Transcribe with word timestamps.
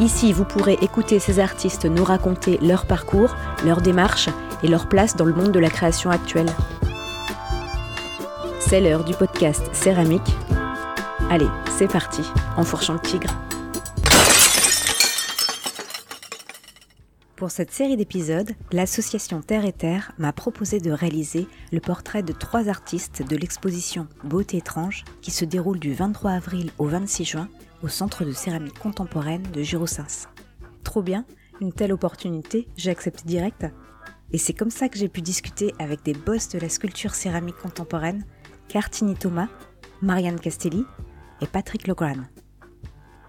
Ici, 0.00 0.32
vous 0.32 0.46
pourrez 0.46 0.78
écouter 0.80 1.18
ces 1.18 1.40
artistes 1.40 1.84
nous 1.84 2.04
raconter 2.04 2.56
leur 2.62 2.86
parcours, 2.86 3.36
leur 3.66 3.82
démarche 3.82 4.30
et 4.62 4.68
leur 4.68 4.88
place 4.88 5.14
dans 5.14 5.26
le 5.26 5.34
monde 5.34 5.52
de 5.52 5.58
la 5.58 5.68
création 5.68 6.08
actuelle. 6.08 6.48
C'est 8.60 8.80
l'heure 8.80 9.04
du 9.04 9.12
podcast 9.12 9.62
Céramique. 9.74 10.34
Allez, 11.28 11.48
c'est 11.76 11.86
parti, 11.86 12.22
en 12.56 12.64
fourchant 12.64 12.94
le 12.94 13.00
tigre. 13.00 13.28
Pour 17.36 17.50
cette 17.50 17.72
série 17.72 17.98
d'épisodes, 17.98 18.52
l'association 18.72 19.42
Terre 19.42 19.66
et 19.66 19.72
Terre 19.72 20.12
m'a 20.16 20.32
proposé 20.32 20.78
de 20.78 20.92
réaliser 20.92 21.46
le 21.72 21.80
portrait 21.80 22.22
de 22.22 22.32
trois 22.32 22.70
artistes 22.70 23.22
de 23.28 23.36
l'exposition 23.36 24.06
Beauté 24.24 24.56
étrange 24.56 25.04
qui 25.20 25.30
se 25.30 25.44
déroule 25.44 25.78
du 25.78 25.92
23 25.92 26.30
avril 26.30 26.70
au 26.78 26.86
26 26.86 27.24
juin 27.26 27.48
au 27.82 27.88
Centre 27.88 28.24
de 28.24 28.32
céramique 28.32 28.78
contemporaine 28.78 29.42
de 29.52 29.62
Girosins. 29.62 30.28
Trop 30.84 31.02
bien, 31.02 31.24
une 31.60 31.72
telle 31.72 31.92
opportunité, 31.92 32.68
j'ai 32.76 32.90
accepté 32.90 33.24
direct. 33.24 33.66
Et 34.32 34.38
c'est 34.38 34.54
comme 34.54 34.70
ça 34.70 34.88
que 34.88 34.98
j'ai 34.98 35.08
pu 35.08 35.22
discuter 35.22 35.74
avec 35.78 36.02
des 36.02 36.14
boss 36.14 36.48
de 36.48 36.58
la 36.58 36.68
sculpture 36.68 37.14
céramique 37.14 37.56
contemporaine, 37.56 38.24
Cartini 38.68 39.14
Thomas, 39.14 39.48
Marianne 40.02 40.38
Castelli 40.38 40.84
et 41.40 41.46
Patrick 41.46 41.86
Legrand. 41.86 42.24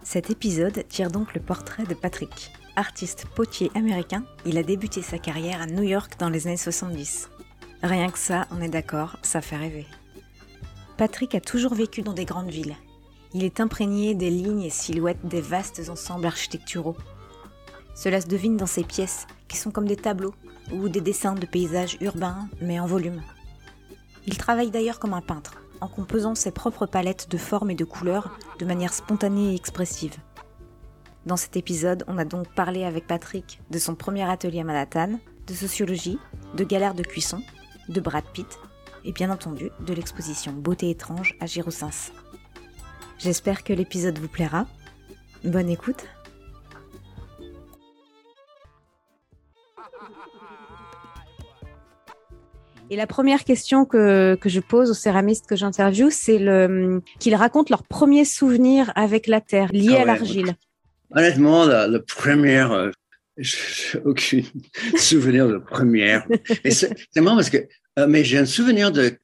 Cet 0.04 0.30
épisode 0.30 0.86
tire 0.88 1.12
donc 1.12 1.34
le 1.34 1.42
portrait 1.42 1.84
de 1.84 1.94
Patrick. 1.94 2.52
Artiste 2.76 3.26
potier 3.36 3.70
américain, 3.76 4.24
il 4.46 4.58
a 4.58 4.64
débuté 4.64 5.02
sa 5.02 5.18
carrière 5.18 5.62
à 5.62 5.66
New 5.66 5.84
York 5.84 6.14
dans 6.20 6.30
les 6.30 6.48
années 6.48 6.58
70. 6.58 7.30
Rien 7.84 8.10
que 8.10 8.20
ça, 8.20 8.48
on 8.52 8.62
est 8.62 8.70
d'accord, 8.70 9.18
ça 9.22 9.42
fait 9.42 9.58
rêver. 9.58 9.86
Patrick 10.98 11.36
a 11.36 11.42
toujours 11.42 11.74
vécu 11.74 12.02
dans 12.02 12.14
des 12.14 12.26
grandes 12.26 12.50
villes, 12.50 12.76
il 13.34 13.44
est 13.44 13.60
imprégné 13.60 14.14
des 14.14 14.30
lignes 14.30 14.64
et 14.64 14.70
silhouettes 14.70 15.26
des 15.26 15.42
vastes 15.42 15.90
ensembles 15.90 16.26
architecturaux. 16.26 16.98
Cela 17.96 18.22
se 18.22 18.28
devine 18.28 18.58
dans 18.58 18.66
ses 18.66 18.84
pièces, 18.84 19.28
qui 19.48 19.58
sont 19.58 19.72
comme 19.72 19.88
des 19.88 19.96
tableaux 19.96 20.34
ou 20.74 20.90
des 20.90 21.02
dessins 21.02 21.36
de 21.36 21.46
paysages 21.46 21.98
urbains, 22.02 22.48
mais 22.62 22.80
en 22.80 22.86
volume. 22.86 23.22
Il 24.28 24.38
travaille 24.38 24.72
d'ailleurs 24.72 25.00
comme 25.00 25.14
un 25.14 25.22
peintre, 25.22 25.62
en 25.82 25.88
composant 25.88 26.36
ses 26.36 26.52
propres 26.52 26.86
palettes 26.86 27.30
de 27.30 27.38
formes 27.38 27.72
et 27.72 27.76
de 27.76 27.86
couleurs 27.86 28.38
de 28.60 28.66
manière 28.66 28.94
spontanée 28.94 29.52
et 29.52 29.56
expressive. 29.56 30.16
Dans 31.26 31.38
cet 31.38 31.56
épisode, 31.56 32.04
on 32.08 32.18
a 32.18 32.26
donc 32.26 32.48
parlé 32.54 32.84
avec 32.84 33.08
Patrick 33.08 33.62
de 33.70 33.80
son 33.80 33.96
premier 33.96 34.30
atelier 34.30 34.62
à 34.62 34.64
Manhattan, 34.64 35.20
de 35.48 35.54
sociologie, 35.54 36.20
de 36.56 36.64
galère 36.64 36.94
de 36.94 37.04
cuisson, 37.04 37.42
de 37.90 38.02
Brad 38.02 38.24
Pitt, 38.34 38.60
et 39.04 39.12
bien 39.12 39.32
entendu 39.32 39.70
de 39.86 39.94
l'exposition 39.94 40.52
Beauté 40.52 40.90
étrange 40.90 41.36
à 41.40 41.46
Girosins. 41.46 42.12
J'espère 43.24 43.64
que 43.64 43.72
l'épisode 43.72 44.18
vous 44.18 44.28
plaira. 44.28 44.66
Bonne 45.44 45.70
écoute. 45.70 46.06
Et 52.90 52.96
la 52.96 53.06
première 53.06 53.44
question 53.44 53.86
que, 53.86 54.38
je 54.44 54.60
pose 54.60 54.90
aux 54.90 54.96
céramistes 54.96 55.46
que 55.48 55.56
j'interviewe, 55.56 56.10
c'est 56.10 56.40
le, 56.40 57.02
qu'ils 57.20 57.36
racontent 57.36 57.68
leur 57.70 57.84
premier 57.84 58.26
souvenir 58.26 58.92
avec 58.96 59.28
la 59.28 59.40
terre, 59.40 59.72
lié 59.72 59.98
ah 59.98 60.02
à 60.02 60.06
l'argile. 60.06 60.56
Honnêtement, 61.12 61.66
le 61.66 62.00
premier, 62.00 62.66
euh, 62.72 62.92
aucun 64.04 64.42
souvenir 64.98 65.48
de 65.48 65.58
première. 65.58 66.26
c'est 66.66 67.22
marrant 67.22 67.36
parce 67.36 67.52
que, 67.52 67.68
euh, 68.00 68.08
mais 68.08 68.24
j'ai 68.24 68.40
un 68.40 68.46
souvenir 68.46 68.92
de 68.92 69.16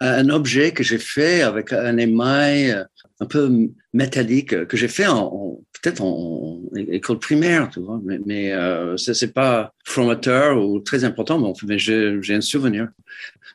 un 0.00 0.28
objet 0.28 0.72
que 0.72 0.82
j'ai 0.82 0.98
fait 0.98 1.42
avec 1.42 1.72
un 1.72 1.96
émail 1.96 2.70
euh, 2.70 2.84
un 3.20 3.26
peu 3.26 3.70
métallique 3.92 4.66
que 4.66 4.76
j'ai 4.76 4.88
fait 4.88 5.06
en, 5.06 5.58
peut-être 5.82 6.02
en, 6.02 6.60
école 6.76 7.18
primaire, 7.18 7.70
tu 7.70 7.80
vois, 7.80 8.00
mais, 8.04 8.18
mais 8.26 8.52
euh, 8.52 8.96
c'est 8.96 9.32
pas 9.32 9.72
formateur 9.84 10.62
ou 10.62 10.80
très 10.80 11.04
important, 11.04 11.54
mais 11.64 11.78
j'ai 11.78 12.34
un 12.34 12.40
souvenir. 12.40 12.88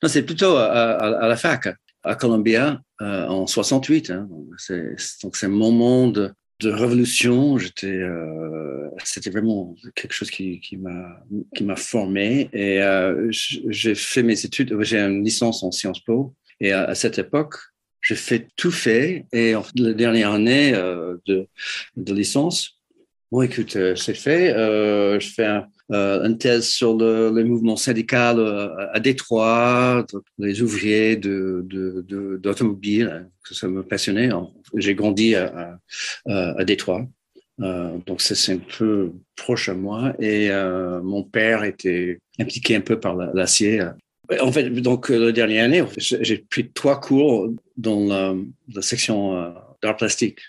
Non, 0.02 0.10
c'est 0.10 0.24
plutôt 0.24 0.56
à, 0.56 1.28
la 1.28 1.36
fac, 1.36 1.70
à 2.04 2.16
Columbia, 2.16 2.82
euh, 3.02 3.28
en 3.28 3.46
68. 3.46 4.10
Hein, 4.10 4.28
donc 5.22 5.36
c'est 5.36 5.48
mon 5.48 5.72
monde 5.72 6.34
de 6.62 6.70
révolution. 6.70 7.58
J'étais, 7.58 7.88
euh, 7.88 8.90
c'était 9.04 9.30
vraiment 9.30 9.76
quelque 9.96 10.14
chose 10.14 10.32
qui, 10.32 10.60
qui 10.60 10.78
m'a 10.78 11.24
qui 11.56 11.64
m'a 11.64 11.76
formé 11.76 12.50
et 12.54 12.82
euh, 12.82 13.28
j'ai 13.32 13.96
fait 13.96 14.24
mes 14.24 14.46
études. 14.46 14.76
J'ai 14.82 15.00
une 15.00 15.24
licence 15.24 15.64
en 15.64 15.72
Sciences 15.72 16.00
Po 16.00 16.34
et 16.60 16.72
à 16.72 16.94
cette 16.96 17.18
époque, 17.20 17.56
j'ai 18.02 18.16
fait 18.16 18.48
tout 18.56 18.72
fait 18.72 19.26
et 19.32 19.56
en, 19.56 19.64
la 19.76 19.94
dernière 19.94 20.32
année 20.32 20.74
euh, 20.74 21.18
de, 21.26 21.48
de 21.98 22.14
licence, 22.14 22.80
bon 23.32 23.42
écoute, 23.44 23.76
euh, 23.76 23.96
c'est 23.96 24.14
fait. 24.14 24.54
Euh, 24.56 25.20
je 25.20 25.30
fais 25.30 25.46
un, 25.46 25.68
euh, 25.92 26.24
une 26.26 26.38
thèse 26.38 26.68
sur 26.68 26.96
le, 26.96 27.32
le 27.32 27.44
mouvement 27.44 27.76
syndical 27.76 28.40
à 28.94 29.00
Détroit, 29.00 30.06
les 30.38 30.62
ouvriers 30.62 31.16
de, 31.16 31.66
de, 31.66 32.38
d'automobile, 32.38 33.24
hein, 33.26 33.28
ça 33.52 33.68
me 33.68 33.84
passionnait. 33.84 34.30
J'ai 34.76 34.96
grandi 34.96 35.36
à, 35.36 35.78
à, 36.28 36.60
à 36.60 36.64
Détroit. 36.66 37.06
Euh, 37.62 37.98
donc 38.08 38.22
c'est 38.22 38.54
un 38.54 38.58
peu 38.58 39.12
proche 39.36 39.70
à 39.70 39.76
moi 39.76 40.16
et 40.20 40.50
euh, 40.50 41.00
mon 41.04 41.22
père 41.24 41.64
était 41.64 42.20
impliqué 42.40 42.76
un 42.76 42.82
peu 42.82 43.00
par 43.00 43.16
l'acier 43.16 43.82
en 44.40 44.52
fait, 44.52 44.70
donc, 44.70 45.12
euh, 45.12 45.18
la 45.26 45.32
dernière 45.32 45.66
année, 45.66 45.84
j'ai 45.98 46.38
pris 46.38 46.70
trois 46.70 47.00
cours 47.00 47.50
dans 47.78 48.08
la, 48.74 48.82
section 48.82 49.36
euh, 49.36 49.50
d'art 49.82 49.98
plastique. 49.98 50.40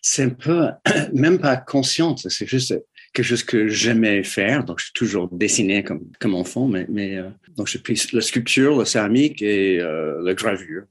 C'est 0.00 0.22
un 0.22 0.30
peu, 0.30 0.66
même 1.12 1.38
pas 1.38 1.56
consciente, 1.56 2.26
c'est 2.28 2.46
juste 2.46 2.78
quelque 3.12 3.26
chose 3.26 3.42
que 3.42 3.68
j'aimais 3.68 4.22
faire. 4.22 4.64
Donc, 4.64 4.78
j'ai 4.78 4.92
toujours 4.94 5.28
dessiné 5.32 5.82
comme, 5.82 6.02
comme 6.20 6.34
enfant, 6.34 6.68
mais, 6.68 7.16
euh, 7.16 7.28
donc 7.56 7.66
j'ai 7.66 7.78
pris 7.78 8.00
la 8.12 8.20
sculpture, 8.20 8.78
la 8.78 8.84
céramique 8.84 9.42
et 9.42 9.78
la 9.78 10.34
gravure. 10.34 10.84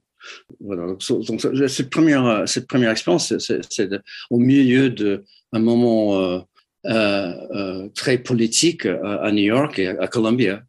Voilà. 0.59 0.87
Donc, 0.87 1.41
cette 1.69 1.89
première, 1.89 2.43
cette 2.47 2.67
première 2.67 2.91
expérience, 2.91 3.33
c'est 3.37 3.89
au 4.29 4.39
milieu 4.39 4.89
d'un 4.89 5.59
moment 5.59 6.45
très 6.83 8.17
politique 8.17 8.85
à 8.85 9.31
New 9.31 9.43
York 9.43 9.79
et 9.79 9.87
à 9.87 10.07
Columbia 10.07 10.63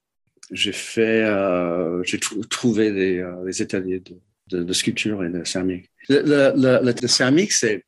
j'ai 0.51 0.73
euh, 0.99 2.03
trouvé 2.49 2.93
des, 2.93 3.19
euh, 3.19 3.51
ateliers 3.61 4.03
de, 4.51 4.63
de, 4.63 4.73
sculpture 4.73 5.25
et 5.25 5.29
de 5.29 5.45
céramique. 5.45 5.91
Le, 6.09 6.53
le, 6.57 7.09
céramique, 7.09 7.53
c'est, 7.53 7.83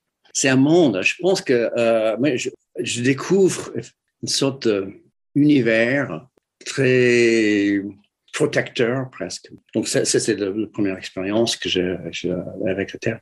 un 0.45 0.57
monde. 0.57 1.01
Je 1.03 1.15
pense 1.21 1.41
que 1.41 1.71
euh, 1.77 2.37
je, 2.79 3.03
découvre 3.03 3.73
une 4.23 4.29
sorte 4.29 4.69
d'univers 5.35 6.27
très 6.65 7.83
protecteur 8.33 9.11
presque. 9.11 9.51
Donc 9.75 9.89
c'est 9.89 10.29
la, 10.39 10.67
première 10.73 10.99
expérience 10.99 11.57
que 11.57 11.69
j'ai, 11.69 11.97
avec 12.67 12.93
la 12.93 12.99
Terre. 12.99 13.21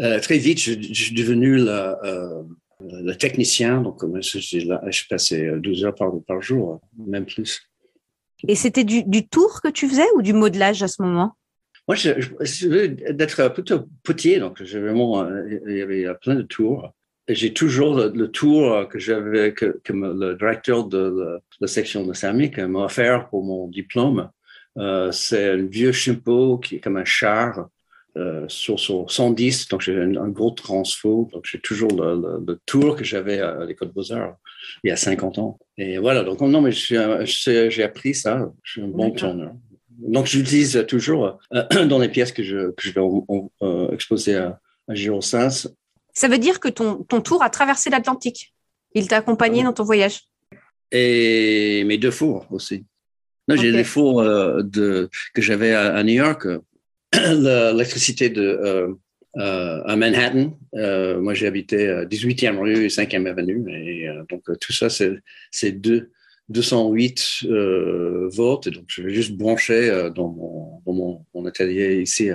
Euh, 0.00 0.20
très 0.20 0.36
vite, 0.38 0.58
je, 0.60 0.72
suis 0.92 1.14
devenu 1.14 1.56
le, 1.58 3.12
technicien. 3.14 3.80
Donc 3.80 4.02
je, 4.20 4.38
je 4.40 5.08
passais 5.08 5.52
12 5.58 5.84
heures 5.84 5.94
par 5.94 6.42
jour, 6.42 6.80
même 6.98 7.24
plus. 7.24 7.62
Et 8.46 8.54
c'était 8.54 8.84
du, 8.84 9.28
tour 9.28 9.60
que 9.62 9.68
tu 9.68 9.88
faisais 9.88 10.06
ou 10.14 10.22
du 10.22 10.32
modelage 10.32 10.82
à 10.82 10.88
ce 10.88 11.02
moment? 11.02 11.36
Moi, 11.88 11.94
je, 11.96 12.10
je, 12.40 12.68
veux 12.68 12.88
d'être 12.88 13.52
plutôt 13.52 13.86
potier, 14.02 14.38
donc 14.40 14.60
vraiment, 14.60 15.22
euh, 15.22 15.60
il 15.66 15.76
y 15.76 15.82
avait 15.82 16.06
plein 16.20 16.34
de 16.34 16.42
tours. 16.42 16.92
J'ai 17.28 17.52
toujours 17.52 17.96
le, 17.96 18.28
tour 18.28 18.88
que 18.88 18.98
j'avais, 18.98 19.52
que, 19.52 19.80
le 19.88 20.34
directeur 20.34 20.84
de 20.84 21.40
la, 21.60 21.66
section 21.66 22.06
de 22.06 22.12
céramique 22.12 22.58
m'a 22.58 22.84
offert 22.84 23.28
pour 23.28 23.44
mon 23.44 23.68
diplôme. 23.68 24.30
Euh, 24.78 25.10
c'est 25.10 25.50
un 25.50 25.66
vieux 25.66 25.92
chimpo 25.92 26.58
qui 26.58 26.76
est 26.76 26.80
comme 26.80 26.96
un 26.96 27.04
char 27.04 27.68
euh, 28.16 28.46
sur, 28.48 28.80
sur 28.80 29.10
110, 29.10 29.68
donc 29.68 29.82
j'ai 29.82 29.96
un, 29.96 30.16
un, 30.16 30.28
gros 30.28 30.50
transfo, 30.50 31.28
donc 31.32 31.44
j'ai 31.44 31.60
toujours 31.60 31.90
le, 31.90 32.42
le, 32.46 32.60
tour 32.64 32.96
que 32.96 33.04
j'avais 33.04 33.40
à 33.40 33.64
l'école 33.66 33.88
de 33.88 33.92
Beaux-Arts 33.92 34.36
il 34.84 34.88
y 34.88 34.90
a 34.90 34.96
50 34.96 35.38
ans. 35.38 35.58
Et 35.76 35.98
voilà, 35.98 36.24
donc 36.24 36.40
non, 36.40 36.60
mais 36.60 36.72
j'ai 36.72 37.82
appris 37.82 38.14
ça, 38.14 38.50
je 38.62 38.72
suis 38.72 38.82
un 38.82 38.88
bon 38.88 39.10
tourneur. 39.10 39.52
Donc 39.98 40.26
j'utilise 40.26 40.84
toujours 40.88 41.38
euh, 41.52 41.84
dans 41.86 41.98
les 41.98 42.08
pièces 42.08 42.32
que 42.32 42.42
je, 42.42 42.70
que 42.70 42.88
je 42.88 42.92
vais 42.92 43.00
euh, 43.62 43.90
exposer 43.90 44.36
à, 44.36 44.60
à 44.88 44.94
Girosins. 44.94 45.68
Ça 46.12 46.28
veut 46.28 46.38
dire 46.38 46.60
que 46.60 46.68
ton, 46.68 47.04
ton 47.04 47.20
tour 47.20 47.42
a 47.42 47.50
traversé 47.50 47.90
l'Atlantique 47.90 48.54
Il 48.94 49.08
t'a 49.08 49.18
accompagné 49.18 49.62
dans 49.62 49.72
ton 49.72 49.84
voyage 49.84 50.22
Et 50.90 51.84
mes 51.84 51.98
deux 51.98 52.10
fours 52.10 52.46
aussi. 52.50 52.84
Non, 53.48 53.56
j'ai 53.56 53.72
des 53.72 53.84
fours 53.84 54.22
de, 54.22 55.08
que 55.32 55.42
j'avais 55.42 55.72
à, 55.72 56.02
New 56.02 56.14
York. 56.14 56.46
L'électricité 57.12 58.30
de 58.30 58.96
euh, 59.38 59.82
à 59.84 59.96
Manhattan. 59.96 60.58
Euh, 60.74 61.20
moi, 61.20 61.34
j'ai 61.34 61.46
habité 61.46 61.88
18e 62.08 62.58
rue 62.58 62.86
et 62.86 62.88
5e 62.88 63.26
avenue. 63.26 63.70
Et 63.70 64.08
euh, 64.08 64.22
donc, 64.30 64.44
tout 64.58 64.72
ça, 64.72 64.88
c'est 64.88 65.72
deux, 65.72 66.10
208 66.48 67.46
volts. 68.32 68.66
Et 68.66 68.70
donc, 68.70 68.84
je 68.88 69.02
vais 69.02 69.12
juste 69.12 69.36
brancher 69.36 70.10
dans, 70.14 70.28
mon, 70.28 70.80
dans 70.86 71.22
mon, 71.34 71.44
atelier 71.44 72.00
ici. 72.00 72.30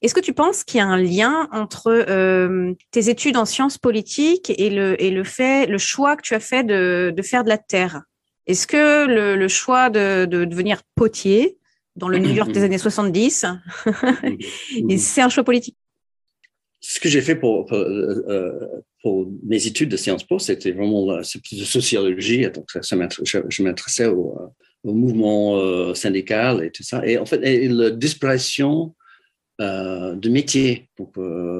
Est-ce 0.00 0.14
que 0.14 0.20
tu 0.20 0.32
penses 0.32 0.64
qu'il 0.64 0.78
y 0.78 0.80
a 0.80 0.86
un 0.86 0.96
lien 0.96 1.50
entre 1.52 2.06
tes 2.90 3.10
études 3.10 3.36
en 3.36 3.44
sciences 3.44 3.76
politiques 3.76 4.50
et 4.56 4.70
le, 4.70 5.00
et 5.02 5.10
le 5.10 5.24
fait, 5.24 5.66
le 5.66 5.78
choix 5.78 6.16
que 6.16 6.22
tu 6.22 6.34
as 6.34 6.40
fait 6.40 6.64
de, 6.64 7.12
de 7.14 7.22
faire 7.22 7.44
de 7.44 7.50
la 7.50 7.58
terre? 7.58 8.04
Est-ce 8.46 8.66
que 8.66 9.06
le, 9.06 9.36
le 9.36 9.48
choix 9.48 9.90
de, 9.90 10.24
de, 10.24 10.46
devenir 10.46 10.80
potier 10.94 11.57
dans 11.98 12.08
le 12.08 12.18
New 12.18 12.30
York 12.30 12.52
des 12.52 12.62
années 12.64 12.78
70. 12.78 13.46
et 14.88 14.98
c'est 14.98 15.20
un 15.20 15.28
choix 15.28 15.44
politique. 15.44 15.76
Ce 16.80 17.00
que 17.00 17.08
j'ai 17.08 17.20
fait 17.20 17.34
pour, 17.34 17.66
pour, 17.66 17.76
euh, 17.76 18.82
mes 19.44 19.66
études 19.66 19.88
de 19.88 19.96
Sciences 19.96 20.24
Po, 20.24 20.38
c'était 20.38 20.70
vraiment 20.70 21.10
la, 21.10 21.20
de 21.20 21.64
sociologie. 21.64 22.48
Donc, 22.50 22.70
ça, 22.70 22.80
je, 23.24 23.62
m'intéressais 23.62 24.06
au, 24.06 24.54
mouvement 24.84 25.56
euh, 25.56 25.92
syndical 25.94 26.64
et 26.64 26.70
tout 26.70 26.84
ça. 26.84 27.04
Et 27.04 27.18
en 27.18 27.26
fait, 27.26 27.40
la 27.68 27.90
disparition 27.90 28.94
euh, 29.60 30.14
de 30.14 30.28
métier. 30.28 30.88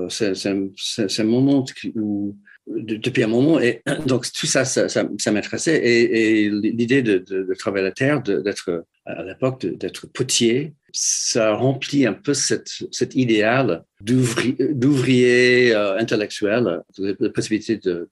C'est 0.08 0.46
un 0.48 1.24
moment 1.24 1.64
où 1.96 2.36
depuis 2.76 3.22
un 3.22 3.28
moment. 3.28 3.60
Et 3.60 3.82
donc, 4.06 4.30
tout 4.32 4.46
ça, 4.46 4.64
ça, 4.64 5.04
m'intéressait. 5.32 5.80
Et, 5.84 6.50
l'idée 6.50 7.02
de, 7.02 7.18
de, 7.18 7.54
travailler 7.54 7.84
la 7.84 7.92
terre, 7.92 8.22
d'être 8.22 8.84
à 9.06 9.22
l'époque, 9.22 9.64
d'être 9.64 10.06
potier, 10.06 10.74
ça 10.92 11.54
remplit 11.54 12.06
un 12.06 12.12
peu 12.12 12.34
cette, 12.34 12.70
cet 12.92 13.14
idéal 13.14 13.84
d'ouvrier 14.00 15.74
euh, 15.74 15.98
intellectuel, 15.98 16.82
la 16.98 17.30
possibilité 17.30 17.76
de, 17.76 18.08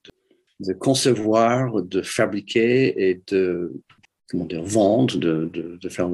concevoir, 0.79 1.83
de 1.83 2.01
fabriquer 2.01 3.09
et 3.09 3.21
de 3.31 3.73
comment 4.29 4.45
dire, 4.45 4.63
vendre, 4.63 5.17
de, 5.17 5.89
faire 5.89 6.09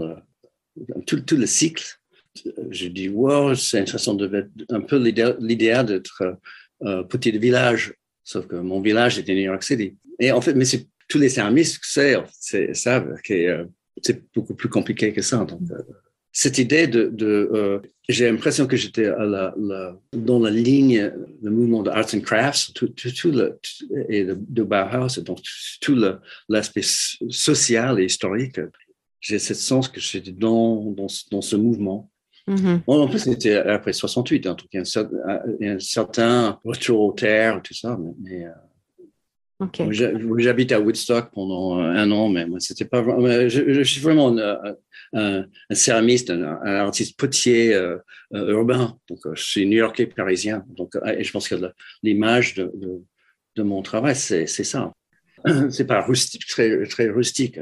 tout, 1.06 1.24
le 1.31 1.45
cycle. 1.45 1.86
Je 2.69 2.88
dis, 2.88 3.10
wow, 3.10 3.56
c'est 3.56 3.80
intéressant 3.80 4.16
de 4.16 4.50
un 4.69 4.81
peu 4.81 4.98
l'idéal 4.98 5.86
d'être 5.86 6.38
euh, 6.84 7.04
potier 7.04 7.31
de 7.31 7.40
village 7.40 7.94
Sauf 8.24 8.48
que 8.48 8.56
mon 8.56 8.81
village 8.81 9.20
était 9.20 9.34
New 9.34 9.42
York 9.42 9.64
City. 9.64 9.96
Et 10.20 10.31
en 10.31 10.42
fait, 10.42 10.54
mais 10.54 10.66
tous 11.08 11.20
les 11.20 11.30
services 11.30 11.80
savent, 11.81 13.22
que 13.24 13.34
euh, 13.34 13.66
c'est 14.02 14.24
beaucoup 14.34 14.56
plus 14.56 14.70
compliqué 14.70 15.14
que 15.14 15.22
ça. 15.22 15.46
Donc, 15.46 15.62
euh, 15.72 15.81
cette 16.31 16.58
idée 16.58 16.88
de, 16.88 17.14
euh, 17.54 17.80
j'ai 18.10 18.30
l'impression 18.30 18.66
que 18.66 18.75
j'étais 18.75 19.08
dans 19.08 20.40
la 20.40 20.50
ligne, 20.50 21.12
le 21.44 21.52
mouvement 21.52 21.84
de 21.84 21.92
arts 21.92 22.16
and 22.16 22.22
crafts, 22.22 22.74
tout, 22.74 22.92
le, 23.31 23.60
et 24.10 24.24
de, 24.26 24.36
de 24.40 24.64
Bauhaus, 24.64 25.22
donc 25.22 25.40
tout 25.80 25.96
l'aspect 26.50 26.81
social 27.30 28.00
et 28.00 28.06
historique. 28.06 28.60
J'ai 29.19 29.38
ce 29.38 29.54
sens 29.54 29.88
que 29.88 30.02
j'étais 30.02 30.31
dans, 30.31 30.96
dans 31.31 31.42
ce 31.42 31.56
mouvement. 31.56 32.10
Mm-hmm. 32.48 32.81
en 32.88 33.07
plus, 33.07 33.19
c'était 33.19 33.56
après 33.56 33.94
68, 33.94 34.48
hein, 34.48 34.57
il 34.74 34.75
y 34.75 35.68
a 35.68 35.74
un, 35.74 35.80
certain 35.80 36.60
retour 36.66 37.01
aux 37.01 37.13
terres, 37.13 37.62
tout 37.62 37.74
ça. 37.74 37.98
Mais, 38.22 38.45
euh, 38.45 38.50
J'habite 39.92 40.72
à 40.72 40.80
Woodstock 40.80 41.31
pendant 41.31 41.78
un 41.78 42.12
an, 42.12 42.28
mais 42.28 42.45
moi, 42.45 42.60
c'était 42.60 42.86
pas. 42.86 43.01
Je, 43.48 43.84
suis 43.84 44.01
vraiment 44.01 44.38
un, 44.38 44.75
un, 45.13 45.45
céramiste, 45.72 46.31
un, 46.31 46.57
artiste 46.66 47.18
potier 47.18 47.74
euh, 47.74 47.98
euh, 48.34 48.51
urbain. 48.51 48.98
Donc, 49.10 49.19
je 49.34 49.42
suis 49.42 49.66
new-yorkais 49.66 50.07
parisien. 50.07 50.66
Donc, 50.69 50.98
et 51.06 51.24
je 51.24 51.31
pense 51.31 51.48
que 51.48 51.56
l'image 52.01 52.56
de, 52.56 52.72
de, 53.56 53.63
mon 53.63 53.81
travail, 53.81 54.16
c'est 54.16 54.48
ça. 54.48 54.92
C'est 55.72 55.86
pas 55.86 56.01
rustique, 56.01 56.48
très, 56.48 56.86
très 56.88 57.10
rustique. 57.10 57.60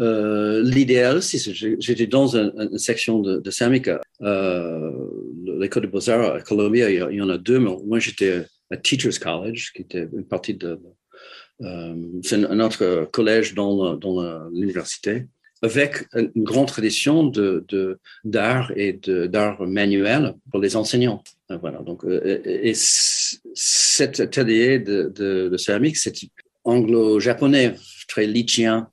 Euh, 0.00 0.62
l'idéal 0.62 1.18
aussi, 1.18 1.38
j'étais 1.78 2.06
dans 2.06 2.34
une, 2.34 2.78
section 2.78 3.18
de, 3.18 3.38
de 3.38 3.50
Samica, 3.50 4.00
euh, 4.22 4.92
l'école 5.58 5.82
de 5.82 5.88
beaux-arts 5.88 6.36
à 6.36 6.40
Columbia, 6.40 6.90
il 6.90 7.16
y, 7.16 7.20
en 7.20 7.28
a 7.28 7.36
deux, 7.36 7.58
mais 7.58 7.70
moi 7.84 7.98
j'étais 7.98 8.44
à 8.70 8.76
Teachers 8.76 9.18
College, 9.20 9.72
qui 9.74 9.82
était 9.82 10.08
une 10.12 10.24
partie 10.24 10.54
de... 10.54 10.78
Euh, 11.62 11.94
c'est 12.22 12.42
un 12.42 12.60
autre 12.60 13.08
collège 13.12 13.54
dans, 13.54 13.98
l'université, 14.52 15.26
avec 15.60 16.06
une 16.14 16.44
grande 16.44 16.68
tradition 16.68 17.24
de, 17.24 17.98
d'art 18.24 18.72
et 18.76 18.94
d'art 18.94 19.60
manuel 19.66 20.34
pour 20.50 20.60
les 20.60 20.76
enseignants. 20.76 21.22
Voilà, 21.60 21.80
donc, 21.80 22.04
euh, 22.06 22.40
et, 22.46 22.72
cet 22.74 24.20
atelier 24.20 24.78
de, 24.78 25.12
de, 25.14 25.48
de 25.50 25.56
céramique, 25.58 25.98
c'est 25.98 26.14
anglo-japonais, 26.64 27.74
très 28.08 28.26
lichien, 28.26 28.88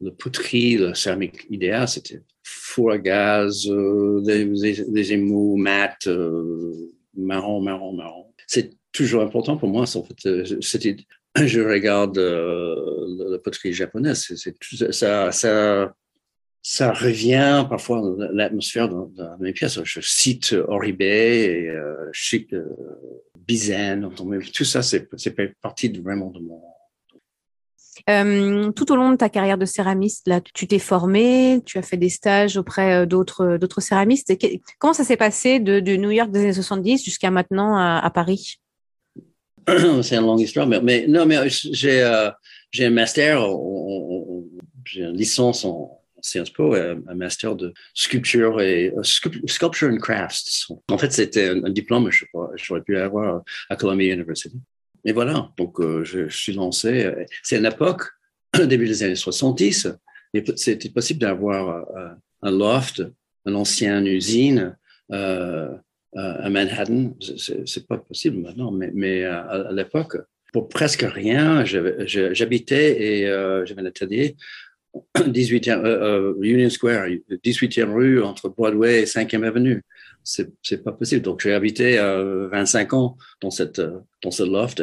le 0.00 0.10
poterie, 0.12 0.76
le 0.76 0.94
céramique 0.94 1.46
idéal, 1.50 1.88
c'était 1.88 2.22
four 2.44 2.92
à 2.92 2.98
gaz, 2.98 3.66
euh, 3.68 4.20
des, 4.22 5.12
émaux 5.12 5.56
mat, 5.56 5.96
euh, 6.06 6.72
marron, 7.16 7.60
marron, 7.60 7.92
marron. 7.92 8.26
C'est 8.46 8.70
toujours 8.92 9.22
important 9.22 9.56
pour 9.56 9.68
moi. 9.68 9.84
En 9.94 10.04
fait, 10.04 10.26
euh, 10.26 10.60
c'était, 10.60 10.96
je 11.36 11.60
regarde 11.60 12.18
la 12.18 13.38
poterie 13.38 13.72
japonaise, 13.72 14.32
c'est, 14.36 14.92
ça, 14.92 15.32
ça, 15.32 15.94
ça 16.62 16.92
revient 16.92 17.66
parfois 17.68 18.00
dans 18.00 18.16
l'atmosphère 18.32 18.88
dans, 18.88 19.10
mes 19.40 19.52
pièces. 19.52 19.82
Je 19.82 20.00
cite 20.00 20.54
Oribe 20.68 21.02
et 21.02 21.68
euh, 21.68 22.08
Chic, 22.12 22.54
Bizen, 23.46 24.10
tout 24.14 24.64
ça, 24.64 24.82
c'est, 24.82 25.08
c'est 25.16 25.34
partie 25.60 25.90
de, 25.90 26.00
vraiment 26.00 26.30
de 26.30 26.40
mon 26.40 26.62
euh, 28.08 28.70
tout 28.72 28.92
au 28.92 28.96
long 28.96 29.10
de 29.10 29.16
ta 29.16 29.28
carrière 29.28 29.58
de 29.58 29.64
céramiste, 29.64 30.26
là, 30.26 30.40
tu 30.40 30.66
t'es 30.66 30.78
formé, 30.78 31.60
tu 31.64 31.78
as 31.78 31.82
fait 31.82 31.96
des 31.96 32.08
stages 32.08 32.56
auprès 32.56 33.02
euh, 33.02 33.06
d'autres 33.06 33.56
d'autres 33.56 33.80
céramistes. 33.80 34.32
comment 34.78 34.92
ça 34.94 35.04
s'est 35.04 35.16
passé 35.16 35.60
de, 35.60 35.96
New 35.96 36.10
York 36.10 36.30
des 36.30 36.40
années 36.40 36.52
70 36.52 37.04
jusqu'à 37.04 37.30
maintenant 37.30 37.76
à, 37.76 38.10
Paris? 38.10 38.58
C'est 40.02 40.16
une 40.16 40.26
longue 40.26 40.40
histoire, 40.40 40.66
mais, 40.66 41.06
non, 41.06 41.26
mais 41.26 41.48
j'ai 41.48 42.02
euh, 42.02 42.30
un 42.80 42.90
master, 42.90 43.46
j'ai 44.84 45.02
une 45.02 45.16
licence 45.16 45.64
en 45.64 45.94
Sciences 46.20 46.50
Po, 46.50 46.74
un 46.74 47.14
master 47.14 47.54
de 47.54 47.72
sculpture 47.94 48.60
et 48.60 48.92
sculpture 49.02 49.88
and 49.88 49.98
crafts. 49.98 50.66
En 50.90 50.98
fait, 50.98 51.12
c'était 51.12 51.48
un, 51.48 51.70
diplôme 51.70 52.10
que 52.10 52.16
j'aurais 52.56 52.82
pu 52.82 52.96
avoir 52.96 53.42
à 53.68 53.76
Columbia 53.76 54.14
University. 54.14 54.58
Et 55.08 55.12
voilà, 55.12 55.50
donc 55.56 55.80
euh, 55.80 56.04
je, 56.04 56.28
suis 56.28 56.52
lancé. 56.52 57.10
C'est 57.42 57.56
une 57.56 57.64
époque, 57.64 58.02
début 58.66 58.86
des 58.86 59.02
années 59.02 59.14
70, 59.14 59.88
c'était 60.56 60.90
possible 60.90 61.20
d'avoir 61.20 61.90
euh, 61.96 62.10
un 62.42 62.50
loft, 62.50 63.02
une 63.46 63.56
ancienne 63.56 64.06
usine 64.06 64.76
euh, 65.10 65.74
à 66.14 66.50
Manhattan. 66.50 67.16
C'est 67.64 67.86
pas 67.86 67.96
possible 67.96 68.36
maintenant, 68.36 68.70
mais, 68.70 69.24
à, 69.24 69.70
l'époque, 69.72 70.18
pour 70.52 70.68
presque 70.68 71.06
rien, 71.08 71.64
j'habitais 71.64 73.02
et 73.02 73.26
j'avais 73.64 73.80
un 73.80 73.86
atelier 73.86 74.36
18e, 75.16 76.34
Union 76.42 76.68
Square, 76.68 77.08
18e 77.30 77.94
rue 77.94 78.22
entre 78.22 78.50
Broadway 78.50 79.00
et 79.00 79.04
5e 79.04 79.42
Avenue 79.42 79.82
c'est 80.62 80.84
pas 80.84 80.92
possible. 80.92 81.22
Donc, 81.22 81.40
j'ai 81.40 81.54
habité 81.54 81.98
euh, 81.98 82.48
25 82.48 82.92
ans 82.92 83.16
dans, 83.40 83.50
cette, 83.50 83.80
dans 84.22 84.30
ce 84.30 84.42
loft. 84.42 84.82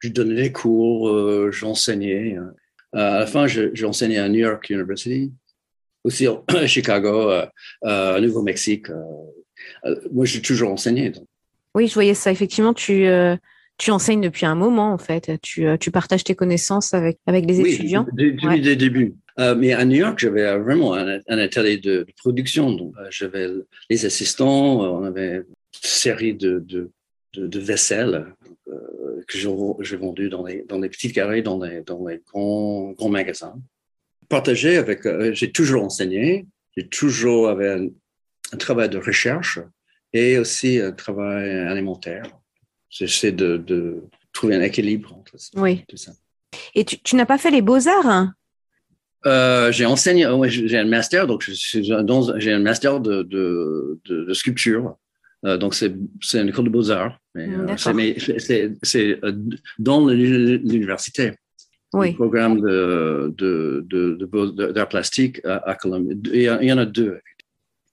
Je 0.00 0.08
donnais 0.08 0.34
des 0.34 0.52
cours, 0.52 1.08
euh, 1.08 1.50
j'enseignais. 1.52 2.36
Euh, 2.36 2.52
à 2.92 3.20
la 3.20 3.26
fin, 3.26 3.46
j'ai 3.46 3.84
enseigné 3.84 4.18
à 4.18 4.28
New 4.28 4.40
York 4.40 4.70
University, 4.70 5.32
aussi 6.02 6.26
à 6.26 6.42
Chicago, 6.66 7.30
euh, 7.30 7.46
à 7.82 8.20
Nouveau-Mexique. 8.20 8.86
moi, 10.12 10.24
j'ai 10.24 10.40
toujours 10.40 10.72
enseigné. 10.72 11.12
Oui, 11.74 11.88
je 11.88 11.94
voyais 11.94 12.14
ça. 12.14 12.32
Effectivement, 12.32 12.72
tu, 12.72 13.06
tu 13.76 13.90
enseignes 13.90 14.22
depuis 14.22 14.46
un 14.46 14.54
moment, 14.54 14.92
en 14.92 14.98
fait. 14.98 15.32
Tu, 15.42 15.66
tu 15.78 15.90
partages 15.90 16.24
tes 16.24 16.34
connaissances 16.34 16.94
avec, 16.94 17.18
avec 17.26 17.44
les 17.46 17.60
étudiants. 17.60 18.06
Depuis 18.12 18.46
ouais. 18.46 18.56
le 18.56 18.76
début. 18.76 19.14
Euh, 19.38 19.54
mais 19.54 19.72
à 19.72 19.84
New 19.84 19.96
York, 19.96 20.18
j'avais 20.18 20.56
vraiment 20.58 20.94
un, 20.94 21.20
atelier 21.28 21.76
de, 21.76 22.06
production. 22.16 22.72
Donc, 22.72 22.94
euh, 22.98 23.06
j'avais 23.10 23.48
les 23.90 24.06
assistants, 24.06 24.82
euh, 24.82 24.88
on 24.88 25.04
avait 25.04 25.36
une 25.36 25.44
série 25.72 26.34
de, 26.34 26.58
de, 26.60 26.90
de, 27.34 27.58
vaisselles 27.58 28.34
que 29.28 29.38
j'ai 29.38 29.96
vendues 29.96 30.28
dans 30.28 30.44
les, 30.44 30.62
dans 30.62 30.78
les 30.78 30.88
petites 30.88 31.12
carrés, 31.12 31.42
dans 31.42 31.62
les, 31.62 31.82
dans 31.82 32.06
les 32.06 32.22
grands, 32.26 32.92
grands 32.92 33.08
magasins. 33.08 33.60
Partagé 34.28 34.76
avec, 34.76 35.06
j'ai 35.32 35.52
toujours 35.52 35.84
enseigné, 35.84 36.46
j'ai 36.76 36.86
toujours 36.86 37.48
avait 37.48 37.70
un, 37.70 37.88
un, 38.52 38.56
travail 38.56 38.88
de 38.88 38.98
recherche 38.98 39.58
et 40.12 40.38
aussi 40.38 40.78
un 40.78 40.92
travail 40.92 41.50
alimentaire. 41.50 42.24
J'essaie 42.88 43.32
de, 43.32 43.56
de 43.56 44.04
trouver 44.32 44.54
un 44.54 44.62
équilibre 44.62 45.12
entre 45.14 45.36
oui. 45.56 45.84
tout 45.88 45.96
ça. 45.96 46.12
Et 46.74 46.84
tu, 46.84 46.98
tu 46.98 47.16
n'as 47.16 47.26
pas 47.26 47.38
fait 47.38 47.50
les 47.50 47.62
beaux-arts 47.62 48.06
hein? 48.06 48.34
Euh, 49.24 49.72
j'ai 49.72 49.86
enseigné, 49.86 50.26
j'ai 50.48 50.78
un 50.78 50.84
master, 50.84 51.26
donc 51.26 51.48
j'ai 51.48 52.52
un 52.52 52.58
master 52.58 53.00
de, 53.00 53.22
de, 53.22 53.98
de, 54.04 54.34
sculpture. 54.34 54.96
Euh, 55.44 55.56
donc 55.56 55.74
c'est 55.74 55.92
une 56.34 56.48
école 56.48 56.66
de 56.66 56.70
beaux-arts, 56.70 57.18
mais 57.34 57.48
euh, 57.48 58.14
c'est 58.82 59.20
dans 59.78 60.06
l'université. 60.06 61.32
Oui. 61.92 62.10
Le 62.10 62.14
programme 62.14 62.60
de, 62.60 63.34
de, 63.38 64.72
d'art 64.72 64.88
plastique 64.88 65.40
à, 65.44 65.74
Columbia. 65.76 66.14
Il 66.60 66.68
y, 66.68 66.72
en 66.72 66.78
a 66.78 66.84
deux. 66.84 67.20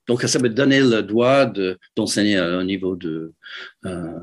Donc, 0.06 0.20
ça 0.22 0.38
m'a 0.38 0.48
donné 0.48 0.80
le 0.80 1.02
droit 1.02 1.50
d'enseigner 1.96 2.38
au 2.38 2.64
niveau 2.64 2.96
de 2.96 3.32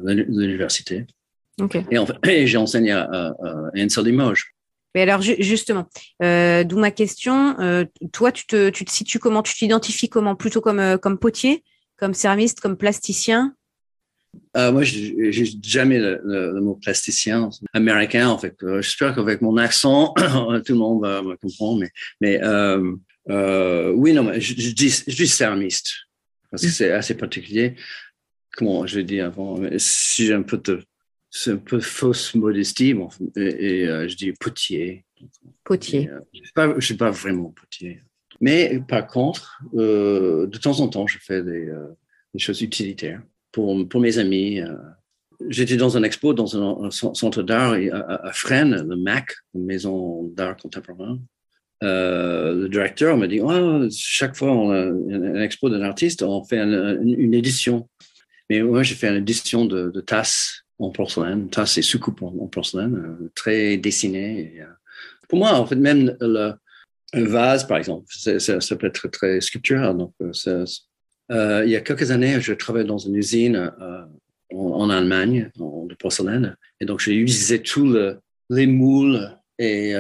l'université. 0.04 1.08
Et, 1.90 1.98
en 1.98 2.06
fait, 2.06 2.16
j'ai 2.48 2.58
enseigné 2.58 2.92
à, 2.92 3.04
à, 3.04 3.34
à 3.74 4.02
Limoges. 4.02 4.54
Mais 4.96 5.02
alors 5.02 5.22
justement, 5.22 5.88
euh, 6.22 6.64
d'où 6.64 6.78
ma 6.78 6.92
question. 6.92 7.60
Euh, 7.60 7.86
toi, 8.12 8.32
tu 8.32 8.46
te, 8.46 8.70
tu 8.70 8.86
te 8.86 8.92
situes 8.92 9.20
comment? 9.20 9.42
Tu 9.42 9.56
t'identifies 9.56 10.10
comment? 10.10 10.36
Plutôt 10.36 10.62
comme, 10.62 10.80
euh, 10.80 10.98
comme 10.98 11.18
potier, 11.18 11.64
comme 11.98 12.14
céramiste, 12.14 12.60
comme 12.60 12.78
plasticien? 12.78 13.56
Moi, 14.56 14.84
j'ai 14.84 15.46
jamais 15.62 16.00
le, 16.00 16.60
mot 16.62 16.76
plasticien 16.76 17.50
américain. 17.74 18.30
En 18.30 18.38
fait, 18.38 18.56
j'espère 18.80 19.14
qu'avec 19.14 19.42
mon 19.42 19.58
accent, 19.58 20.14
tout 20.66 20.74
le 20.74 20.76
monde 20.76 21.02
va 21.02 21.22
me 21.22 21.36
comprendre. 21.36 21.82
Mais, 21.82 21.92
mais 22.22 22.40
oui, 23.94 24.14
non, 24.14 24.24
mais 24.24 24.40
je, 24.40 24.72
dis, 24.74 25.04
je 25.08 25.16
dis 25.16 25.28
céramiste 25.28 25.94
parce 26.50 26.64
que 26.64 26.68
mm. 26.68 26.72
c'est 26.72 26.92
assez 26.92 27.16
particulier. 27.16 27.76
Comment 28.56 28.86
je 28.86 29.00
l'ai 29.00 29.06
dit 29.06 29.22
avant 29.22 29.58
Si 29.78 30.26
j'ai 30.26 30.34
un 30.34 30.44
peu 30.44 30.58
de 30.58 30.84
c'est 31.32 31.52
un 31.52 31.58
peu 31.58 31.80
fausse 31.80 32.36
modestie. 32.36 32.94
Bon, 32.94 33.10
et, 33.38 33.88
euh, 33.88 34.08
je 34.08 34.16
dis 34.16 34.34
potier. 34.34 35.06
Potier. 35.64 36.10
Euh, 36.10 36.20
je 36.34 36.40
ne 36.76 36.82
suis, 36.82 36.96
pas 36.96 37.10
vraiment 37.10 37.50
potier. 37.50 38.02
Mais 38.42 38.82
par 38.88 39.08
contre, 39.08 39.62
euh, 39.76 40.46
de 40.46 40.58
temps 40.58 40.82
en 40.82 40.90
temps, 40.90 41.08
je 41.08 41.18
fais 41.20 41.42
des, 41.42 41.72
choses 42.38 42.62
utilitaires 42.62 43.22
pour, 43.52 43.88
pour 43.88 44.02
mes 44.02 44.18
amis. 44.18 44.60
J'étais 45.48 45.78
dans 45.78 45.98
un 45.98 46.04
expo 46.04 46.34
dans 46.34 46.86
un, 46.86 46.92
centre 46.92 47.44
d'art 47.44 47.74
à, 47.74 48.28
à, 48.28 48.34
Fresnes, 48.34 48.86
le 48.88 48.96
MAC, 48.98 49.34
une 49.56 49.66
maison 49.66 50.24
d'art 50.36 50.58
contemporain. 50.58 51.18
le 51.82 52.68
directeur 52.68 53.16
m'a 53.16 53.28
dit 53.28 53.40
oh, 53.42 53.88
chaque 53.90 54.36
fois 54.36 54.52
on 54.52 54.72
a 54.72 54.86
un 54.86 55.42
expo 55.42 55.70
d'un 55.70 55.82
artiste, 55.82 56.24
on 56.24 56.44
fait 56.44 56.60
une, 56.60 57.34
édition. 57.34 57.90
Mais 58.50 58.62
moi, 58.62 58.84
j'ai 58.84 58.96
fait 58.96 59.08
une 59.08 59.22
édition 59.22 59.66
de, 59.66 59.90
de 59.90 60.02
tasses 60.02 60.66
en 60.82 60.90
porcelaine, 60.90 61.48
ça 61.54 61.66
c'est 61.66 61.82
soucoupe 61.82 62.22
en, 62.22 62.48
porcelaine, 62.48 62.96
euh, 62.96 63.32
très 63.36 63.78
dessiné. 63.78 64.54
Euh, 64.60 64.66
pour 65.30 65.40
moi, 65.40 65.54
en 65.54 65.66
fait, 65.66 65.76
même 65.76 66.18
le, 66.20 66.54
vase, 67.14 67.68
par 67.68 67.78
exemple, 67.78 68.06
ça 68.10 68.76
peut 68.76 68.88
être 68.88 69.08
très 69.10 69.42
sculptural. 69.42 69.98
Donc, 69.98 70.14
euh, 70.22 71.64
il 71.66 71.70
y 71.72 71.76
a 71.76 71.82
quelques 71.82 72.12
années, 72.12 72.42
je 72.42 72.54
travaillais 72.54 72.88
dans 72.88 72.98
une 72.98 73.16
usine 73.16 73.72
en, 74.54 74.90
Allemagne 74.90 75.50
de 75.58 75.96
porcelaine, 75.96 76.58
et 76.82 76.86
donc 76.86 77.00
j'ai 77.00 77.16
utilisé 77.16 77.62
tous 77.62 77.96
les 78.50 78.68
moules 78.68 79.38
et 79.58 79.94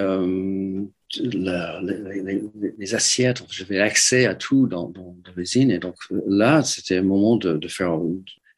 les, 2.78 2.96
assiettes, 2.96 3.44
j'avais 3.50 3.80
accès 3.80 4.26
à 4.26 4.36
tout 4.36 4.68
dans, 4.68 4.90
dans, 4.90 5.16
l'usine. 5.36 5.72
Et 5.72 5.80
donc 5.80 5.96
là, 6.28 6.64
c'était 6.64 6.98
un 6.98 7.04
moment 7.04 7.38
de, 7.38 7.58
de, 7.58 7.68
faire 7.70 7.98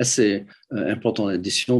assez 0.03 0.45
euh, 0.73 0.91
important 0.95 1.29
l'édition 1.29 1.75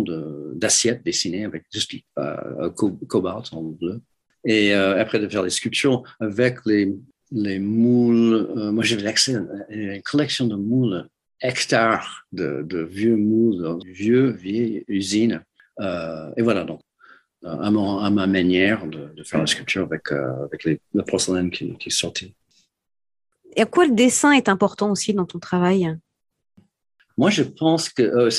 d'assiettes 0.55 1.03
dessinées 1.03 1.45
avec 1.45 1.63
juste 1.71 1.91
euh, 2.17 2.69
cobalt 3.07 3.45
en 3.53 3.61
bleu. 3.63 4.01
Et 4.45 4.73
euh, 4.73 5.01
après 5.03 5.19
de 5.19 5.27
faire 5.29 5.43
des 5.43 5.55
sculptures 5.59 6.03
avec 6.19 6.65
les, 6.65 6.93
les 7.31 7.59
moules, 7.59 8.37
moi 8.75 8.83
j'avais 8.83 9.07
accès 9.07 9.35
à 9.35 9.41
une 9.69 10.01
collection 10.01 10.47
de 10.47 10.55
moules 10.55 11.07
hectares 11.41 12.25
de, 12.31 12.81
vieux 12.99 13.17
moules, 13.17 13.79
vieux, 13.85 14.31
vieilles 14.31 14.83
usines. 14.87 15.41
et 16.37 16.41
voilà, 16.41 16.63
donc 16.63 16.81
à, 17.45 17.69
ma 18.19 18.27
manière 18.27 18.87
de, 18.87 19.23
faire 19.23 19.41
la 19.41 19.47
sculpture 19.47 19.83
avec, 19.83 20.11
avec 20.47 20.63
les, 20.63 20.79
la 20.93 21.03
porcelaine 21.03 21.49
qui, 21.49 21.65
qui 21.77 21.89
est 21.89 21.99
sortie. 22.05 22.33
Et 23.55 23.61
à 23.61 23.65
quoi 23.65 23.85
le 23.85 23.93
dessin 23.93 24.31
est 24.31 24.49
important 24.49 24.91
aussi 24.91 25.13
dans 25.13 25.25
ton 25.25 25.39
travail? 25.39 25.83
Moi, 27.17 27.29
je 27.29 27.43
pense 27.43 27.89
que 27.89 28.03
euh, 28.03 28.29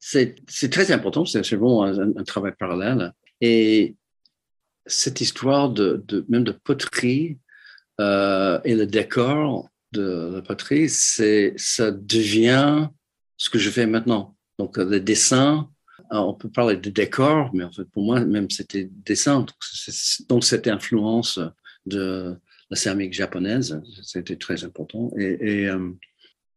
c'est 0.00 0.68
très 0.70 0.92
important, 0.92 1.24
c'est 1.24 1.40
vraiment 1.54 1.84
un, 1.84 2.24
travail 2.24 2.52
parallèle. 2.58 3.12
Et 3.40 3.96
cette 4.86 5.20
histoire 5.20 5.70
de, 5.70 6.04
même 6.28 6.44
de 6.44 6.52
poterie 6.52 7.38
euh, 8.00 8.60
et 8.64 8.74
le 8.74 8.86
décor 8.86 9.68
de 9.92 10.32
la 10.34 10.42
poterie, 10.42 10.88
c'est 10.88 11.54
ça 11.56 11.90
devient 11.90 12.88
ce 13.36 13.50
que 13.50 13.58
je 13.58 13.70
fais 13.70 13.86
maintenant. 13.86 14.36
Donc 14.58 14.76
le 14.76 15.00
dessin, 15.00 15.68
on 16.10 16.34
peut 16.34 16.50
parler 16.50 16.76
de 16.76 16.90
décor, 16.90 17.50
mais 17.54 17.64
en 17.64 17.72
fait 17.72 17.84
pour 17.84 18.04
moi 18.04 18.20
même 18.20 18.50
c'était 18.50 18.88
dessin. 19.04 19.46
Donc 20.28 20.44
cette 20.44 20.68
influence 20.68 21.40
de 21.86 22.36
la 22.70 22.76
céramique 22.76 23.12
japonaise, 23.12 23.80
c'était 24.02 24.36
très 24.36 24.64
important. 24.64 25.10
Et, 25.16 25.68
euh, 25.68 25.90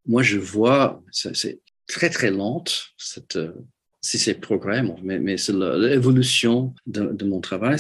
moi, 0.08 0.24
je 0.24 0.38
vois, 0.38 1.04
c'est 1.12 1.60
très, 1.86 2.10
très 2.10 2.32
lente, 2.32 2.88
cette, 2.98 3.36
euh, 3.36 3.54
si 4.02 4.18
c'est 4.18 4.36
progrès, 4.36 4.84
mais, 5.04 5.20
mais 5.20 5.38
c'est 5.38 5.54
l'évolution 5.54 6.74
de, 6.86 7.26
mon 7.26 7.42
travail. 7.42 7.78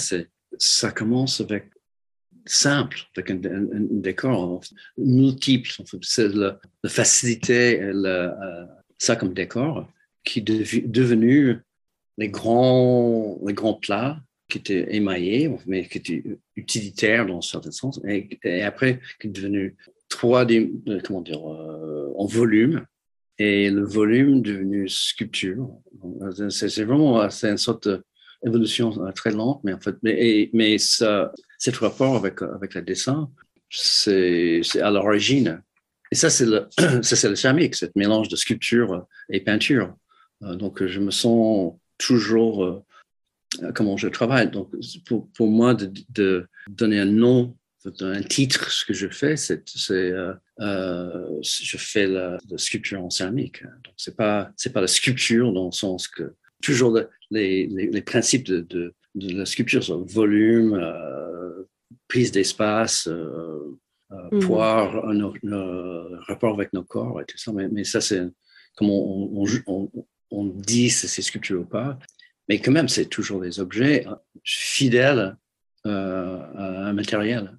Ça 0.57 0.91
commence 0.91 1.39
avec 1.41 1.69
simple, 2.46 3.00
avec 3.15 3.31
un, 3.31 3.39
décor 3.91 4.62
multiple. 4.98 5.69
C'est 6.01 6.29
la, 6.29 6.60
facilité, 6.88 7.81
euh, 7.81 8.65
ça 8.98 9.15
comme 9.15 9.34
décor, 9.34 9.89
qui 10.24 10.39
est 10.39 10.88
devenu 10.88 11.60
les 12.17 12.29
grands, 12.29 13.39
les 13.46 13.53
grands 13.53 13.75
plats 13.75 14.19
qui 14.50 14.57
étaient 14.57 14.96
émaillés, 14.96 15.51
mais 15.65 15.88
qui 15.88 15.98
étaient 15.98 16.24
utilitaires 16.55 17.25
dans 17.25 17.38
un 17.38 17.41
certain 17.41 17.72
sens, 17.72 18.00
et 18.05 18.63
après 18.63 19.01
qui 19.19 19.27
est 19.27 19.31
devenu 19.31 19.75
trois, 20.10 20.46
euh, 20.50 21.00
comment 21.04 21.22
dire, 21.22 21.48
euh, 21.50 22.14
en 22.18 22.26
volume, 22.26 22.86
et 23.40 23.70
le 23.70 23.84
volume 23.84 24.42
devenu 24.42 24.90
sculpture. 24.90 25.70
C'est 26.50 26.84
vraiment 26.84 27.30
c'est 27.30 27.50
une 27.50 27.58
sorte 27.58 27.88
d'évolution 28.44 28.92
euh, 29.06 29.12
très 29.12 29.32
lente, 29.32 29.62
mais 29.64 29.74
en 29.74 29.80
fait, 29.80 29.96
mais, 30.02 30.50
mais 30.54 30.78
ça, 30.78 31.32
cet 31.60 31.78
rapport 31.78 32.16
avec, 32.16 32.42
avec 32.42 32.74
le 32.74 32.82
dessin, 32.82 33.30
c'est 33.70 34.62
à 34.82 34.90
l'origine. 34.90 35.62
Et 36.12 36.16
ça, 36.16 36.30
c'est 36.30 36.46
le, 36.46 36.68
c'est 37.02 37.30
le 37.30 37.36
chamique, 37.36 37.76
ce 37.76 37.86
mélange 37.96 38.30
de 38.30 38.36
sculpture 38.36 39.06
et 39.30 39.42
peinture. 39.42 39.94
Donc, 40.42 40.86
je 40.86 41.00
me 41.00 41.12
sens 41.12 41.74
toujours 41.98 42.84
comment 43.74 43.98
je 43.98 44.08
travaille. 44.08 44.50
Donc, 44.50 44.70
pour, 45.06 45.28
pour 45.32 45.48
moi, 45.48 45.74
de, 45.74 46.48
donner 46.70 47.00
un 47.00 47.06
nom 47.06 47.56
un 48.01 48.22
titre, 48.22 48.72
ce 48.72 48.86
que 48.86 48.94
je 48.94 49.08
fais, 49.08 49.38
c'est, 49.38 49.63
euh, 49.91 50.34
euh, 50.60 51.39
je 51.41 51.77
fais 51.77 52.08
la, 52.08 52.38
sculpture 52.58 53.03
en 53.03 53.10
céramique. 53.10 53.63
Donc 53.63 53.94
c'est 53.98 54.15
pas 54.15 54.51
c'est 54.56 54.74
pas 54.74 54.82
la 54.82 54.88
sculpture 54.88 55.51
dans 55.53 55.67
le 55.67 55.72
sens 55.72 56.08
que 56.08 56.34
toujours 56.62 56.98
les, 57.29 57.67
les, 57.67 58.01
principes 58.01 58.46
de, 58.46 58.62
de, 58.62 58.94
la 59.15 59.46
sculpture 59.46 59.84
sont 59.84 60.03
volume, 60.03 60.74
euh, 60.74 61.63
prise 62.08 62.32
d'espace, 62.32 63.08
mhm. 63.08 64.39
poids, 64.41 64.89
rapport 66.27 66.53
avec 66.53 66.74
nos 66.74 66.84
corps 66.84 67.22
et 67.22 67.25
tout 67.25 67.38
ça. 67.38 67.51
Mais, 67.53 67.67
mais 67.67 67.84
ça 67.84 68.01
c'est 68.01 68.22
comme 68.75 68.89
on, 68.89 69.46
on, 69.67 69.91
on, 70.32 70.46
dit 70.46 70.89
si 70.89 71.08
c'est 71.08 71.22
sculpture 71.22 71.62
ou 71.62 71.65
pas. 71.65 71.98
Mais 72.48 72.60
quand 72.60 72.72
même, 72.72 72.88
c'est 72.88 73.08
toujours 73.08 73.41
des 73.41 73.60
objets 73.60 74.06
fidèles 74.44 75.36
à 75.84 76.88
un 76.88 76.94
matériel. 76.94 77.58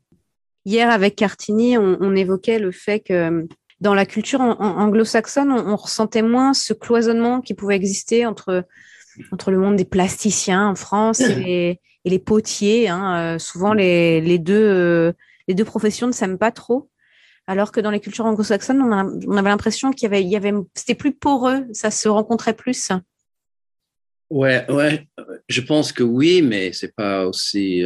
Hier, 0.69 0.91
avec 0.91 1.17
Cartini, 1.17 1.79
on, 1.79 2.15
évoquait 2.15 2.59
le 2.59 2.73
fait 2.73 3.01
que 3.01 3.15
euh, 3.15 3.43
dans 3.81 3.95
la 3.95 4.05
culture 4.05 4.43
anglo-saxonne, 4.43 5.51
on, 5.51 5.77
ressentait 5.77 6.21
moins 6.21 6.53
ce 6.53 6.75
cloisonnement 6.75 7.41
qui 7.41 7.55
pouvait 7.55 7.75
exister 7.75 8.27
entre, 8.27 8.67
entre 9.33 9.51
le 9.51 9.57
monde 9.57 9.77
des 9.77 9.87
plasticiens 9.87 10.69
en 10.69 10.75
France 10.75 11.21
et 11.21 11.81
les, 12.05 12.19
potiers. 12.19 12.87
Hein. 12.87 13.17
Euh, 13.17 13.39
souvent, 13.39 13.73
les, 13.73 14.39
deux, 14.39 14.63
euh, 14.63 15.13
les 15.47 15.55
deux 15.55 15.65
professions 15.65 16.07
ne 16.07 16.13
s'aiment 16.13 16.37
pas 16.37 16.51
trop. 16.51 16.91
Alors 17.47 17.73
que 17.73 17.81
dans 17.81 17.91
les 17.91 18.01
cultures 18.01 18.27
anglo-saxonnes, 18.27 18.83
on, 18.83 19.37
avait 19.39 19.49
l'impression 19.49 19.91
qu'il 19.91 20.13
y 20.13 20.15
avait, 20.15 20.37
avait, 20.37 20.53
c'était 20.75 20.95
plus 20.95 21.15
poreux, 21.15 21.65
ça 21.73 21.91
se 21.91 22.11
rencontrait 22.11 22.53
plus. 22.53 22.93
Ouais, 24.29 24.71
ouais, 24.71 25.09
je 25.49 25.63
pense 25.63 25.93
que 25.93 26.03
oui, 26.03 26.43
mais 26.43 26.75
c'est 26.75 26.95
pas 26.95 27.27
aussi 27.27 27.83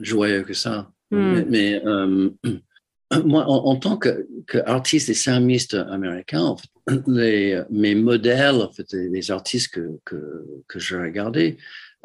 joyeux 0.00 0.42
que 0.42 0.52
ça. 0.52 0.90
Hmm. 1.10 1.42
Mais, 1.48 1.84
euh, 1.84 2.30
moi, 3.24 3.44
en, 3.46 3.76
tant 3.76 3.98
qu'artiste 3.98 5.08
et 5.08 5.14
céramiste 5.14 5.74
américain, 5.74 6.54
mes 7.06 7.94
modèles, 7.94 8.62
en 8.62 8.72
fait, 8.72 8.92
les, 8.92 9.30
artistes 9.30 9.74
que, 9.74 9.98
que, 10.04 10.46
que 10.68 10.78
je 10.78 10.96
regardais, 10.96 11.56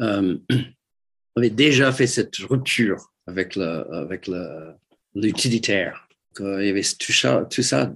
euh, 0.02 0.38
avaient 1.36 1.50
déjà 1.50 1.92
fait 1.92 2.08
cette 2.08 2.36
rupture 2.38 3.12
avec 3.28 3.58
l'utilitaire. 5.16 6.08
Avec 6.40 6.62
Il 6.62 6.66
y 6.66 6.70
avait 6.70 6.82
tout 7.00 7.14
ça, 7.14 7.48
tout 7.50 7.64
ça 7.64 7.94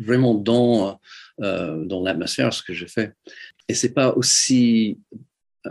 vraiment 0.00 0.34
dans, 0.34 0.98
euh, 1.42 1.84
dans 1.84 2.02
l'atmosphère, 2.02 2.52
ce 2.52 2.62
que 2.62 2.72
je 2.72 2.86
fais. 2.86 3.12
Et 3.68 3.74
c'est 3.74 3.92
pas 3.92 4.14
aussi 4.14 4.98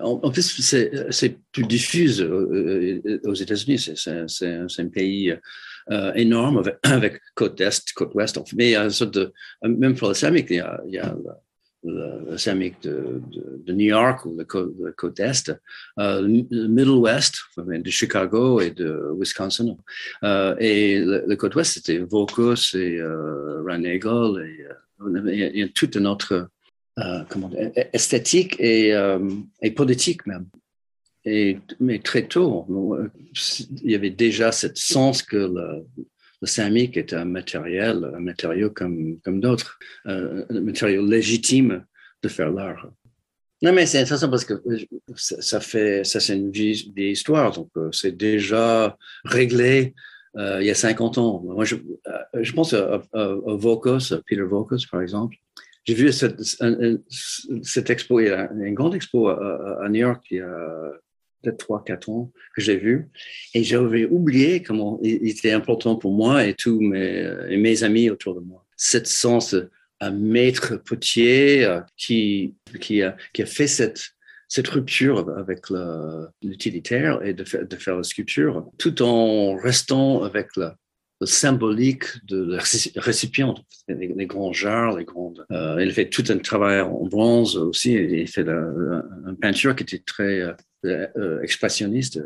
en, 0.01 0.31
plus, 0.31 0.61
c'est 0.61 1.37
plus 1.51 1.65
diffuse 1.65 2.21
euh, 2.21 3.19
aux 3.25 3.33
États-Unis. 3.33 3.79
C'est 3.95 4.81
un 4.81 4.89
pays 4.89 5.35
euh, 5.91 6.13
énorme 6.13 6.57
avec, 6.59 6.77
avec, 6.83 7.21
côte 7.35 7.59
est, 7.61 7.93
côte 7.93 8.13
ouest. 8.15 8.39
Mais 8.55 8.69
il 8.69 8.71
y 8.71 8.75
a 8.75 8.83
une 8.83 8.89
sorte 8.89 9.13
de, 9.13 9.33
même 9.63 9.95
pour 9.95 10.09
le 10.09 10.13
Samic, 10.13 10.47
il 10.49 10.57
y 10.57 10.59
a, 10.59 10.81
il 10.87 10.93
y 10.93 10.99
a 10.99 11.15
Samic 12.37 12.81
de, 12.83 13.21
de, 13.65 13.73
New 13.73 13.87
York 13.87 14.25
ou 14.25 14.37
le 14.37 14.45
côte, 14.93 15.19
est, 15.19 15.51
euh, 15.99 16.21
le 16.21 16.67
Middle 16.67 16.91
West, 16.91 17.39
de 17.57 17.89
Chicago 17.89 18.61
et 18.61 18.71
de 18.71 19.11
Wisconsin. 19.17 19.75
Euh, 20.23 20.55
et 20.59 20.99
le, 20.99 21.35
côte 21.35 21.55
ouest, 21.55 21.73
c'était 21.73 21.99
Vocus 21.99 22.73
et 22.75 22.97
euh, 22.99 23.61
Ranagel. 23.63 24.45
Et, 24.47 24.63
euh, 24.63 25.33
il 25.33 25.59
y 25.59 25.63
a 25.63 25.67
toute 25.67 25.95
une 25.95 26.07
autre 26.07 26.47
euh, 26.99 27.23
esthétique 27.93 28.55
et, 28.59 28.93
euh, 28.93 29.19
et 29.61 29.71
politique 29.71 30.25
même. 30.25 30.47
Mais 31.79 31.99
très 32.03 32.27
tôt, 32.27 32.67
il 33.83 33.91
y 33.91 33.95
avait 33.95 34.09
déjà 34.09 34.51
cette 34.51 34.77
sens 34.77 35.23
que 35.23 35.37
le, 35.37 35.85
le 36.43 36.47
céramique 36.47 36.97
est 36.97 37.13
un 37.13 37.23
matériel, 37.23 38.11
un 38.13 38.19
matériau 38.19 38.69
comme, 38.69 39.17
d'autres, 39.25 39.79
euh, 40.07 40.45
un 40.49 40.59
matériau 40.59 41.05
légitime 41.05 41.85
de 42.21 42.27
faire 42.27 42.51
l'art. 42.51 42.91
Non, 43.61 43.71
mais 43.71 43.85
c'est 43.85 44.01
intéressant 44.01 44.29
parce 44.29 44.43
que 44.43 44.61
ça 45.15 45.61
fait, 45.61 46.03
ça 46.03 46.19
c'est 46.19 46.35
une 46.35 46.51
vie, 46.51 46.91
des 46.93 47.11
histoires, 47.11 47.53
donc 47.53 47.69
euh, 47.77 47.89
c'est 47.93 48.11
déjà 48.11 48.97
réglé 49.23 49.93
euh, 50.35 50.57
il 50.59 50.67
y 50.67 50.71
a 50.71 50.75
50 50.75 51.17
ans. 51.17 51.41
Moi, 51.45 51.63
je, 51.63 51.75
euh, 52.07 52.43
pense 52.53 52.73
à, 52.73 53.01
à, 53.13 53.27
Vocus, 53.45 54.13
Peter 54.27 54.41
Vocus, 54.41 54.85
par 54.87 55.01
exemple. 55.01 55.37
J'ai 55.85 55.95
vu 55.95 56.11
cette, 56.13 56.41
cette 57.61 57.89
expo, 57.89 58.19
il 58.19 58.27
y 58.27 58.29
a 58.29 58.49
une 58.53 58.73
grande 58.73 58.95
expo 58.95 59.27
à, 59.27 59.87
New 59.89 59.99
York 59.99 60.25
il 60.31 60.37
y 60.37 60.41
a 60.41 60.91
peut-être 61.41 61.57
trois, 61.57 61.83
quatre 61.83 62.09
ans 62.09 62.31
que 62.55 62.61
j'ai 62.61 62.77
vu. 62.77 63.09
Et 63.53 63.63
j'avais 63.63 64.05
oublié 64.05 64.63
comment 64.63 64.99
il 65.03 65.27
était 65.27 65.51
important 65.51 65.97
pour 65.97 66.13
moi 66.13 66.45
et 66.45 66.53
tous 66.53 66.79
mes, 66.79 67.57
mes 67.57 67.83
amis 67.83 68.09
autour 68.09 68.35
de 68.35 68.39
moi. 68.39 68.65
Cette 68.77 69.07
sens 69.07 69.55
à 69.99 70.11
maître 70.11 70.77
potier 70.77 71.65
euh, 71.65 71.81
qui, 71.97 72.55
qui, 72.81 73.01
a, 73.01 73.15
qui 73.33 73.43
a 73.43 73.45
fait 73.45 73.67
cette, 73.67 74.01
cette 74.47 74.67
rupture 74.67 75.29
avec 75.37 75.65
l'utilitaire 76.41 77.23
et 77.23 77.33
de 77.33 77.43
de 77.43 77.75
faire 77.77 77.97
la 77.97 78.03
sculpture, 78.03 78.69
tout 78.77 79.01
en 79.01 79.55
restant 79.55 80.23
avec 80.23 80.55
la, 80.57 80.77
symbolique 81.25 82.05
de 82.25 82.57
récipient, 82.95 83.55
les, 83.87 84.25
grands 84.25 84.53
jarres, 84.53 84.97
les 84.97 85.05
grandes. 85.05 85.45
Euh, 85.51 85.83
il 85.83 85.91
fait 85.91 86.09
tout 86.09 86.23
un 86.29 86.37
travail 86.37 86.81
en 86.81 87.05
bronze 87.05 87.57
aussi. 87.57 87.93
Il 87.93 88.27
fait 88.27 88.47
une 88.47 89.37
peinture 89.39 89.75
qui 89.75 89.83
était 89.83 90.03
très 90.05 90.41
euh, 90.41 90.53
euh, 90.85 91.41
expressionniste. 91.41 92.21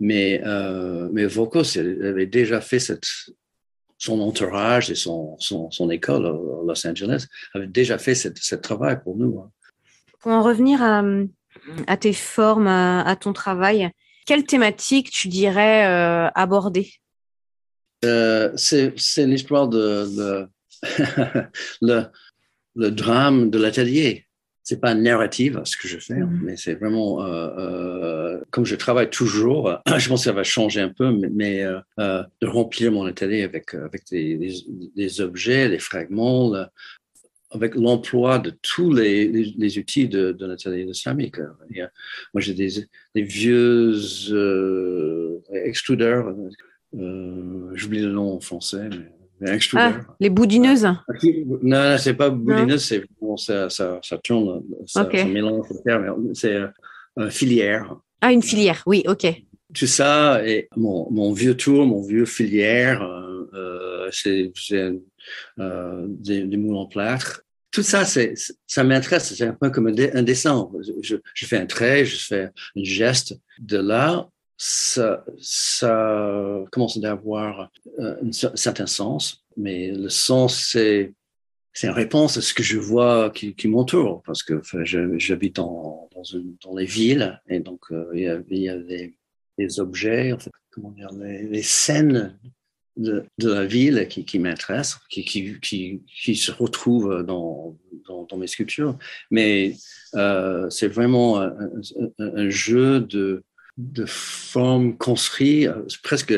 Mais, 0.00 0.40
euh, 0.46 1.08
mais 1.12 1.26
Vocos 1.26 1.78
avait 1.78 2.26
déjà 2.26 2.60
fait 2.60 2.78
cette, 2.78 3.06
son 3.98 4.20
entourage 4.20 4.90
et 4.90 4.94
son, 4.94 5.36
son, 5.38 5.70
son, 5.70 5.90
école 5.90 6.26
à 6.26 6.30
Los 6.30 6.86
Angeles 6.86 7.26
avait 7.54 7.66
déjà 7.66 7.98
fait 7.98 8.14
ce 8.14 8.54
travail 8.54 8.98
pour 9.04 9.16
nous. 9.16 9.40
Hein. 9.40 9.50
Pour 10.20 10.32
en 10.32 10.42
revenir 10.42 10.82
à, 10.82 11.04
à 11.86 11.96
tes 11.98 12.14
formes, 12.14 12.66
à, 12.66 13.14
ton 13.16 13.32
travail, 13.32 13.90
quelle 14.26 14.44
thématique 14.44 15.10
tu 15.10 15.28
dirais 15.28 15.86
euh, 15.86 16.30
aborder? 16.34 16.92
Euh, 18.04 18.50
C'est 18.56 19.26
l'histoire 19.26 19.68
de, 19.68 20.06
de 20.16 20.48
le, 21.82 22.04
le 22.76 22.90
drame 22.90 23.50
de 23.50 23.58
l'atelier 23.58 24.26
c'est 24.62 24.80
pas 24.80 24.94
narrative 24.94 25.60
ce 25.64 25.76
que 25.76 25.88
je 25.88 25.98
fais, 25.98 26.14
mm-hmm. 26.14 26.40
mais 26.44 26.56
c'est 26.56 26.74
vraiment 26.74 27.24
euh, 27.24 27.48
euh, 27.58 28.40
comme 28.50 28.64
je 28.64 28.76
travaille 28.76 29.10
toujours. 29.10 29.80
je 29.98 30.08
pense 30.08 30.20
que 30.20 30.24
ça 30.26 30.32
va 30.32 30.44
changer 30.44 30.80
un 30.80 30.90
peu, 30.90 31.10
mais, 31.10 31.28
mais 31.28 31.64
de 31.98 32.46
remplir 32.46 32.92
mon 32.92 33.04
atelier 33.04 33.42
avec 33.42 33.74
avec 33.74 34.02
des, 34.12 34.36
des, 34.36 34.54
des 34.94 35.20
objets, 35.22 35.68
des 35.70 35.80
fragments, 35.80 36.52
avec 37.50 37.74
l'emploi 37.74 38.38
de 38.38 38.50
tous 38.62 38.92
les, 38.92 39.26
les, 39.26 39.54
les, 39.56 39.78
outils 39.78 40.08
de, 40.08 40.32
de 40.32 40.46
l'atelier 40.46 40.84
islamique. 40.84 41.38
Moi, 42.32 42.40
j'ai 42.40 42.54
des, 42.54 42.86
des 43.14 43.22
vieux 43.22 43.94
euh, 44.30 45.40
extrudeurs. 45.52 46.34
J'oublie 46.92 48.00
le 48.00 48.10
nom 48.10 48.34
en 48.34 48.40
français, 48.40 48.88
mais 49.40 49.58
ah, 49.74 49.92
les 50.20 50.28
boudineuses 50.28 50.84
Non, 50.84 50.96
non 51.62 51.96
c'est 51.98 52.14
pas 52.14 52.28
boudineuse, 52.28 52.84
c'est 52.84 53.04
bon, 53.20 53.38
ça, 53.38 53.70
ça, 53.70 53.98
ça, 54.02 54.18
tourne, 54.18 54.62
ça, 54.86 55.02
okay. 55.02 55.18
ça 55.18 55.24
mélange 55.24 55.66
c'est 56.34 56.56
euh, 56.56 56.68
une 57.16 57.30
filière. 57.30 57.96
Ah, 58.20 58.32
une 58.32 58.42
filière, 58.42 58.82
oui, 58.84 59.02
ok. 59.06 59.26
Tout 59.72 59.86
ça, 59.86 60.46
et 60.46 60.68
mon, 60.76 61.10
mon 61.10 61.32
vieux 61.32 61.56
tour, 61.56 61.86
mon 61.86 62.02
vieux 62.02 62.26
filière, 62.26 63.02
euh, 63.02 63.50
euh 63.54 64.10
c'est 64.12 64.52
euh, 65.58 66.06
des, 66.08 66.42
des 66.42 66.56
moules 66.56 66.76
en 66.76 66.86
plâtre. 66.86 67.42
Tout 67.70 67.82
ça, 67.82 68.04
c'est, 68.04 68.34
ça 68.66 68.82
m'intéresse. 68.82 69.32
C'est 69.32 69.46
un 69.46 69.52
peu 69.52 69.70
comme 69.70 69.86
un, 69.86 69.94
un 70.14 70.22
dessin. 70.22 70.68
Je, 71.02 71.16
je, 71.32 71.46
fais 71.46 71.56
un 71.56 71.66
trait, 71.66 72.04
je 72.04 72.16
fais 72.16 72.42
un 72.42 72.50
geste. 72.82 73.38
De 73.60 73.78
là, 73.78 74.28
ça, 74.62 75.24
ça 75.40 76.62
commence 76.70 77.02
à 77.02 77.10
avoir 77.12 77.70
euh, 77.98 78.16
un 78.22 78.56
certain 78.56 78.86
sens, 78.86 79.42
mais 79.56 79.90
le 79.90 80.10
sens, 80.10 80.68
c'est 80.70 81.14
c'est 81.72 81.86
une 81.86 81.94
réponse 81.94 82.36
à 82.36 82.42
ce 82.42 82.52
que 82.52 82.62
je 82.62 82.76
vois 82.76 83.30
qui, 83.30 83.68
m'entoure, 83.68 84.22
parce 84.26 84.42
que 84.42 84.54
enfin, 84.54 84.84
j'habite 84.84 85.56
dans, 85.56 86.10
dans, 86.62 86.76
les 86.76 86.84
villes, 86.84 87.40
et 87.48 87.60
donc 87.60 87.80
euh, 87.90 88.10
il 88.12 88.58
y 88.58 88.68
a, 88.68 88.76
des, 88.76 89.14
des, 89.56 89.80
objets, 89.80 90.32
en 90.32 90.38
fait, 90.38 90.50
comment 90.72 90.90
dire, 90.90 91.10
les, 91.12 91.62
scènes 91.62 92.36
de, 92.98 93.24
la 93.38 93.64
ville 93.64 94.08
qui, 94.08 94.38
m'intéressent, 94.38 95.00
qui, 95.08 95.24
qui, 95.62 96.36
se 96.36 96.52
retrouvent 96.52 97.22
dans, 97.22 97.78
dans, 98.28 98.36
mes 98.36 98.48
sculptures, 98.48 98.98
mais 99.30 99.76
euh, 100.16 100.68
c'est 100.68 100.88
vraiment 100.88 101.38
un, 101.38 102.50
jeu 102.50 103.00
de 103.00 103.44
de 103.80 104.04
formes 104.06 104.96
construites, 104.96 105.68
euh, 105.68 105.86
presque 106.02 106.34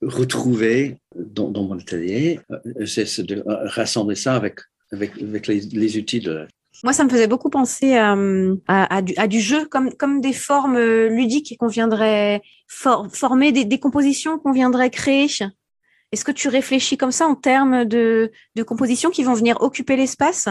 retrouvées 0.00 0.98
dans, 1.14 1.50
mon 1.50 1.78
atelier. 1.78 2.40
Euh, 2.50 2.86
c'est 2.86 3.22
de 3.22 3.42
rassembler 3.46 4.16
ça 4.16 4.34
avec, 4.34 4.60
avec, 4.90 5.46
les, 5.46 5.96
outils 5.96 6.20
de... 6.20 6.46
Moi, 6.84 6.92
ça 6.92 7.04
me 7.04 7.08
faisait 7.08 7.28
beaucoup 7.28 7.50
penser 7.50 7.96
à, 7.96 9.02
du, 9.02 9.40
jeu, 9.40 9.66
comme, 9.66 9.92
comme 9.94 10.20
des 10.20 10.32
formes 10.32 10.76
euh, 10.76 11.08
ludiques 11.08 11.56
qu'on 11.58 11.68
viendrait 11.68 12.42
for, 12.66 13.08
former, 13.12 13.52
des, 13.52 13.64
des 13.64 13.78
compositions 13.78 14.38
qu'on 14.38 14.52
viendrait 14.52 14.90
créer. 14.90 15.28
Est-ce 16.10 16.24
que 16.24 16.32
tu 16.32 16.48
réfléchis 16.48 16.96
comme 16.96 17.12
ça 17.12 17.26
en 17.26 17.36
termes 17.36 17.84
de, 17.84 18.32
de 18.56 18.62
compositions 18.62 19.10
qui 19.10 19.22
vont 19.22 19.34
venir 19.34 19.60
occuper 19.60 19.96
l'espace? 19.96 20.48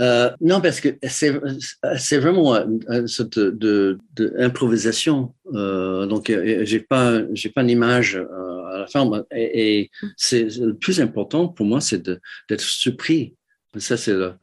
Euh, 0.00 0.30
non, 0.40 0.60
parce 0.60 0.80
que 0.80 0.88
c'est 1.08 2.18
vraiment 2.18 2.54
une 2.56 3.08
sorte 3.08 3.38
de, 3.38 3.98
de. 4.14 4.32
Euh, 5.54 6.06
donc, 6.06 6.32
j'ai 6.62 6.80
pas 6.80 7.22
j'ai 7.32 7.50
pas 7.50 7.62
une 7.62 7.70
image 7.70 8.16
euh, 8.16 8.64
à 8.66 8.78
la 8.78 8.86
fin. 8.86 9.10
Et, 9.34 9.90
c'est 10.16 10.44
le 10.58 10.74
plus 10.74 11.00
important 11.00 11.48
pour 11.48 11.66
moi, 11.66 11.80
c'est 11.80 12.02
d'être 12.02 12.60
surpris. 12.60 13.34
Ça, 13.78 13.96
c'est 13.96 14.14
le, 14.14 14.34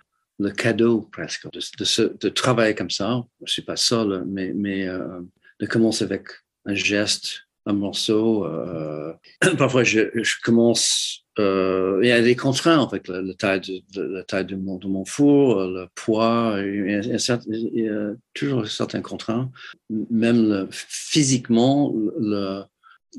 cadeau 0.51 1.07
presque 1.11 1.49
de, 1.51 1.59
de, 1.59 2.17
de, 2.19 2.29
travailler 2.29 2.75
comme 2.75 2.89
ça. 2.89 3.23
Je 3.45 3.53
suis 3.53 3.61
pas 3.61 3.75
seul, 3.77 4.23
mais 4.27 4.51
mais 4.55 4.87
euh, 4.87 5.21
de 5.59 5.65
commencer 5.65 6.03
avec 6.03 6.27
un 6.65 6.73
geste, 6.73 7.41
un 7.65 7.73
morceau. 7.73 8.45
Euh, 8.45 9.13
parfois, 9.57 9.83
je, 9.83 10.09
je 10.15 10.35
commence 10.43 11.22
euh, 11.39 11.99
il 12.03 12.07
y 12.07 12.11
a 12.11 12.21
des 12.21 12.35
contraintes 12.35 12.89
avec 12.91 13.07
la, 13.07 13.21
la 13.21 13.33
taille, 13.33 13.83
de, 13.93 14.01
la 14.01 14.23
taille 14.23 14.45
de, 14.45 14.55
mon, 14.55 14.77
de 14.77 14.87
mon 14.87 15.05
four, 15.05 15.65
le 15.65 15.87
poids, 15.95 16.55
il 16.59 16.91
y, 16.91 16.93
a, 16.93 17.39
il 17.47 17.83
y 17.83 17.89
a 17.89 18.13
toujours 18.33 18.67
certaines 18.67 19.01
contraintes. 19.01 19.49
Même 19.89 20.49
le, 20.49 20.67
physiquement, 20.71 21.93
le, 22.19 22.63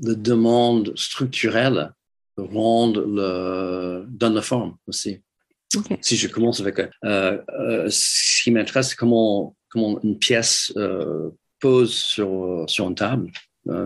le 0.02 0.14
demande 0.14 0.92
structurelle 0.96 1.92
rend 2.36 2.92
le, 2.94 4.04
donne 4.08 4.34
la 4.34 4.42
forme 4.42 4.76
aussi. 4.86 5.20
Okay. 5.76 5.98
Si 6.00 6.16
je 6.16 6.28
commence 6.28 6.60
avec 6.60 6.78
euh, 6.78 7.38
euh, 7.48 7.88
ce 7.90 8.44
qui 8.44 8.50
m'intéresse, 8.52 8.90
c'est 8.90 8.96
comment, 8.96 9.56
comment 9.68 10.00
une 10.02 10.18
pièce 10.18 10.72
euh, 10.76 11.30
pose 11.58 11.92
sur, 11.92 12.64
sur 12.68 12.88
une 12.88 12.94
table 12.94 13.30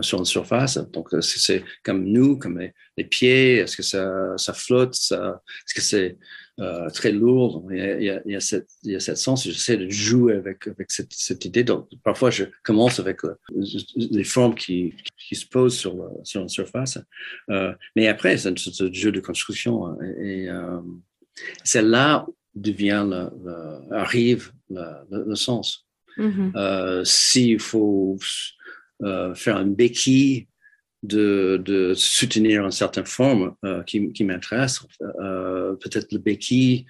sur 0.01 0.19
une 0.19 0.25
surface. 0.25 0.77
Donc, 0.91 1.09
c'est 1.21 1.63
comme 1.83 2.03
nous, 2.03 2.37
comme 2.37 2.59
les, 2.59 3.03
pieds, 3.05 3.57
est-ce 3.57 3.77
que 3.77 3.83
ça, 3.83 4.37
ça 4.37 4.53
flotte, 4.53 4.95
est-ce 4.95 5.73
que 5.73 5.81
c'est 5.81 6.17
euh, 6.59 6.89
très 6.89 7.11
lourd? 7.11 7.65
Il 7.71 7.77
y, 7.77 7.81
a, 7.81 7.97
il, 7.97 8.03
y 8.03 8.09
a, 8.09 8.21
il, 8.25 8.31
y 8.33 8.35
a 8.35 8.39
cette, 8.41 8.67
il 8.83 8.91
y 8.91 8.95
a 8.95 8.99
cette 8.99 9.17
sens. 9.17 9.45
J'essaie 9.45 9.77
de 9.77 9.89
jouer 9.89 10.35
avec, 10.35 10.67
avec 10.67 10.91
cette, 10.91 11.13
cette, 11.13 11.45
idée. 11.45 11.63
Donc, 11.63 11.87
parfois, 12.03 12.29
je 12.29 12.45
commence 12.63 12.99
avec 12.99 13.21
les 13.95 14.23
formes 14.25 14.55
qui, 14.55 14.93
qui 15.17 15.35
se 15.35 15.45
posent 15.45 15.77
sur, 15.77 15.95
sur 16.23 16.41
une 16.41 16.49
surface. 16.49 16.97
Euh, 17.49 17.73
mais 17.95 18.07
après, 18.07 18.37
c'est 18.37 18.49
un 18.49 18.91
jeu 18.91 19.11
de 19.11 19.19
construction. 19.21 19.87
Hein, 19.87 19.97
et, 20.21 20.43
et 20.43 20.49
euh, 20.49 20.81
c'est 21.63 21.81
là 21.81 22.25
devient 22.55 23.05
le, 23.07 23.29
le, 23.45 23.95
arrive 23.95 24.51
le, 24.69 24.83
le 25.09 25.35
sens. 25.35 25.87
Mm-hmm. 26.17 26.51
Euh, 26.55 27.03
S'il 27.05 27.59
faut 27.59 28.17
euh, 28.17 28.58
faire 29.35 29.57
une 29.59 29.75
béquille 29.75 30.47
de, 31.03 31.61
de, 31.63 31.93
soutenir 31.93 32.65
une 32.65 32.71
certaine 32.71 33.05
forme 33.05 33.55
euh, 33.63 33.83
qui, 33.83 34.11
qui 34.11 34.23
m'intéresse, 34.23 34.79
euh, 35.01 35.75
peut-être 35.75 36.11
le 36.11 36.19
béquille 36.19 36.85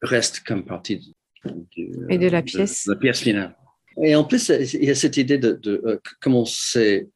reste 0.00 0.40
comme 0.40 0.64
partie 0.64 0.98
du, 0.98 1.92
Et 2.08 2.18
de 2.18 2.28
la 2.28 2.42
pièce. 2.42 2.86
De, 2.86 2.92
la 2.92 2.98
pièce 2.98 3.20
finale. 3.20 3.56
Et 4.02 4.14
en 4.14 4.24
plus, 4.24 4.48
il 4.48 4.84
y 4.84 4.90
a 4.90 4.94
cette 4.94 5.18
idée 5.18 5.36
de, 5.36 5.58
euh, 5.66 5.98
comment 6.20 6.44
c'est 6.46 7.10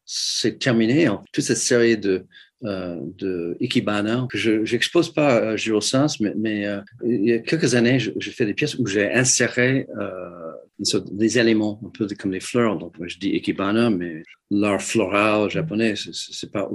terminé, 0.61 1.07
hein, 1.07 1.23
toute 1.33 1.45
cette 1.45 1.57
série 1.57 1.97
de, 1.97 2.27
euh, 2.65 2.97
de 3.19 3.57
Ikebana 3.61 4.27
que 4.31 4.39
je 4.39 4.73
n'expose 4.73 5.13
pas 5.13 5.51
à 5.51 5.57
Girosens, 5.57 6.21
mais, 6.21 6.33
mais 6.37 6.67
euh, 6.67 6.81
il 7.05 7.25
y 7.27 7.33
a 7.33 7.39
quelques 7.41 7.75
années, 7.75 7.99
j'ai 7.99 8.31
fait 8.31 8.47
des 8.47 8.55
pièces 8.55 8.77
où 8.79 8.87
j'ai 8.87 9.13
inséré 9.13 9.87
euh, 10.01 10.53
des 10.79 11.39
éléments, 11.39 11.81
un 11.85 11.91
peu 11.91 12.07
comme 12.19 12.33
les 12.33 12.41
fleurs. 12.41 12.77
Donc, 12.79 12.95
je 13.07 13.19
dis 13.19 13.31
Ikebana, 13.31 13.91
mais 13.91 14.23
l'art 14.51 14.83
floral 14.83 15.51
japonais, 15.51 15.95
c'est 15.97 16.51
pas 16.51 16.69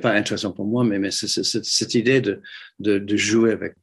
pas 0.00 0.12
intéressant 0.12 0.52
pour 0.52 0.66
moi, 0.66 0.84
mais, 0.84 1.10
cette 1.10 1.94
idée 1.94 2.20
de, 2.20 2.40
de, 2.80 3.16
jouer 3.16 3.52
avec. 3.52 3.74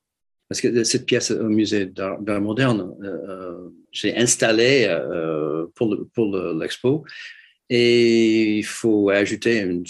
Parce 0.47 0.59
que 0.59 0.83
cette 0.83 1.05
pièce 1.05 1.31
au 1.31 1.47
musée 1.47 1.85
d'art 1.85 2.41
moderne, 2.41 2.93
euh, 3.03 3.69
j'ai 3.91 4.17
installé 4.17 4.85
euh, 4.89 5.67
pour 5.75 6.35
l'expo 6.59 7.05
et 7.69 8.57
il 8.57 8.65
faut 8.65 9.09
ajouter 9.09 9.59
une 9.59 9.85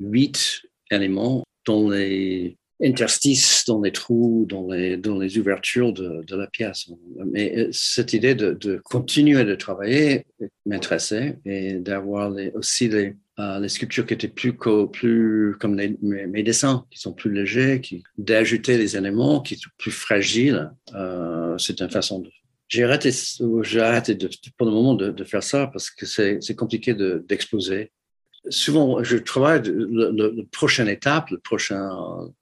huit 0.00 0.62
éléments 0.90 1.44
dans 1.66 1.88
les 1.90 2.56
interstices, 2.82 3.64
dans 3.66 3.80
les 3.80 3.92
trous, 3.92 4.46
dans 4.48 4.70
les, 4.70 4.96
dans 4.96 5.18
les 5.18 5.38
ouvertures 5.38 5.92
de, 5.92 6.24
de 6.24 6.36
la 6.36 6.46
pièce. 6.46 6.90
Mais 7.26 7.58
euh, 7.58 7.68
cette 7.72 8.12
idée 8.12 8.34
de, 8.34 8.52
de 8.52 8.80
continuer 8.84 9.44
de 9.44 9.54
travailler 9.54 10.26
m'intéressait 10.64 11.38
et 11.44 11.74
d'avoir 11.74 12.32
aussi 12.54 12.88
les, 12.88 13.16
euh, 13.40 13.58
les 13.58 13.68
sculptures 13.68 14.06
qui 14.06 14.14
étaient 14.14 14.28
plus, 14.28 14.56
plus 14.92 15.56
comme 15.58 15.76
les, 15.76 15.96
mes, 16.02 16.42
dessins, 16.42 16.86
qui 16.90 17.00
sont 17.00 17.12
plus 17.12 17.32
légers, 17.32 17.80
qui 17.80 18.04
d'ajouter 18.16 18.78
les 18.78 18.96
éléments 18.96 19.40
qui 19.40 19.56
sont 19.56 19.70
plus 19.76 19.90
fragiles. 19.90 20.70
Euh, 20.94 21.58
c'est 21.58 21.80
une 21.80 21.90
façon 21.90 22.20
de 22.20 22.30
j'ai 22.68 22.82
arrêté, 22.84 24.14
de, 24.14 24.28
pour 24.58 24.66
le 24.66 24.72
moment 24.74 24.92
de, 24.92 25.10
de 25.10 25.24
faire 25.24 25.42
ça 25.42 25.68
parce 25.68 25.90
que 25.90 26.04
c'est 26.04 26.54
compliqué 26.54 26.94
d'exposer 26.94 27.92
souvent, 28.50 29.02
je 29.02 29.16
travaille, 29.16 29.62
le, 29.64 30.10
le, 30.10 30.44
prochaine 30.44 30.88
étape, 30.88 31.30
le 31.30 31.38
prochain, 31.38 31.90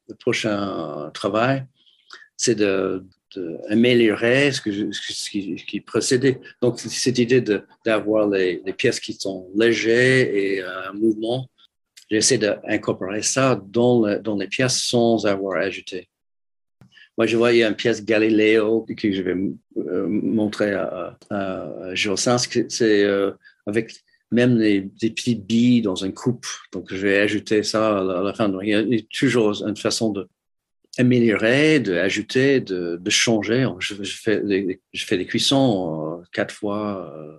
le 0.09 0.15
prochain 0.15 1.11
travail, 1.15 1.65
c'est 2.37 2.55
de, 2.55 3.05
améliorer 3.69 4.53
ce, 4.53 4.63
ce, 4.93 5.31
qui, 5.31 5.57
qui, 5.57 5.81
précédait. 5.81 6.41
Donc, 6.63 6.79
cette 6.81 7.19
idée 7.19 7.43
d'avoir 7.85 8.29
les, 8.29 8.63
pièces 8.77 9.01
qui 9.01 9.13
sont 9.13 9.49
légères 9.55 10.29
et 10.35 10.61
euh, 10.61 10.91
un 10.91 10.93
mouvement, 10.93 11.49
j'essaie 12.11 12.39
d'incorporer 12.39 13.23
ça 13.23 13.61
dans, 13.63 14.07
le, 14.07 14.19
dans 14.19 14.37
les 14.37 14.47
pièces 14.47 14.83
sans 14.83 15.27
avoir 15.27 15.59
ajouté. 15.59 16.09
Moi, 17.19 17.27
je 17.27 17.37
voyais 17.37 17.65
une 17.65 17.75
pièce 17.75 18.05
Galileo 18.05 18.87
que 18.97 19.13
je 19.13 19.23
vais 19.23 19.37
euh, 19.79 20.07
montrer 20.07 20.73
à, 20.73 21.17
à, 21.31 21.93
à 21.93 22.39
C'est 22.69 23.05
euh, 23.05 23.33
avec 23.67 23.95
même 24.37 24.59
des 24.59 25.11
petites 25.11 25.47
billes 25.47 25.81
dans 25.81 25.97
une 25.97 26.13
coupe. 26.13 26.47
Donc, 26.73 26.93
je 26.93 26.97
vais 26.97 27.19
ajouter 27.19 27.63
ça 27.63 27.99
à 27.99 28.23
la 28.23 28.35
fin. 28.35 28.49
Donc, 28.51 28.63
il 28.65 28.71
y 28.71 28.75
a 28.75 29.03
toujours 29.11 29.67
une 29.67 29.77
façon 29.77 30.13
de 30.13 30.29
améliorer, 30.99 31.81
d'ajouter, 31.81 32.61
de, 32.61 32.99
de 33.01 33.11
changer. 33.11 33.67
Je, 33.79 33.95
fais 34.05 34.41
des, 34.41 34.81
je 34.93 35.05
fais 35.05 35.17
des 35.17 35.27
cuissons 35.27 36.19
euh, 36.21 36.25
quatre 36.33 36.55
fois. 36.55 37.13
Euh, 37.17 37.39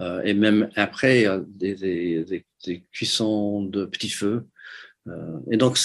euh, 0.00 0.22
et 0.22 0.32
même 0.32 0.70
après, 0.74 1.26
des, 1.48 1.74
des, 1.74 2.44
des, 2.64 2.84
cuissons 2.92 3.62
de 3.62 3.84
petit 3.84 4.08
feu. 4.08 4.46
Et 5.50 5.56
donc, 5.56 5.78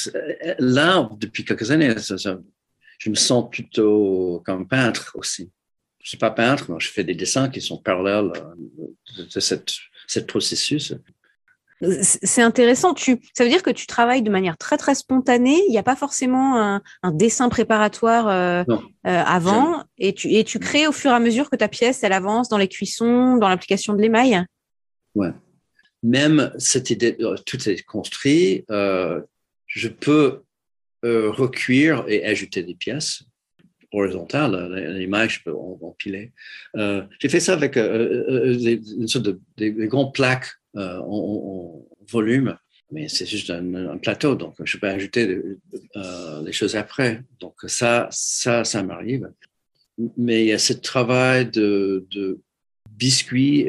là, 0.60 1.10
depuis 1.20 1.44
quelques 1.44 1.72
années, 1.72 1.94
je 3.00 3.10
me 3.10 3.16
sens 3.16 3.50
plutôt 3.50 4.42
comme 4.46 4.68
peintre 4.68 5.12
aussi. 5.16 5.52
Je 6.02 6.10
suis 6.10 6.18
pas 6.18 6.32
peintre, 6.32 6.72
mais 6.72 6.80
je 6.80 6.90
fais 6.90 7.04
des 7.04 7.16
dessins 7.16 7.50
qui 7.50 7.60
sont 7.60 7.80
parallèles 7.80 8.32
de, 9.18 9.24
de 9.24 9.40
cette 10.08 10.24
ce 10.24 10.28
processus. 10.28 10.94
C'est 12.02 12.42
intéressant. 12.42 12.96
Tu, 12.96 13.20
ça 13.36 13.44
veut 13.44 13.52
dire 13.52 13.62
que 13.62 13.70
tu 13.70 13.86
travailles 13.86 14.24
de 14.24 14.32
manière 14.32 14.58
très 14.58 14.78
très 14.78 14.96
spontanée. 14.96 15.62
Il 15.68 15.72
n'y 15.72 15.78
a 15.78 15.84
pas 15.84 15.96
forcément 15.96 16.60
un, 16.60 16.82
un 17.04 17.12
dessin 17.12 17.50
préparatoire 17.50 18.28
euh, 18.30 18.64
euh, 18.68 18.74
avant, 19.04 19.84
et 20.00 20.16
tu 20.16 20.34
et 20.34 20.44
tu 20.44 20.58
crées 20.58 20.88
au 20.88 20.92
fur 20.92 21.12
et 21.12 21.14
à 21.14 21.20
mesure 21.20 21.52
que 21.52 21.56
ta 21.56 21.68
pièce 21.68 22.04
elle 22.04 22.14
avance 22.14 22.50
dans 22.50 22.58
les 22.58 22.68
cuissons, 22.68 23.38
dans 23.38 23.48
l'application 23.48 23.94
de 23.94 24.02
l'émail? 24.02 24.44
Ouais. 25.14 25.30
Même 26.02 26.52
cette 26.58 26.90
idée, 26.90 27.16
euh, 27.20 27.36
tout 27.46 27.70
est 27.70 27.84
construit. 27.84 28.66
Euh, 28.72 29.22
je 29.68 29.88
peux 29.88 30.42
recuire 31.04 32.04
et 32.08 32.26
ajouter 32.26 32.64
des 32.64 32.76
pièces 32.76 33.22
horizontale, 33.98 34.96
l'image, 34.98 35.40
je 35.40 35.44
peux 35.44 35.56
empiler. 35.56 36.32
Euh, 36.76 37.04
j'ai 37.20 37.30
fait 37.30 37.40
ça 37.40 37.54
avec 37.54 37.78
euh, 37.78 38.26
euh, 38.30 38.78
une 39.00 39.08
sorte 39.08 39.26
de 39.26 39.40
des, 39.58 39.72
grandes 39.88 40.14
plaques 40.14 40.50
en, 40.76 41.84
volume, 42.10 42.58
mais 42.92 43.10
c'est 43.10 43.26
juste 43.26 43.50
un, 43.50 43.98
plateau, 43.98 44.36
donc 44.36 44.56
je 44.64 44.78
peux 44.78 44.88
ajouter 44.88 45.42
les 46.46 46.54
choses 46.54 46.76
après. 46.76 47.22
Donc 47.40 47.56
ça, 47.68 48.08
ça, 48.12 48.64
ça 48.64 48.84
m'arrive. 48.84 49.30
Mais 50.16 50.44
il 50.44 50.48
y 50.48 50.54
a 50.54 50.60
ce 50.60 50.74
travail 50.74 51.48
de, 51.48 52.06
de 52.12 52.40
biscuit, 52.92 53.68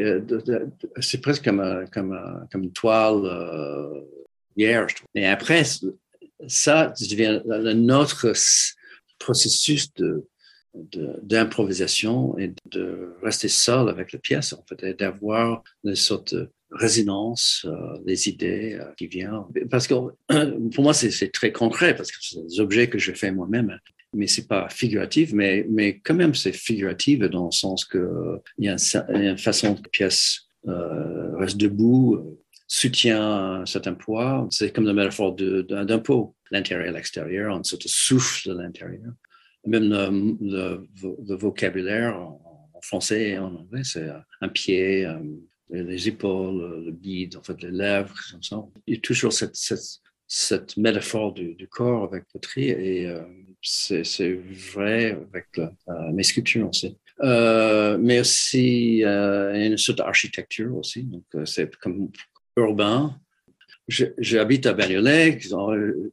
c'est 1.01 1.21
presque 1.21 1.45
comme, 1.45 2.47
une 2.55 2.73
toile 2.73 3.23
hier. 4.57 4.87
Et 5.15 5.27
après, 5.27 5.63
ça 6.47 6.93
devient 7.01 7.43
notre 7.75 8.33
processus 9.19 9.93
de 9.95 10.27
d'improvisation 11.23 12.39
et 12.39 12.53
de 12.71 13.15
rester 13.23 13.49
seul 13.49 13.89
avec 13.89 14.13
la 14.13 14.19
pièce, 14.19 14.53
en 14.53 14.65
fait, 14.69 14.83
et 14.87 14.95
d'avoir 14.95 15.63
une 15.85 15.95
sorte 15.95 16.35
de 16.35 16.51
résonance 16.71 17.67
euh, 17.67 17.99
des 18.05 18.29
idées 18.29 18.75
euh, 18.75 18.85
qui 18.97 19.07
viennent. 19.07 19.45
Parce 19.71 19.87
que 19.87 19.95
pour 20.75 20.85
moi, 20.85 20.93
c'est 20.93 21.33
très 21.33 21.53
concret, 21.53 21.97
parce 21.97 22.13
que 22.13 22.19
c'est 22.21 22.43
des 22.43 22.61
objets 22.61 22.89
que 22.89 22.99
je 22.99 23.13
fais 23.13 23.33
moi-même, 23.33 23.79
mais 24.15 24.27
c'est 24.27 24.47
pas 24.47 24.69
figuratif, 24.69 25.33
mais, 25.33 25.67
mais 25.71 25.99
quand 26.01 26.15
même, 26.15 26.35
c'est 26.35 26.53
figuratif 26.53 27.21
dans 27.21 27.47
le 27.47 27.53
sens 27.53 27.85
que 27.85 28.41
il 28.59 28.67
y, 28.67 28.69
a 28.69 28.77
une, 29.09 29.39
façon 29.39 29.75
que 29.75 29.83
la 29.83 29.89
pièce 29.91 30.49
euh, 30.67 31.37
reste 31.37 31.57
debout, 31.57 32.39
soutient 32.67 33.61
un 33.61 33.67
certain 33.67 33.95
poids. 33.95 34.47
C'est 34.51 34.73
comme 34.73 34.85
la 34.85 34.93
métaphore 34.93 35.35
d'un 35.35 35.99
pot, 35.99 36.37
l'intérieur 36.51 36.87
et 36.87 36.93
l'extérieur, 36.93 37.67
sorte 37.67 37.83
de 37.85 37.89
souffle 37.89 38.49
de 38.51 38.55
l'intérieur. 38.55 39.13
Même 39.67 39.89
le, 40.41 40.87
le, 41.01 41.35
vocabulaire 41.37 42.19
en, 42.19 42.81
français 42.81 43.31
et 43.31 43.39
en 43.39 43.57
anglais, 43.57 43.83
c'est 43.83 44.09
un 44.41 44.49
pied, 44.49 45.05
euh, 45.05 45.19
les 45.71 46.09
épaules, 46.09 46.85
le 46.85 46.93
bide, 46.93 47.37
en 47.37 47.43
fait, 47.43 47.61
les 47.61 47.73
lèvres, 47.73 48.15
comme 48.31 48.43
ça. 48.43 48.65
Il 48.87 48.95
y 48.95 48.97
a 48.97 49.01
toujours 49.01 49.33
cette, 49.33 49.57
cette, 49.57 49.99
cette 50.29 50.77
métaphore 50.77 51.33
du, 51.33 51.69
corps 51.69 52.05
avec 52.05 52.25
poterie 52.33 52.69
et 52.69 53.07
euh, 53.09 53.23
c'est 53.61 54.33
vrai 54.33 55.11
avec 55.11 55.47
le, 55.57 55.65
euh, 55.89 56.13
mes 56.13 56.23
sculptures 56.23 56.69
aussi. 56.69 56.97
Euh, 57.21 57.99
mais 57.99 58.21
aussi 58.21 59.03
euh, 59.05 59.53
une 59.55 59.77
sorte 59.77 59.99
d'architecture 59.99 60.77
aussi. 60.77 61.03
Donc, 61.03 61.25
euh, 61.35 61.45
c'est 61.45 61.75
comme 61.77 62.11
urbain. 62.57 63.19
J'habite 63.89 64.67
à 64.67 64.75
Bagnolet, 64.75 65.39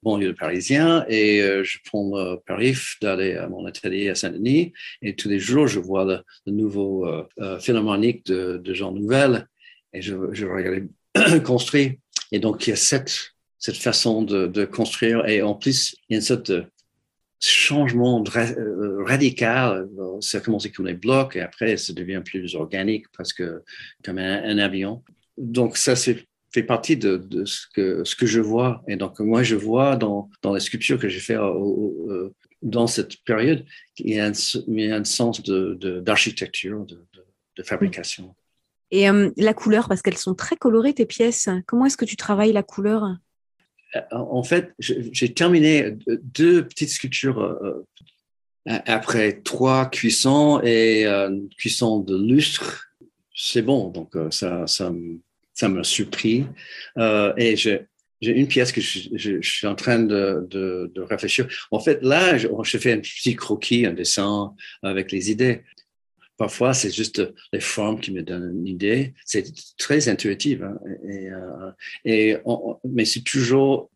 banlieue 0.02 0.34
parisien, 0.34 1.06
et 1.10 1.42
euh, 1.42 1.62
je 1.66 1.78
prends 1.84 2.10
le 2.16 2.38
périph' 2.38 2.96
d'aller 3.02 3.34
à 3.34 3.50
mon 3.50 3.66
atelier 3.66 4.08
à 4.08 4.16
Saint-Denis. 4.16 4.72
Et 5.02 5.14
tous 5.14 5.28
les 5.28 5.40
jours, 5.40 5.68
je 5.68 5.82
vois 5.82 6.06
le, 6.06 6.20
le 6.46 6.54
nouveau 6.54 7.06
euh, 7.06 7.24
euh, 7.42 7.60
philharmonique 7.60 8.26
de, 8.28 8.62
de 8.64 8.74
Jean 8.74 8.94
Nouvel, 8.94 9.46
et 9.92 10.02
je, 10.02 10.16
je 10.32 10.46
regarde 10.46 10.88
construire. 11.44 11.96
Et 12.32 12.40
donc, 12.40 12.66
il 12.66 12.70
y 12.70 12.74
a 12.74 12.78
cette, 12.78 13.34
cette 13.60 13.78
façon 13.78 14.22
de, 14.22 14.48
de 14.48 14.64
construire, 14.64 15.26
et 15.28 15.42
en 15.42 15.54
plus, 15.54 15.98
il 16.08 16.14
y 16.14 16.16
a 16.16 16.20
une 16.20 16.26
sorte 16.26 16.52
de 16.52 16.64
changement 17.42 18.24
radical. 19.06 19.90
Ça 20.22 20.38
a 20.38 20.42
commencé 20.42 20.72
comme 20.72 20.86
des 20.86 20.94
blocs, 20.94 21.36
et 21.36 21.42
après, 21.42 21.76
ça 21.76 21.92
devient 21.92 22.22
plus 22.24 22.56
organique, 22.56 23.12
presque 23.12 23.44
comme 24.02 24.18
un, 24.18 24.44
un 24.46 24.60
avion. 24.60 25.04
Donc, 25.38 25.76
ça, 25.76 25.98
c'est 25.98 26.26
fait 26.56 26.64
partie 26.64 26.96
de, 26.96 27.18
de, 27.18 27.44
ce, 27.44 27.68
que, 27.74 28.06
ce 28.06 28.16
que 28.16 28.26
je 28.26 28.40
vois. 28.40 28.82
Et 28.88 28.96
donc, 28.96 29.20
moi, 29.20 29.44
je 29.44 29.58
vois 29.58 29.98
dans, 29.98 30.30
dans 30.42 30.54
les 30.54 30.62
sculptures 30.62 30.98
que 30.98 31.10
j'ai 31.10 31.20
fait 31.20 31.36
euh, 31.36 32.30
dans 32.62 32.88
cette 32.88 33.18
période, 33.26 33.66
il 33.98 34.16
y 34.16 34.20
a 34.20 34.28
un, 34.28 34.32
il 34.68 34.80
y 34.80 34.90
a 34.90 34.96
un 34.96 35.04
sens 35.04 35.44
d'architecture, 35.44 36.86
de, 36.86 36.96
de, 37.14 37.26
de, 37.58 37.64
fabrication. 37.64 38.34
Et 38.90 39.10
euh, 39.10 39.32
la 39.36 39.54
couleur, 39.54 39.90
parce 39.90 40.02
qu'elles 40.02 40.18
sont 40.18 40.34
très 40.34 40.56
colorées, 40.56 40.94
tes 40.94 41.06
pièces. 41.06 41.50
Comment 41.68 41.88
est-ce 41.88 41.98
que 41.98 42.06
tu 42.06 42.16
travailles 42.16 42.54
la 42.54 42.64
couleur? 42.64 43.04
Euh, 43.96 44.02
En 44.12 44.44
fait, 44.44 44.74
j'ai 44.80 45.34
terminé 45.34 45.98
deux 46.24 46.66
petites 46.66 46.90
sculptures 46.90 47.40
après 48.66 49.42
trois 49.42 49.90
cuissons 49.90 50.62
et 50.64 51.06
une 51.06 51.50
cuisson 51.50 52.00
de 52.00 52.16
lustre. 52.18 52.88
C'est 53.36 53.62
bon, 53.62 53.90
donc 53.90 54.16
ça, 54.32 54.66
ça, 54.68 54.90
ça 55.56 55.70
m'a 55.70 55.84
surpris. 55.84 56.46
Euh, 56.98 57.34
et 57.38 57.56
j'ai 57.56 57.88
une 58.22 58.48
pièce 58.48 58.72
que 58.72 58.82
je, 58.82 59.40
suis 59.42 59.66
en 59.66 59.76
train 59.76 60.00
de, 60.00 60.94
réfléchir. 60.98 61.48
En 61.72 61.80
fait, 61.80 62.04
là, 62.04 62.38
je, 62.38 62.78
fais 62.78 62.92
un 62.92 63.00
petit 63.00 63.36
croquis, 63.36 63.86
un 63.88 63.94
dessin 63.94 64.54
avec 64.84 65.12
les 65.12 65.32
idées. 65.32 65.64
Parfois, 66.38 66.74
c'est 66.74 66.94
juste 66.94 67.24
les 67.54 67.62
formes 67.62 68.00
qui 68.02 68.12
me 68.12 68.22
donnent 68.22 68.52
une 68.60 68.68
idée. 68.68 69.14
C'est 69.26 69.46
très 69.78 70.10
intuitif. 70.10 70.62
Hein, 70.62 70.78
et, 72.04 72.34
euh, 72.36 72.74
mais 72.84 73.06
c'est 73.06 73.24
toujours 73.24 73.90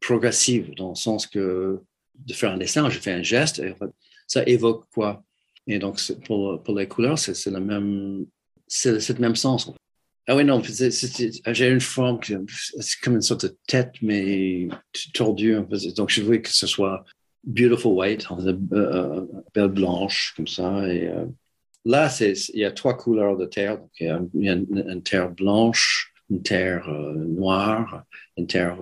progressif 0.00 0.70
dans 0.74 0.90
le 0.90 0.94
sens 0.94 1.26
que 1.26 1.80
de 2.14 2.32
faire 2.34 2.52
un 2.52 2.58
dessin, 2.58 2.88
je 2.90 2.98
fais 2.98 3.12
un 3.12 3.22
geste 3.22 3.58
et 3.58 3.74
ça 4.26 4.42
évoque 4.46 4.86
quoi? 4.92 5.22
Et 5.66 5.78
donc, 5.78 6.00
pour, 6.26 6.62
pour 6.62 6.78
les 6.78 6.86
couleurs, 6.86 7.18
c'est 7.18 7.50
le 7.50 7.60
même, 7.60 8.26
c'est 8.68 9.08
le 9.08 9.18
même 9.18 9.36
sens. 9.36 9.72
Ah 10.28 10.34
oui, 10.34 10.44
non, 10.44 10.60
j'ai 10.60 11.68
une 11.68 11.80
forme, 11.80 12.18
c'est 12.80 13.00
comme 13.00 13.14
une 13.14 13.22
sorte 13.22 13.46
de 13.46 13.56
tête, 13.68 13.94
mais 14.02 14.68
tordue. 15.14 15.56
Donc, 15.96 16.10
je 16.10 16.20
voulais 16.20 16.42
que 16.42 16.50
ce 16.50 16.66
soit 16.66 17.04
beautiful 17.46 17.92
white, 17.92 18.26
euh, 18.30 18.58
euh, 18.72 19.26
belle 19.54 19.68
blanche, 19.68 20.34
comme 20.36 20.48
ça. 20.48 20.92
Et 20.92 21.06
euh, 21.08 21.26
là, 21.84 22.12
il 22.20 22.58
y 22.58 22.64
a 22.64 22.72
trois 22.72 22.96
couleurs 22.96 23.36
de 23.36 23.46
terre. 23.46 23.78
Il 24.00 24.06
y 24.34 24.48
a, 24.48 24.54
une, 24.54 25.02
terre 25.02 25.30
blanche, 25.30 26.12
une 26.28 26.42
terre 26.42 26.88
noire, 26.88 28.04
une 28.36 28.48
terre, 28.48 28.78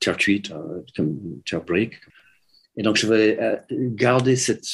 terre 0.00 0.16
cuite, 0.18 0.52
comme 0.94 1.08
une 1.08 1.42
terre 1.42 1.64
brique. 1.64 1.94
Et 2.76 2.82
donc, 2.82 2.96
je 2.96 3.06
vais 3.06 3.38
garder 3.70 4.36
cette 4.36 4.68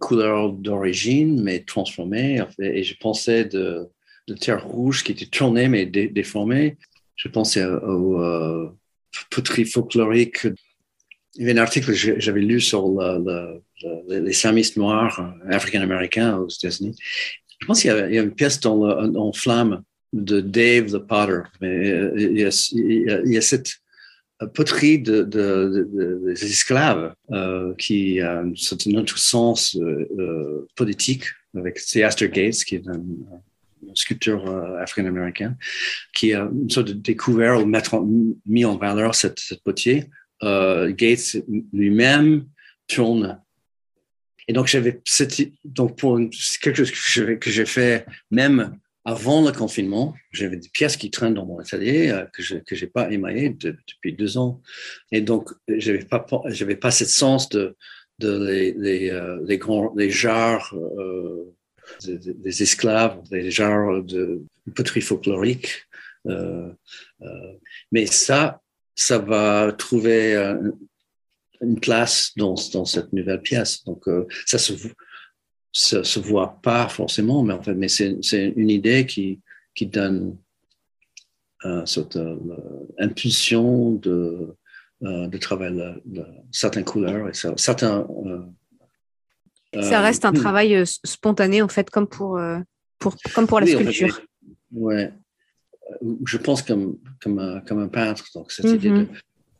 couleur 0.00 0.52
d'origine, 0.52 1.40
mais 1.42 1.60
transformée. 1.60 2.42
Et 2.58 2.82
je 2.82 2.96
pensais 2.98 3.44
de 3.44 3.88
de 4.28 4.34
terre 4.34 4.64
rouge 4.64 5.02
qui 5.04 5.12
était 5.12 5.26
tournée 5.26 5.68
mais 5.68 5.86
déformée. 5.86 6.76
Je 7.16 7.28
pensais 7.28 7.64
aux 7.64 8.20
euh, 8.20 8.70
poteries 9.30 9.64
folkloriques. 9.64 10.46
Il 11.34 11.42
y 11.42 11.44
avait 11.44 11.58
un 11.58 11.62
article 11.62 11.86
que 11.86 12.20
j'avais 12.20 12.40
lu 12.40 12.60
sur 12.60 12.88
les 14.08 14.32
samistes 14.32 14.76
noirs 14.76 15.34
africains-américains 15.48 16.36
aux 16.36 16.48
États-Unis. 16.48 16.94
Je 17.60 17.66
pense 17.66 17.80
qu'il 17.80 17.90
y, 17.90 18.18
a 18.18 18.22
une 18.22 18.34
pièce 18.34 18.60
dans 18.60 18.82
en 18.82 19.32
flamme 19.32 19.82
de 20.12 20.40
Dave 20.40 20.92
the 20.92 20.98
Potter. 20.98 21.40
Euh, 21.62 22.12
il, 22.16 22.38
y 22.38 23.36
a, 23.36 23.40
cette 23.40 23.76
poterie 24.54 24.98
de, 24.98 25.22
des 25.22 26.44
esclaves 26.44 27.14
euh, 27.30 27.74
qui 27.78 28.20
a 28.20 28.40
un 28.40 28.94
autre 28.96 29.18
sens 29.18 29.76
euh, 29.76 30.66
politique 30.76 31.24
avec 31.56 31.78
C. 31.78 32.02
Astor 32.02 32.28
Gates, 32.28 32.64
qui 32.64 32.76
est 32.76 32.88
un, 32.88 33.02
sculpteur 33.94 34.46
euh, 34.46 34.78
africain-américain, 34.78 35.56
qui 36.14 36.32
a 36.32 36.48
une 36.52 36.70
sorte 36.70 36.88
de 36.88 36.92
découvert 36.92 37.60
ou 37.60 38.40
mis 38.46 38.64
en 38.64 38.76
valeur 38.76 39.14
cette, 39.14 39.40
potier. 39.64 40.06
Euh, 40.42 40.92
Gates 40.92 41.36
lui-même 41.72 42.46
tourne. 42.88 43.40
Et 44.48 44.52
donc, 44.52 44.66
j'avais 44.66 45.00
donc 45.64 45.96
pour 45.98 46.18
quelque 46.60 46.76
chose 46.76 46.90
que 46.90 47.50
j'ai 47.50 47.66
fait 47.66 48.06
même 48.30 48.76
avant 49.04 49.44
le 49.44 49.52
confinement, 49.52 50.14
j'avais 50.32 50.56
des 50.56 50.68
pièces 50.68 50.96
qui 50.96 51.10
traînent 51.10 51.34
dans 51.34 51.46
mon 51.46 51.58
atelier 51.58 52.08
euh, 52.08 52.24
que 52.32 52.42
je 52.42 52.56
j'ai 52.70 52.86
pas 52.86 53.10
émaillées 53.10 53.50
depuis 53.50 54.12
deux 54.14 54.36
ans. 54.38 54.60
Et 55.10 55.20
donc, 55.20 55.50
j'avais 55.68 56.04
pas 56.04 56.24
j'avais 56.46 56.76
pas 56.76 56.90
cette 56.90 57.08
sens 57.08 57.48
de 57.48 57.76
les 58.20 59.58
grands 59.58 59.92
les 59.96 60.10
jarres 60.10 60.74
des, 62.04 62.62
esclaves, 62.62 63.22
des 63.30 63.50
genres 63.50 64.02
de 64.02 64.42
poterie 64.74 65.00
folklorique. 65.00 65.86
Euh, 66.26 66.70
euh, 67.22 67.52
mais 67.90 68.06
ça, 68.06 68.60
ça 68.94 69.18
va 69.18 69.72
trouver 69.72 70.36
une 71.60 71.80
place 71.80 72.32
dans, 72.36 72.56
cette 72.56 73.12
nouvelle 73.12 73.40
pièce. 73.40 73.84
Donc, 73.84 74.06
euh, 74.08 74.26
ça 74.46 74.58
se, 74.58 74.74
se 75.72 76.18
voit 76.18 76.58
pas 76.62 76.88
forcément, 76.88 77.42
mais 77.42 77.54
en 77.54 77.62
fait, 77.62 77.74
mais 77.74 77.88
c'est 77.88 78.52
une 78.56 78.70
idée 78.70 79.06
qui, 79.06 79.40
donne 79.86 80.36
euh, 81.64 81.84
cette 81.86 82.18
impulsion 82.98 83.92
de, 83.94 84.54
de 85.00 85.38
travailler 85.38 85.94
certaines 86.52 86.84
couleurs 86.84 87.28
et 87.28 87.32
certains 87.56 88.06
ça 89.80 90.00
euh, 90.00 90.02
reste 90.02 90.24
un 90.24 90.32
hmm. 90.32 90.36
travail 90.38 90.74
euh, 90.76 90.84
spontané, 90.84 91.62
en 91.62 91.68
fait, 91.68 91.88
comme 91.90 92.06
pour, 92.06 92.38
euh, 92.38 92.58
pour, 92.98 93.16
comme 93.34 93.46
pour 93.46 93.60
la 93.60 93.66
sculpture. 93.66 94.20
ouais. 94.72 95.10
Je 96.24 96.38
pense 96.38 96.62
comme, 96.62 96.98
comme, 97.22 97.38
un, 97.38 97.60
comme 97.60 97.78
un 97.78 97.88
peintre, 97.88 98.24
donc 98.34 98.50
cette 98.50 98.64
idée 98.64 98.88
de 98.88 98.94
mhm. 98.94 99.08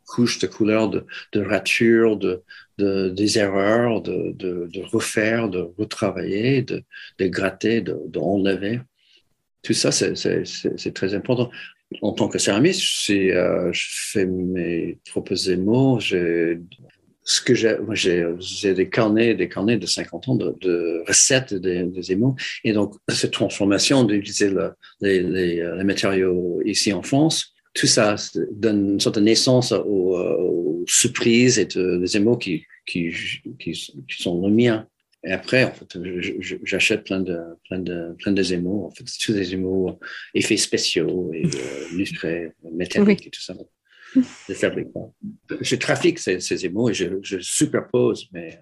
couche 0.07 0.38
de 0.38 0.46
couleur, 0.46 0.88
de, 0.88 1.05
de 1.33 1.40
rature, 1.40 2.16
de, 2.16 2.42
de, 2.79 3.11
des 3.11 3.38
erreurs, 3.38 4.01
de, 4.01 4.33
de, 4.33 4.68
de 4.72 4.83
refaire, 4.83 5.51
de 5.51 5.68
retravailler, 5.77 6.62
de, 6.62 6.85
de 7.18 7.27
gratter, 7.27 7.83
d'enlever. 7.83 8.77
De, 8.77 8.83
Tout 9.62 9.75
ça, 9.75 9.92
c'est 9.92 10.94
très 10.94 11.14
important. 11.14 11.51
En 12.01 12.12
tant 12.12 12.29
que 12.29 12.38
céramiste, 12.38 13.11
euh, 13.11 13.70
je 13.72 13.87
fais 13.90 14.25
mes 14.25 14.98
propres 15.11 15.51
émaux, 15.51 16.01
j'ai 16.01 16.61
ce 17.25 17.41
que 17.41 17.55
j'ai, 17.55 17.79
moi 17.79 17.95
j'ai, 17.95 18.27
j'ai 18.39 18.75
des 18.75 18.89
carnets, 18.89 19.35
des 19.35 19.49
carnets 19.49 19.77
de 19.77 19.87
50 19.87 20.29
ans 20.29 20.35
de, 20.35 20.55
de 20.61 21.05
recettes 21.07 21.55
des, 21.55 21.85
des 21.85 22.13
émaux. 22.13 22.35
Et 22.65 22.73
donc, 22.73 22.95
cette 23.09 23.33
transformation 23.33 24.05
d'utiliser 24.05 24.51
le, 24.51 24.73
les, 25.01 25.21
les, 25.21 25.61
euh, 25.61 25.77
les, 25.77 25.85
matériaux 25.85 26.61
ici 26.65 26.93
en 26.93 27.03
France, 27.03 27.55
tout 27.75 27.87
ça 27.87 28.17
donne 28.53 28.93
une 28.95 29.01
sorte 29.01 29.17
de 29.17 29.25
naissance 29.25 29.73
aux, 29.73 30.17
aux 30.17 30.85
surprises 30.87 31.59
et 31.59 31.67
de, 31.67 31.99
des 31.99 32.17
émaux 32.17 32.37
qui, 32.37 32.65
qui, 32.87 33.13
qui, 33.59 33.73
qui, 33.73 34.23
sont 34.23 34.47
les 34.47 34.53
miens. 34.53 34.87
Et 35.25 35.31
après, 35.31 35.63
en 35.65 35.73
fait, 35.73 35.97
j'achète 36.65 37.05
plein 37.05 37.21
de, 37.21 37.39
plein 37.69 37.79
de, 37.79 38.15
plein 38.19 38.33
de 38.33 38.53
émaux. 38.53 38.87
En 38.87 38.91
fait, 38.91 39.05
tous 39.21 39.33
des 39.33 39.55
émaux 39.55 39.99
effets 40.35 40.57
spéciaux 40.57 41.31
et 41.33 41.47
euh, 41.47 41.97
lustrés, 41.97 42.53
métalliques 42.73 43.29
et 43.29 43.31
tout 43.31 43.41
ça 43.41 43.55
fabrique. 44.55 44.88
Je 45.61 45.77
trafique 45.77 46.18
ces, 46.18 46.40
ces 46.40 46.64
et 46.64 46.70
je, 46.92 47.05
je, 47.22 47.38
superpose, 47.40 48.29
mais 48.33 48.61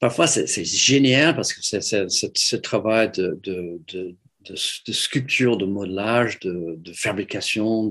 parfois 0.00 0.26
c'est 0.26 0.64
génial 0.64 1.34
parce 1.34 1.52
que 1.52 1.60
c'est 1.62 2.08
ce 2.08 2.56
travail 2.56 3.10
de, 3.12 3.38
de, 3.44 4.16
sculpture, 4.54 5.56
de 5.56 5.66
modelage, 5.66 6.38
de, 6.40 6.92
fabrication, 6.94 7.90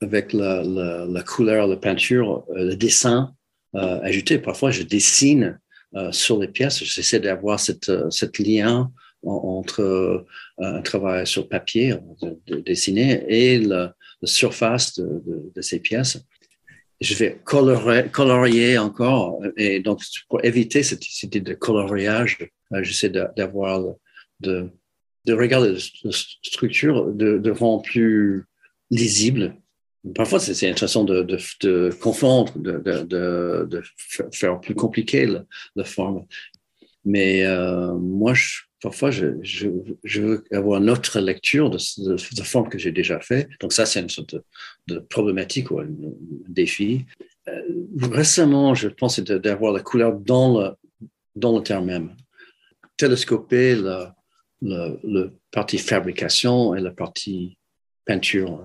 avec 0.00 0.32
la, 0.32 1.22
couleur, 1.26 1.66
la 1.66 1.76
peinture, 1.76 2.44
euh, 2.50 2.64
le 2.64 2.76
dessin 2.76 3.34
euh, 3.74 4.00
ajouté. 4.02 4.38
Parfois, 4.38 4.70
je 4.70 4.82
dessine 4.82 5.58
euh, 5.96 6.12
sur 6.12 6.38
les 6.38 6.48
pièces. 6.48 6.82
J'essaie 6.84 7.20
d'avoir 7.20 7.58
cette, 7.60 7.90
lien 8.38 8.90
entre 9.26 10.26
un 10.58 10.82
travail 10.82 11.26
sur 11.26 11.48
papier, 11.48 11.94
de, 12.20 12.60
dessiner, 12.60 13.24
et 13.28 13.58
surface 14.26 14.98
de, 14.98 15.60
ces 15.60 15.80
pièces. 15.80 16.18
Je 17.00 17.14
vais 17.14 17.40
colorer, 17.44 18.08
colorier 18.10 18.78
encore. 18.78 19.40
Et 19.56 19.80
donc, 19.80 20.00
pour 20.28 20.44
éviter 20.44 20.82
cette, 20.82 21.22
idée 21.22 21.40
de 21.40 21.54
coloriage, 21.54 22.38
euh, 22.72 22.82
j'essaie 22.82 23.10
d'avoir, 23.10 23.82
de, 24.40 24.70
de 25.24 25.32
regarder 25.32 25.76
la 26.04 26.10
structure 26.42 27.12
de, 27.12 27.50
rendre 27.50 27.82
plus 27.82 28.44
lisible. 28.90 29.56
Parfois, 30.14 30.38
c'est 30.38 30.78
façon 30.78 31.04
de, 31.04 31.22
de, 31.22 31.90
confondre, 32.00 32.52
de, 32.56 33.82
faire 34.32 34.60
plus 34.60 34.74
compliqué 34.74 35.26
la, 35.26 35.44
la 35.76 35.84
forme. 35.84 36.26
Mais 37.04 37.44
euh, 37.44 37.92
moi, 37.94 38.32
parfois, 38.80 39.10
je, 39.10 39.28
veux 40.18 40.44
avoir 40.52 40.80
une 40.80 40.90
autre 40.90 41.20
lecture 41.20 41.70
de, 41.70 41.78
de, 41.98 42.12
de 42.14 42.42
forme 42.42 42.68
que 42.68 42.78
j'ai 42.78 42.92
déjà 42.92 43.20
fait. 43.20 43.48
Donc 43.60 43.72
ça, 43.72 43.86
c'est 43.86 44.00
une 44.00 44.08
sorte 44.08 44.36
de, 44.86 44.98
problématique 44.98 45.70
ou 45.70 45.80
un, 45.80 45.88
défi. 46.48 47.04
Euh, 47.48 47.60
récemment, 48.10 48.74
je 48.74 48.88
pense 48.88 49.20
d'avoir 49.20 49.72
la 49.72 49.80
couleur 49.80 50.18
dans 50.18 50.58
le, 50.58 50.70
dans 51.36 51.56
le 51.56 51.62
terme 51.62 51.86
même. 51.86 52.16
Télescoper 52.96 53.76
la, 53.76 54.14
partie 55.50 55.78
fabrication 55.78 56.74
et 56.74 56.80
la 56.80 56.90
partie 56.90 57.58
peinture. 58.06 58.62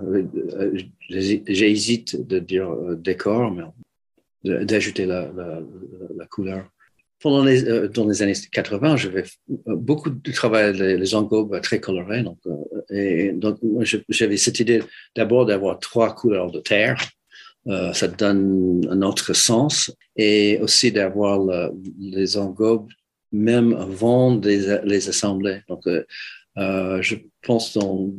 J'hésite 1.10 2.25
de 2.25 2.39
dire 2.39 2.73
décor, 2.95 3.52
mais 3.52 3.63
d'ajouter 4.43 5.06
la, 5.06 5.32
couleur. 6.30 6.69
Pendant 7.21 7.43
les, 7.43 7.89
dans 7.89 8.08
les 8.08 8.21
années 8.21 8.34
80, 8.51 8.95
j'avais 8.95 9.23
beaucoup 9.67 10.10
de 10.10 10.32
travail 10.32 10.73
les, 10.77 11.15
engobes 11.15 11.60
très 11.62 11.79
colorés. 11.79 12.23
Donc, 12.23 12.38
donc, 13.34 13.58
j'avais 14.08 14.38
cette 14.38 14.60
idée 14.60 14.82
d'abord 15.15 15.45
d'avoir 15.45 15.79
trois 15.79 16.15
couleurs 16.15 16.51
de 16.51 16.60
terre. 16.60 16.97
Euh, 17.67 17.91
ça 17.91 18.08
donne 18.08 18.88
un 18.89 19.01
autre 19.01 19.34
sens 19.34 19.93
et 20.15 20.60
aussi 20.62 20.93
d'avoir 20.93 21.71
les 21.99 22.38
engobes 22.38 22.88
même 23.32 23.73
avant 23.73 24.36
de 24.36 24.82
les, 24.84 25.10
assembler. 25.10 25.62
Donc, 25.67 25.86
euh, 25.88 26.05
euh 26.58 27.01
je 27.01 27.15
pense 27.41 27.77
dans, 27.77 28.10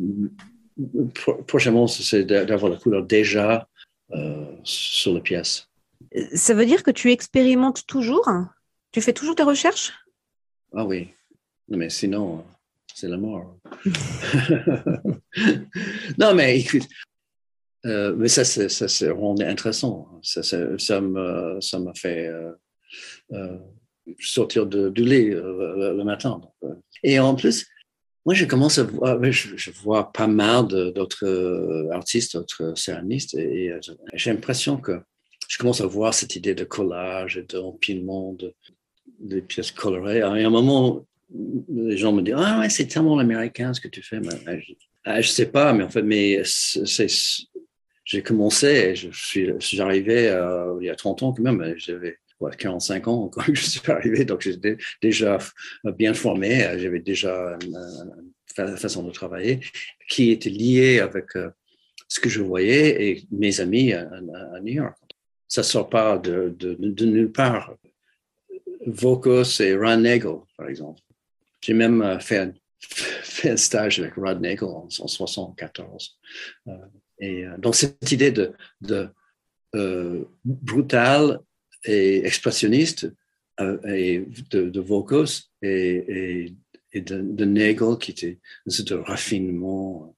prochainement, 1.47 1.87
c'est 1.87 2.25
d'avoir 2.25 2.71
la 2.71 2.77
couleur 2.77 3.05
déjà 3.05 3.69
euh, 4.13 4.47
sur 4.63 5.15
la 5.15 5.21
pièce. 5.21 5.69
Ça 6.35 6.55
veut 6.55 6.67
dire 6.67 6.83
que 6.83 6.91
tu 6.91 7.11
expérimentes 7.11 7.87
toujours? 7.87 8.29
Tu 8.93 9.01
fais 9.01 9.13
toujours 9.13 9.37
tes 9.37 9.45
recherches? 9.45 9.93
Ah 10.73 10.85
oui, 10.85 11.11
mais 11.69 11.91
sinon, 11.91 12.45
c'est 12.95 13.09
la 13.09 13.17
mort. 13.17 13.57
non, 16.19 16.35
mais 16.35 16.59
écoute, 16.59 16.87
euh, 17.87 18.15
mais 18.17 18.29
ça, 18.29 18.45
ça, 18.45 18.89
c'est 18.89 19.11
intéressant. 19.11 20.21
Ça, 20.23 20.43
ça, 20.43 20.79
ça 20.79 21.01
m'a 21.01 21.95
fait 21.95 22.27
euh, 22.27 22.53
euh, 23.33 23.59
sortir 24.19 24.67
de, 24.67 24.91
du 24.91 25.05
lit 25.05 25.31
le, 25.31 26.03
matin. 26.03 26.41
Et 27.03 27.19
en 27.19 27.35
plus, 27.35 27.67
moi, 28.27 28.35
je 28.35 28.45
commence 28.45 28.79
à 28.79 28.83
voir, 28.83 29.23
je, 29.23 29.71
vois 29.83 30.13
pas 30.13 30.27
mal 30.27 30.69
d'autres 30.69 31.89
artistes, 31.93 32.35
d'autres 32.35 32.75
céramistes, 32.77 33.35
et, 33.35 33.73
j'ai 34.15 34.31
l'impression 34.31 34.77
que 34.77 35.01
je 35.49 35.59
commence 35.59 35.81
à 35.81 35.87
voir 35.87 36.13
cette 36.13 36.37
idée 36.37 36.55
de 36.55 36.65
collage 36.65 37.39
et 37.39 37.43
d'empilement 37.43 38.35
de, 38.35 38.55
de, 39.21 39.41
pièces 39.41 39.71
colorées. 39.71 40.23
À 40.23 40.31
un 40.31 40.51
moment, 40.51 41.05
les 41.69 41.97
gens 41.97 42.13
me 42.13 42.23
disent 42.23 42.35
Ah 42.37 42.61
ouais, 42.61 42.69
c'est 42.69 42.87
tellement 42.87 43.19
américain 43.19 43.73
ce 43.75 43.81
que 43.81 43.89
tu 43.89 44.03
fais. 44.03 44.21
Mais, 44.21 44.61
je, 44.61 45.17
ne 45.17 45.23
sais 45.23 45.47
pas, 45.47 45.73
mais 45.73 45.85
en 45.85 45.91
fait, 45.91 46.03
mais 46.03 46.43
j'ai 48.05 48.23
commencé, 48.23 48.95
j'arrivais 49.61 50.29
euh, 50.29 50.79
il 50.81 50.87
y 50.87 50.91
a 50.91 50.97
30 50.97 51.23
ans 51.23 51.33
quand 51.33 51.43
même, 51.43 51.75
j'avais 51.77 52.19
45 52.59 53.09
ans 53.09 53.29
quand 53.29 53.43
je 53.53 53.61
suis 53.61 53.91
arrivé, 53.91 54.25
donc 54.25 54.41
j'étais 54.41 54.77
déjà 55.03 55.39
bien 55.97 56.15
formé, 56.15 56.67
j'avais 56.79 57.01
déjà 57.01 57.57
une, 57.63 58.77
façon 58.77 59.05
de 59.05 59.11
travailler 59.13 59.61
qui 60.09 60.33
était 60.33 60.51
liée 60.51 60.99
avec 60.99 61.37
euh, 61.37 61.51
ce 62.09 62.19
que 62.19 62.29
je 62.29 62.43
voyais 62.43 63.09
et 63.09 63.25
mes 63.31 63.61
amis 63.61 63.93
à, 63.93 64.09
New 64.61 64.75
York. 64.75 64.97
Ça 65.47 65.63
sort 65.63 65.89
pas 65.89 66.19
de 66.19 66.57
nulle 67.05 67.31
part. 67.31 67.75
Vocus 68.87 69.61
et 69.61 69.75
Ron 69.77 69.99
Nagel, 69.99 70.39
par 70.57 70.69
exemple. 70.69 71.01
J'ai 71.61 71.75
même 71.75 72.03
euh, 72.03 72.19
fait 72.19 72.39
un, 72.39 72.53
stage 73.57 74.01
avec 74.01 74.15
Rod 74.15 74.41
Nagel 74.41 74.65
en, 74.65 74.83
en 74.83 74.87
1974. 74.87 76.19
Et 77.21 77.45
euh, 77.45 77.57
donc, 77.59 77.77
cette 77.77 78.11
idée 78.11 78.33
de, 78.33 78.53
de 78.81 79.09
euh, 79.75 80.25
brutal 80.45 81.41
et 81.85 82.25
expressionniste 82.27 83.13
euh, 83.61 83.79
et 83.87 84.25
de, 84.51 84.69
de 84.71 84.85
et, 85.63 86.55
et, 86.93 87.01
de, 87.01 87.21
de, 87.21 87.45
Nagel 87.45 87.99
qui 88.01 88.11
était 88.13 88.39
de 88.67 88.95
raffinement. 88.95 90.15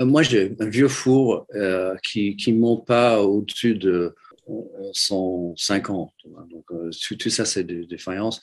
Moi, 0.00 0.22
j'ai 0.22 0.56
un 0.58 0.66
vieux 0.66 0.88
four 0.88 1.46
qui 2.02 2.36
ne 2.48 2.58
monte 2.58 2.86
pas 2.86 3.22
au-dessus 3.22 3.74
de 3.74 4.14
150. 4.92 6.12
Donc, 6.50 6.64
tout, 7.18 7.30
ça, 7.30 7.44
c'est 7.44 7.64
des, 7.64 7.86
des 7.86 7.98
faïences. 7.98 8.40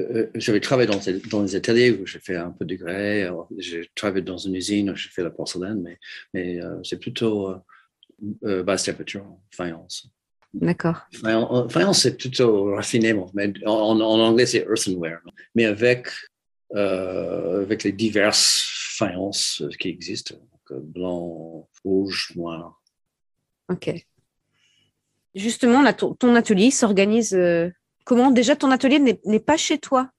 Euh, 0.00 0.28
j'avais 0.34 0.60
travaillé 0.60 0.88
dans, 0.88 1.00
dans, 1.30 1.42
les 1.42 1.56
ateliers 1.56 1.90
où 1.90 2.06
j'ai 2.06 2.20
fait 2.20 2.36
un 2.36 2.50
peu 2.50 2.64
de 2.64 2.76
grès. 2.76 3.28
J'ai 3.56 3.90
travaillé 3.94 4.22
dans 4.22 4.38
une 4.38 4.54
usine 4.54 4.90
où 4.90 4.96
j'ai 4.96 5.08
fait 5.08 5.22
la 5.22 5.30
porcelaine, 5.30 5.80
mais, 5.82 5.98
mais 6.32 6.62
euh, 6.62 6.78
c'est 6.84 7.00
plutôt 7.00 7.54
euh, 8.44 8.62
basse 8.62 8.84
température, 8.84 9.26
faïence. 9.50 10.08
D'accord. 10.54 11.06
Faïence, 11.12 12.02
c'est 12.02 12.16
plutôt 12.16 12.74
raffiné, 12.74 13.14
mais 13.34 13.52
en, 13.66 14.00
en 14.00 14.20
anglais, 14.20 14.46
c'est 14.46 14.66
earthenware. 14.66 15.20
Mais 15.54 15.66
avec, 15.66 16.08
avec 16.74 17.82
les 17.84 17.92
diverses 17.92 18.94
faïences 18.96 19.62
qui 19.78 19.88
existent, 19.88 20.36
donc, 20.36 20.80
blanc, 20.80 21.68
rouge, 21.84 22.32
noir. 22.34 22.80
OK. 23.68 24.06
Justement, 25.38 25.82
là, 25.82 25.92
ton, 25.92 26.14
ton 26.14 26.34
atelier 26.34 26.70
s'organise 26.70 27.34
Comment? 28.08 28.30
Déjà 28.30 28.56
ton 28.56 28.70
atelier 28.70 29.00
n'est 29.00 29.38
pas 29.38 29.58
chez 29.58 29.76
toi 29.76 30.10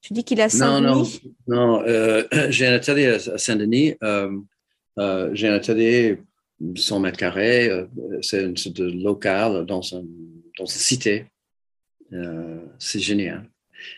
Tu 0.00 0.14
dis 0.14 0.24
qu'il 0.24 0.40
est 0.40 0.44
à 0.44 0.48
Saint-Denis 0.48 1.20
Non, 1.46 1.56
non, 1.56 1.82
euh, 1.86 2.24
j'ai 2.48 2.66
un 2.66 2.72
atelier 2.72 3.06
à 3.06 3.18
Saint-Denis. 3.36 3.96
Euh, 4.02 4.30
euh, 4.98 5.28
j'ai 5.34 5.48
un 5.48 5.52
atelier 5.52 6.22
100 6.74 7.00
mètres 7.00 7.18
carrés. 7.18 7.68
c'est 8.22 8.44
une 8.44 8.56
sorte 8.56 8.76
de 8.76 8.90
local 8.90 9.66
dans, 9.66 9.80
dans 9.80 10.64
une 10.64 10.66
cité. 10.66 11.26
c'est 12.78 13.00
génial. 13.00 13.44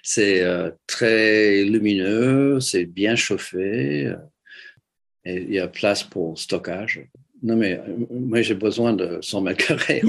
C'est 0.02 0.42
très 0.88 1.62
lumineux, 1.62 2.58
c'est 2.58 2.84
bien 2.84 3.14
chauffé. 3.14 4.12
et 5.24 5.36
il 5.36 5.54
y 5.54 5.60
a 5.60 5.68
place 5.68 6.02
pour 6.02 6.36
stockage. 6.36 7.06
Non, 7.42 7.56
mais 7.56 7.80
moi, 8.10 8.42
j'ai 8.42 8.54
besoin 8.54 8.92
de 8.92 9.18
100 9.20 9.40
mètres 9.42 9.66
carrés. 9.66 10.02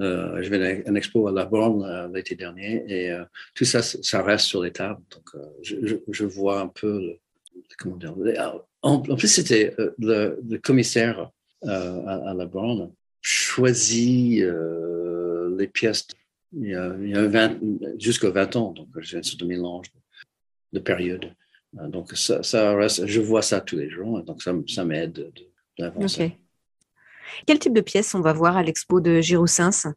Euh, 0.00 0.40
je 0.42 0.48
vais 0.48 0.84
à 0.86 0.90
un 0.90 0.94
expo 0.94 1.26
à 1.26 1.32
La 1.32 1.44
Borne 1.44 1.82
euh, 1.82 2.08
l'été 2.14 2.36
dernier 2.36 2.84
et 2.86 3.10
euh, 3.10 3.24
tout 3.54 3.64
ça, 3.64 3.82
ça 3.82 4.22
reste 4.22 4.44
sur 4.44 4.62
les 4.62 4.70
tables. 4.70 5.02
Donc, 5.10 5.42
je, 5.62 5.96
je, 6.08 6.24
vois 6.24 6.60
un 6.60 6.68
peu, 6.68 7.16
comment 7.78 7.96
dire, 7.96 8.14
en, 8.82 9.00
plus, 9.00 9.26
c'était 9.26 9.74
le, 9.98 10.38
le, 10.48 10.58
commissaire 10.58 11.30
à, 11.66 12.32
La 12.36 12.46
Borne 12.46 12.92
choisit 13.20 14.44
les 15.58 15.66
pièces 15.66 16.06
il 16.52 16.68
y 16.68 16.74
a, 16.74 17.56
jusqu'à 17.98 18.30
20 18.30 18.56
ans. 18.56 18.72
Donc, 18.72 18.88
j'ai 19.00 19.16
une 19.16 19.24
sorte 19.24 19.40
de 19.40 19.46
mélange 19.46 19.86
de, 20.72 20.78
périodes. 20.78 21.32
Donc, 21.86 22.12
ça, 22.14 22.42
ça, 22.42 22.74
reste, 22.74 23.06
je 23.06 23.20
vois 23.20 23.42
ça 23.42 23.60
tous 23.60 23.76
les 23.76 23.90
jours. 23.90 24.22
Donc, 24.22 24.42
ça, 24.42 24.52
ça 24.66 24.84
m'aide 24.84 25.32
d'avancer. 25.78 26.38
Quel 27.46 27.58
type 27.58 27.74
de 27.74 27.80
pièces 27.80 28.14
on 28.14 28.20
va 28.20 28.32
voir 28.32 28.56
à 28.56 28.62
l'expo 28.62 29.00
de 29.00 29.20
Giroussens 29.20 29.92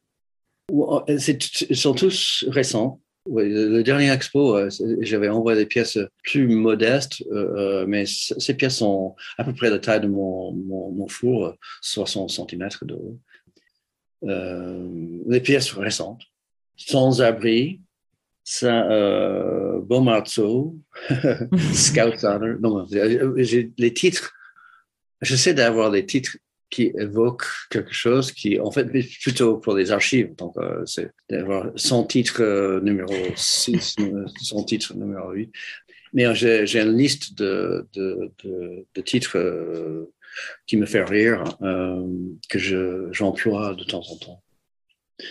oh, 0.71 1.03
Ils 1.07 1.75
sont 1.75 1.93
tous 1.93 2.45
récents. 2.49 3.01
le 3.27 3.81
dernier 3.81 4.11
expo, 4.11 4.55
euh, 4.55 4.69
j'avais 4.99 5.29
envoyé 5.29 5.59
des 5.59 5.65
pièces 5.65 5.97
plus 6.23 6.47
modestes, 6.47 7.23
euh, 7.31 7.81
euh, 7.81 7.85
mais 7.87 8.05
ces 8.05 8.55
pièces 8.55 8.77
sont 8.77 9.15
à 9.37 9.43
peu 9.43 9.53
près 9.53 9.69
la 9.69 9.79
taille 9.79 10.01
de 10.01 10.07
mon, 10.07 10.51
mon, 10.53 11.07
four, 11.07 11.55
60 11.81 12.29
cm 12.29 12.69
de 12.83 12.95
haut. 12.95 13.19
les 15.27 15.41
pièces 15.41 15.71
récentes, 15.71 16.23
sans 16.75 17.21
abri, 17.21 17.81
euh, 18.63 19.79
Beaumarceau, 19.81 20.75
Scout 21.73 22.17
Honor. 22.23 22.57
Non, 22.59 22.85
j'ai 22.89 23.71
les 23.77 23.93
titres. 23.93 24.33
J'essaie 25.21 25.53
d'avoir 25.53 25.91
des 25.91 26.05
titres 26.05 26.37
qui 26.71 26.91
évoque 26.97 27.43
quelque 27.69 27.93
chose 27.93 28.31
qui, 28.31 28.59
en 28.59 28.71
fait, 28.71 28.85
plutôt 29.21 29.57
pour 29.57 29.75
les 29.75 29.91
archives. 29.91 30.33
Donc, 30.35 30.55
euh, 30.57 30.83
c'est 30.85 31.11
d'avoir 31.29 31.69
son 31.75 32.05
titre 32.05 32.41
euh, 32.41 32.79
numéro 32.79 33.13
6, 33.35 33.97
son 34.41 34.63
titre 34.63 34.95
numéro 34.95 35.31
8. 35.31 35.51
Mais 36.13 36.33
j'ai 36.33 36.81
une 36.81 36.97
liste 36.97 37.37
de, 37.37 37.87
de, 37.93 38.31
de, 38.43 38.85
de 38.93 39.01
titres 39.01 39.37
euh, 39.37 40.11
qui 40.65 40.77
me 40.77 40.85
fait 40.85 41.03
rire, 41.03 41.43
que 42.49 43.09
j'emploie 43.11 43.75
de 43.75 43.83
temps 43.83 44.03
en 44.09 44.17
temps. 44.17 44.43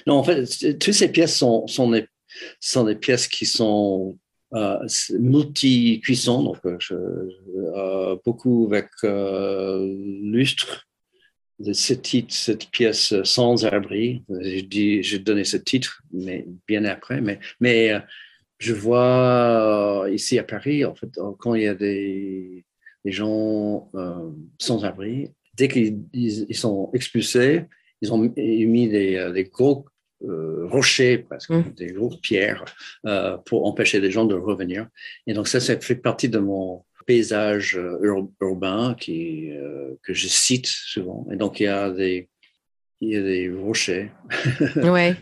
Non, 0.07 0.15
en 0.15 0.23
fait, 0.23 0.45
toutes 0.79 0.95
ces 0.95 1.11
pièces 1.11 1.37
sont, 1.37 1.67
sont, 1.67 1.91
des, 1.91 2.07
sont 2.61 2.85
des 2.85 2.97
pièces 2.97 3.29
qui 3.29 3.47
sont 3.47 4.19
multi-cuissons, 5.11 6.43
donc 6.43 6.59
je, 6.81 6.95
beaucoup 8.25 8.69
avec 8.71 8.89
lustre, 9.03 10.89
ce 11.73 11.95
titre, 11.95 12.35
cette 12.35 12.71
pièce 12.71 13.13
euh, 13.13 13.25
sans 13.25 13.65
abri. 13.65 14.23
J'ai 14.43 15.19
donné 15.19 15.45
ce 15.45 15.57
titre, 15.57 16.03
mais 16.13 16.47
bien 16.67 16.85
après. 16.85 17.21
Mais, 17.21 17.39
mais 17.61 17.93
euh, 17.93 18.01
je 18.59 18.73
vois 18.73 20.05
euh, 20.05 20.11
ici 20.11 20.39
à 20.39 20.45
Paris, 20.45 20.85
en 20.85 20.95
fait, 20.95 21.11
quand 21.39 21.55
il 21.55 21.63
y 21.63 21.69
a 21.69 21.75
des, 21.75 22.65
des 23.05 23.13
gens 23.13 23.91
sans 24.59 24.85
abri, 24.85 25.31
dès 25.57 25.69
qu'ils 25.69 26.03
ils 26.13 26.57
sont 26.57 26.91
expulsés, 26.93 27.65
ils 28.03 28.13
ont 28.13 28.19
mis 28.19 28.89
des, 28.89 29.31
des 29.33 29.45
gros 29.45 29.87
rochers, 30.23 31.19
presque, 31.19 31.51
mmh. 31.51 31.73
des 31.77 31.93
grosses 31.93 32.21
pierres, 32.21 32.65
pour 33.47 33.67
empêcher 33.67 34.01
les 34.01 34.11
gens 34.11 34.25
de 34.25 34.35
revenir. 34.35 34.87
Et 35.27 35.35
donc 35.35 35.49
ça, 35.49 35.61
ça 35.61 35.79
fait 35.81 35.97
partie 35.97 36.29
de 36.29 36.39
mon, 36.39 36.85
paysages 37.11 37.81
urbains 38.41 38.95
qui, 38.95 39.51
que 40.03 40.15
je 40.15 40.29
cite 40.29 40.67
souvent. 40.67 41.27
Et 41.33 41.37
donc, 41.37 41.59
il 41.59 41.65
y 41.65 41.67
a 41.67 41.91
des, 41.91 42.29
il 43.01 43.09
y 43.11 43.17
a 43.17 43.23
des 43.23 43.51
rochers. 43.51 44.13
Ouais. 44.77 45.17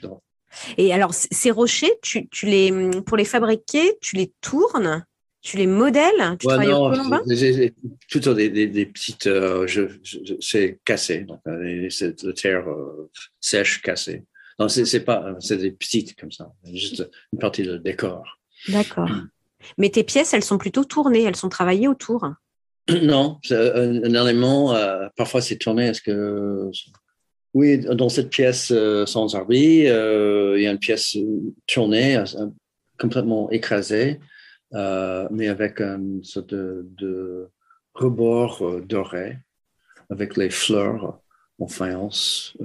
Et 0.76 0.92
alors, 0.92 1.12
ces 1.14 1.50
rochers, 1.50 1.92
tu, 2.02 2.28
tu, 2.28 2.46
les, 2.46 2.90
pour 3.06 3.16
les 3.16 3.24
fabriquer, 3.24 3.96
tu 4.00 4.16
les 4.16 4.32
tournes 4.40 5.04
tu 5.40 5.56
les 5.56 5.68
modèles 5.68 6.36
Tu 6.38 6.48
travailles 6.48 6.72
au 6.72 6.90
Colombin 6.90 7.22
Plutôt 8.10 8.34
des, 8.34 8.50
des, 8.50 8.86
petites. 8.86 9.30
c'est 10.40 10.78
cassé. 10.84 11.20
Donc, 11.20 11.40
c'est 11.90 12.22
la 12.22 12.32
terre 12.32 12.66
sèche 13.40 13.80
cassée. 13.80 14.24
Non, 14.58 14.68
c'est 14.68 15.00
pas, 15.04 15.36
c'est 15.38 15.58
des 15.58 15.70
petites 15.70 16.18
comme 16.18 16.32
ça, 16.32 16.52
juste 16.72 17.08
une 17.32 17.38
partie 17.38 17.62
de 17.62 17.76
décor. 17.76 18.40
D'accord. 18.68 19.08
Mais 19.76 19.90
tes 19.90 20.04
pièces, 20.04 20.34
elles 20.34 20.44
sont 20.44 20.58
plutôt 20.58 20.84
tournées, 20.84 21.22
elles 21.22 21.36
sont 21.36 21.48
travaillées 21.48 21.88
autour. 21.88 22.28
Non, 23.02 23.38
un, 23.50 24.02
un, 24.02 24.26
élément, 24.26 24.74
euh, 24.74 25.08
parfois 25.14 25.42
c'est 25.42 25.58
tourné. 25.58 25.88
Est-ce 25.88 26.00
que 26.00 26.70
oui, 27.52 27.78
dans 27.78 28.08
cette 28.08 28.30
pièce 28.30 28.70
euh, 28.72 29.04
sans 29.04 29.34
abri, 29.34 29.86
euh, 29.86 30.54
il 30.56 30.62
y 30.62 30.66
a 30.66 30.70
une 30.70 30.78
pièce 30.78 31.16
tournée, 31.66 32.22
complètement 32.98 33.50
écrasée, 33.50 34.20
mais 34.72 35.48
avec 35.48 35.80
une 35.80 36.24
sorte 36.24 36.54
de, 36.54 36.88
de 36.96 37.50
rebord 37.92 38.80
doré, 38.80 39.38
avec 40.08 40.38
les 40.38 40.50
fleurs 40.50 41.20
en 41.58 41.68
faïence. 41.68 42.56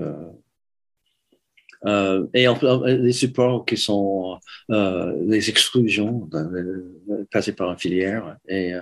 Euh, 1.86 2.26
et 2.34 2.48
les 2.86 3.12
supports 3.12 3.66
qui 3.66 3.76
sont 3.76 4.40
euh, 4.72 5.14
les 5.26 5.50
extrusions 5.50 6.30
euh, 6.34 7.26
passées 7.32 7.54
par 7.54 7.72
une 7.72 7.78
filière. 7.78 8.38
Et 8.48 8.74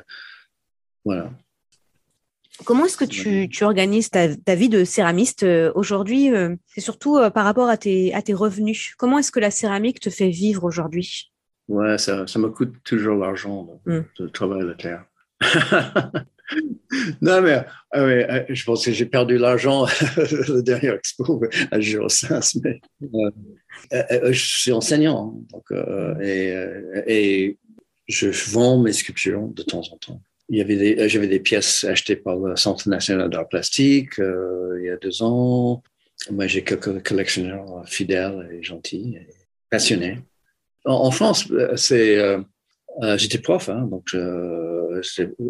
voilà. 1.03 1.31
Comment 2.63 2.85
est-ce 2.85 2.97
que 2.97 3.05
tu, 3.05 3.49
tu 3.49 3.63
organises 3.63 4.11
ta, 4.11 4.35
ta, 4.35 4.53
vie 4.53 4.69
de 4.69 4.83
céramiste 4.83 5.43
aujourd'hui 5.73 6.29
C'est 6.67 6.81
surtout 6.81 7.17
par 7.33 7.43
rapport 7.43 7.69
à 7.69 7.77
tes, 7.77 8.13
à 8.13 8.21
tes 8.21 8.35
revenus? 8.35 8.93
Comment 8.97 9.17
est-ce 9.17 9.31
que 9.31 9.39
la 9.39 9.49
céramique 9.49 9.99
te 9.99 10.11
fait 10.11 10.29
vivre 10.29 10.63
aujourd'hui? 10.63 11.31
Ouais, 11.67 11.97
ça, 11.97 12.27
ça 12.27 12.37
me 12.37 12.49
coûte 12.49 12.75
toujours 12.83 13.15
l'argent 13.15 13.79
de, 13.85 13.99
hmm. 13.99 14.05
de 14.19 14.27
travailler 14.27 14.63
la 14.63 14.75
terre. 14.75 15.05
non, 17.21 17.41
mais, 17.41 17.63
ah 17.91 17.99
euh, 17.99 18.43
je 18.49 18.63
pense 18.63 18.85
que 18.85 18.91
j'ai 18.91 19.05
perdu 19.05 19.37
l'argent 19.37 19.85
le 20.17 20.61
dernier 20.61 20.93
expo 20.93 21.41
à 21.71 21.79
Girosens, 21.79 22.59
mais 22.63 22.81
euh, 23.03 23.31
euh, 23.93 24.31
je 24.31 24.45
suis 24.59 24.71
enseignant 24.71 25.41
hein, 25.53 26.17
et, 26.21 27.57
je 28.07 28.27
vends 28.51 28.77
mes 28.77 28.91
sculptures 28.91 29.47
de 29.47 29.63
temps 29.63 29.83
en 29.91 29.97
temps. 29.97 30.21
J'avais 30.49 31.27
des 31.27 31.39
pièces 31.39 31.85
achetées 31.85 32.17
par 32.17 32.35
le 32.35 32.57
Centre 32.57 32.89
national 32.89 33.29
d'art 33.29 33.47
plastique 33.47 34.17
il 34.17 34.83
y 34.83 34.89
a 34.89 34.97
deux 34.97 35.21
ans. 35.21 35.81
Moi, 36.29 36.47
j'ai 36.47 36.61
quelques 36.61 37.07
collectionneurs 37.07 37.87
fidèles 37.87 38.49
et 38.51 38.61
gentils, 38.61 39.15
et 39.15 39.27
passionnés. 39.69 40.19
En, 40.83 41.09
France, 41.11 41.47
c'est 41.77 42.17
j'étais 43.15 43.37
prof, 43.37 43.69
hein, 43.69 43.87
donc 43.89 44.13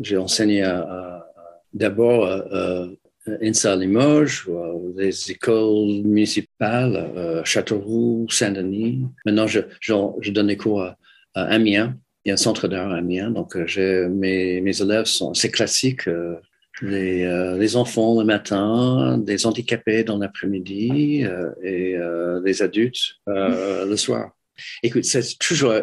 j'ai 0.02 0.18
enseigné 0.18 0.64
à 0.64 1.28
d'abord 1.74 2.26
euh, 2.26 2.88
euh, 3.28 3.38
INSA 3.42 3.76
Limoges, 3.76 4.48
euh, 4.50 4.94
les 4.96 5.32
écoles 5.32 6.02
municipales, 6.04 7.12
euh, 7.16 7.44
Châteauroux, 7.44 8.28
Saint-Denis. 8.30 9.06
Maintenant, 9.26 9.46
je, 9.48 10.32
donne 10.32 10.48
des 10.48 10.58
cours 10.58 10.82
à, 10.84 10.98
Amiens. 11.36 11.96
Il 12.26 12.30
y 12.30 12.32
a 12.32 12.34
un 12.34 12.38
centre 12.38 12.68
d'art 12.68 12.92
à 12.92 12.98
Amiens. 12.98 13.32
Donc, 13.32 13.56
mes, 13.56 14.82
élèves 14.82 15.06
sont 15.06 15.32
assez 15.32 15.52
classiques. 15.52 16.10
Les, 16.82 17.26
les, 17.60 17.76
enfants 17.76 18.20
le 18.20 18.26
matin, 18.26 19.18
des 19.20 19.46
handicapés 19.46 20.04
dans 20.04 20.18
l'après-midi 20.18 21.26
et 21.64 21.96
les 22.44 22.62
adultes 22.62 23.18
le 23.28 23.96
soir. 23.96 24.32
Écoute, 24.84 25.06
c'est 25.06 25.38
toujours 25.40 25.74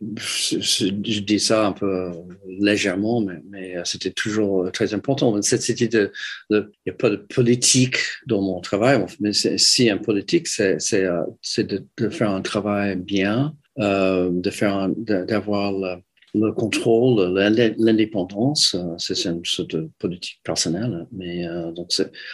je, 0.00 0.88
dis 1.20 1.40
ça 1.40 1.66
un 1.66 1.72
peu 1.72 2.12
légèrement, 2.46 3.20
mais, 3.20 3.40
mais 3.50 3.74
c'était 3.84 4.10
toujours 4.10 4.70
très 4.72 4.94
important. 4.94 5.40
Cette 5.42 5.68
idée 5.68 5.88
de, 5.88 6.12
il 6.50 6.68
n'y 6.86 6.92
a 6.92 6.94
pas 6.94 7.10
de 7.10 7.16
politique 7.16 7.98
dans 8.26 8.42
mon 8.42 8.60
travail, 8.60 9.04
mais 9.20 9.32
si 9.32 9.90
un 9.90 9.98
politique, 9.98 10.46
c'est 10.46 10.78
euh, 10.94 11.24
de, 11.58 11.84
de, 11.96 12.08
faire 12.08 12.30
un 12.30 12.42
travail 12.42 12.96
bien, 12.96 13.54
euh, 13.78 14.30
de 14.32 14.50
faire, 14.50 14.88
d'avoir 14.96 15.72
le, 15.72 16.02
le, 16.34 16.52
contrôle, 16.52 17.34
l'indépendance. 17.78 18.74
Euh, 18.74 18.94
c'est 18.98 19.26
une 19.26 19.44
sorte 19.44 19.70
de 19.70 19.90
politique 19.98 20.40
personnelle, 20.42 21.06
mais 21.12 21.46
euh, 21.46 21.72
donc 21.72 21.92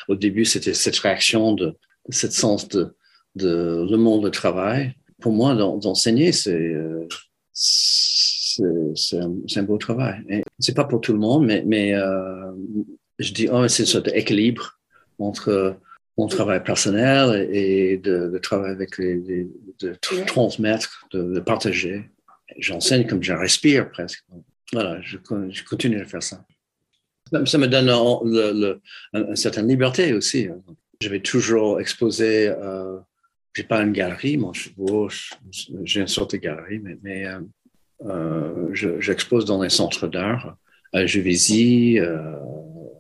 au 0.09 0.15
début, 0.15 0.45
c'était 0.45 0.75
cette 0.75 0.99
réaction 0.99 1.53
de, 1.53 1.67
de 1.67 1.75
cette 2.11 2.33
sens 2.33 2.69
de, 2.69 2.95
de 3.35 3.87
le 3.91 3.97
monde 3.97 4.25
du 4.25 4.31
travail. 4.31 4.95
Pour 5.21 5.33
moi, 5.33 5.55
d'enseigner, 5.55 6.33
c'est 6.33 6.55
euh, 6.55 7.07
c'est 7.55 9.19
un, 9.19 9.35
un, 9.57 9.63
beau 9.63 9.79
travail. 9.79 10.45
C'est 10.59 10.75
pas 10.75 10.85
pour 10.85 11.01
tout 11.01 11.13
le 11.13 11.19
monde, 11.19 11.47
mais, 11.47 11.63
mais 11.65 11.95
euh, 11.95 12.51
je 13.19 13.33
dis, 13.33 13.49
oh, 13.51 13.67
c'est 13.69 13.85
une 13.85 13.89
sorte 13.89 14.07
d'équilibre 14.07 14.79
entre 15.19 15.77
mon 16.19 16.27
travail 16.27 16.63
personnel 16.63 17.49
et 17.53 17.97
de, 17.99 18.29
de 18.29 18.39
travailler 18.39 18.75
avec 18.75 18.99
les, 18.99 19.49
de 19.81 19.95
transmettre, 20.27 21.07
de, 21.13 21.23
de 21.35 21.41
partager. 21.41 22.11
J'enseigne 22.59 23.07
comme 23.07 23.23
je 23.23 23.33
respire 23.33 23.91
presque. 23.91 24.25
Voilà, 24.73 25.01
je, 25.01 25.19
je, 25.51 25.65
continue 25.65 26.01
à 26.01 26.05
faire 26.05 26.23
ça. 26.23 26.45
Ça 27.47 27.59
me 27.59 27.67
donne 27.67 27.87
le, 27.87 28.53
le, 28.53 28.81
une 29.13 29.37
certaine 29.37 29.69
liberté 29.69 30.13
aussi. 30.13 30.49
Je 31.01 31.09
vais 31.09 31.21
toujours 31.21 31.81
exposer 31.81 32.49
euh, 32.49 32.99
j'ai 33.55 33.63
pas 33.63 33.83
une 33.83 33.93
galerie, 33.93 34.37
moi, 34.37 34.53
j'ai 35.85 36.01
une 36.01 36.09
sorte 36.09 36.33
de 36.33 36.39
galerie, 36.39 36.81
mais, 36.81 36.99
mais 37.03 37.27
euh, 37.27 37.41
euh 38.05 38.99
j'expose 39.01 39.45
dans 39.45 39.63
les 39.63 39.71
centres 39.71 40.09
d'art, 40.09 40.57
à 40.93 41.07
Juvisy, 41.07 41.99
euh, 42.01 42.37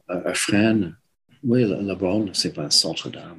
à, 0.09 0.33
Fresnes. 0.35 0.97
Oui, 1.43 1.65
la, 1.65 1.83
la 1.83 1.95
Borne, 1.95 2.31
c'est 2.33 2.55
pas 2.55 2.63
un 2.63 2.71
centre 2.71 3.11
d'art. 3.11 3.37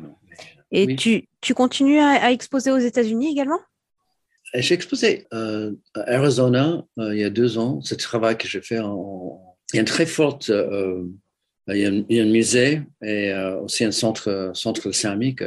Et 0.71 0.95
tu, 0.95 1.27
tu, 1.39 1.53
continues 1.53 1.99
à, 1.99 2.31
exposer 2.31 2.71
aux 2.71 2.77
États-Unis 2.77 3.31
également? 3.31 3.59
J'ai 4.53 4.75
exposé 4.75 5.25
euh, 5.33 5.71
à 5.93 6.15
Arizona 6.15 6.83
il 6.97 7.17
y 7.17 7.23
a 7.23 7.29
deux 7.29 7.57
ans. 7.57 7.81
C'est 7.81 7.97
travail 7.97 8.37
que 8.37 8.47
j'ai 8.47 8.61
fait 8.61 8.79
en, 8.79 9.41
Il 9.71 9.77
y 9.77 9.79
a 9.79 9.81
une 9.81 9.87
très 9.87 10.05
forte. 10.05 10.49
il, 10.49 11.77
y 11.77 11.85
a 11.85 11.89
un, 11.89 12.03
il, 12.09 12.15
y 12.15 12.19
a 12.19 12.23
un, 12.23 12.29
musée 12.29 12.81
et 13.01 13.33
aussi 13.61 13.85
un 13.85 13.91
centre, 13.91 14.51
centre 14.53 14.91
céramique 14.91 15.41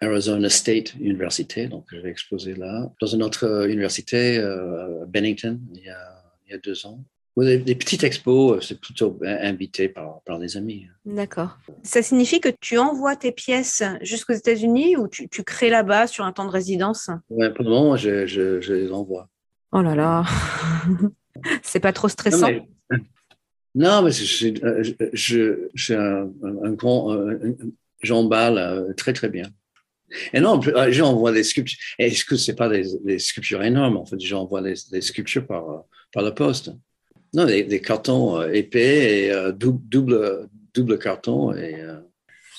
Arizona 0.00 0.48
State 0.50 0.94
University, 0.94 1.68
donc 1.68 1.86
je 1.90 1.98
vais 1.98 2.10
exposer 2.10 2.54
là. 2.54 2.90
Dans 3.00 3.06
une 3.06 3.22
autre 3.22 3.44
euh, 3.44 3.68
université, 3.68 4.38
euh, 4.38 5.04
Bennington, 5.06 5.58
il 5.74 5.84
y, 5.84 5.88
a, 5.88 6.22
il 6.46 6.52
y 6.52 6.54
a 6.54 6.58
deux 6.58 6.86
ans. 6.86 7.02
Des, 7.38 7.58
des 7.58 7.74
petites 7.74 8.02
expos, 8.04 8.56
euh, 8.56 8.60
c'est 8.60 8.80
plutôt 8.80 9.18
invité 9.22 9.88
par, 9.88 10.22
par 10.24 10.38
des 10.38 10.56
amis. 10.56 10.86
D'accord. 11.04 11.58
Ça 11.82 12.02
signifie 12.02 12.40
que 12.40 12.48
tu 12.60 12.78
envoies 12.78 13.16
tes 13.16 13.32
pièces 13.32 13.82
jusqu'aux 14.02 14.32
États-Unis 14.34 14.96
ou 14.96 15.08
tu, 15.08 15.28
tu 15.28 15.42
crées 15.44 15.70
là-bas 15.70 16.06
sur 16.06 16.24
un 16.24 16.32
temps 16.32 16.46
de 16.46 16.50
résidence? 16.50 17.10
Ouais, 17.30 17.52
Pour 17.52 17.64
le 17.64 17.70
moment, 17.70 17.96
je, 17.96 18.26
je, 18.26 18.60
je, 18.60 18.74
les 18.74 18.92
envoie. 18.92 19.28
Oh 19.72 19.82
là 19.82 19.94
là 19.94 20.24
C'est 21.62 21.80
pas 21.80 21.92
trop 21.92 22.08
stressant 22.08 22.48
Non, 23.74 24.02
mais, 24.02 24.10
je, 25.12 25.68
je, 25.74 25.94
un, 25.94 26.30
un, 26.64 26.72
grand. 26.72 27.16
J'emballe 28.02 28.94
très, 28.96 29.12
très 29.12 29.28
bien. 29.28 29.50
Et 30.32 30.40
non, 30.40 30.60
euh, 30.66 30.90
j'envoie 30.90 31.32
des 31.32 31.44
sculptures. 31.44 31.78
Est-ce 31.98 32.24
que 32.24 32.36
c'est 32.36 32.54
pas 32.54 32.68
des, 32.68 33.18
sculptures 33.18 33.62
énormes? 33.62 33.96
En 33.96 34.04
fait, 34.04 34.20
j'envoie 34.20 34.62
des, 34.62 34.74
des 34.90 35.00
sculptures 35.00 35.46
par, 35.46 35.70
euh, 35.70 35.78
par 36.12 36.22
la 36.22 36.32
poste. 36.32 36.70
Non, 37.34 37.44
des, 37.44 37.80
cartons 37.80 38.40
euh, 38.40 38.52
épais 38.52 39.26
et 39.26 39.52
double, 39.54 40.48
double 40.74 40.98
carton. 40.98 41.52
Et, 41.54 41.76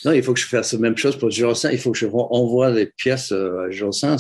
non, 0.06 0.12
il 0.12 0.24
faut 0.24 0.34
que 0.34 0.40
je 0.40 0.48
fasse 0.48 0.74
la 0.74 0.80
même 0.80 0.98
chose 0.98 1.18
pour 1.18 1.32
Jurocin. 1.32 1.72
Il 1.72 1.80
faut 1.80 1.92
que 1.92 1.98
je 1.98 2.08
envoie 2.08 2.72
des 2.72 2.86
pièces 2.86 3.32
à 3.32 3.70
Jurocin. 3.70 4.18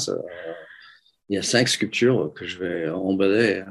Il 1.29 1.35
y 1.35 1.37
a 1.37 1.43
cinq 1.43 1.67
sculptures 1.67 2.31
que 2.33 2.45
je 2.45 2.57
vais 2.57 2.89
emballer. 2.89 3.63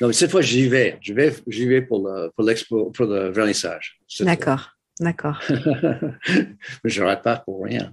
Non, 0.00 0.06
mais 0.06 0.12
cette 0.12 0.30
fois, 0.30 0.42
j'y 0.42 0.68
vais. 0.68 0.98
Je 1.00 1.12
vais, 1.12 1.34
j'y 1.48 1.66
vais 1.66 1.82
pour 1.82 2.08
l'expo, 2.38 2.90
pour, 2.90 3.06
le 3.06 3.30
vernissage. 3.30 3.98
D'accord, 4.20 4.70
d'accord. 5.00 5.40
je 6.84 7.02
ne 7.02 7.14
pas 7.16 7.38
pour 7.38 7.64
rien. 7.64 7.92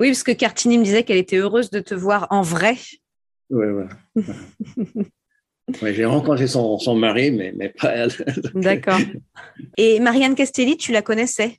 Oui, 0.00 0.08
parce 0.08 0.22
que 0.22 0.32
Cartini 0.32 0.78
me 0.78 0.84
disait 0.84 1.04
qu'elle 1.04 1.18
était 1.18 1.36
heureuse 1.36 1.70
de 1.70 1.80
te 1.80 1.94
voir 1.94 2.26
en 2.30 2.42
vrai. 2.42 2.76
Oui, 3.50 3.66
oui. 3.66 5.04
j'ai 5.94 6.04
rencontré 6.04 6.46
son, 6.46 6.78
son 6.78 6.94
mari, 6.94 7.30
mais, 7.30 7.52
mais, 7.56 7.70
pas 7.70 7.90
elle. 7.90 8.12
D'accord. 8.54 9.00
Et 9.76 10.00
Marianne 10.00 10.34
Castelli, 10.34 10.76
tu 10.76 10.92
la 10.92 11.02
connaissais? 11.02 11.58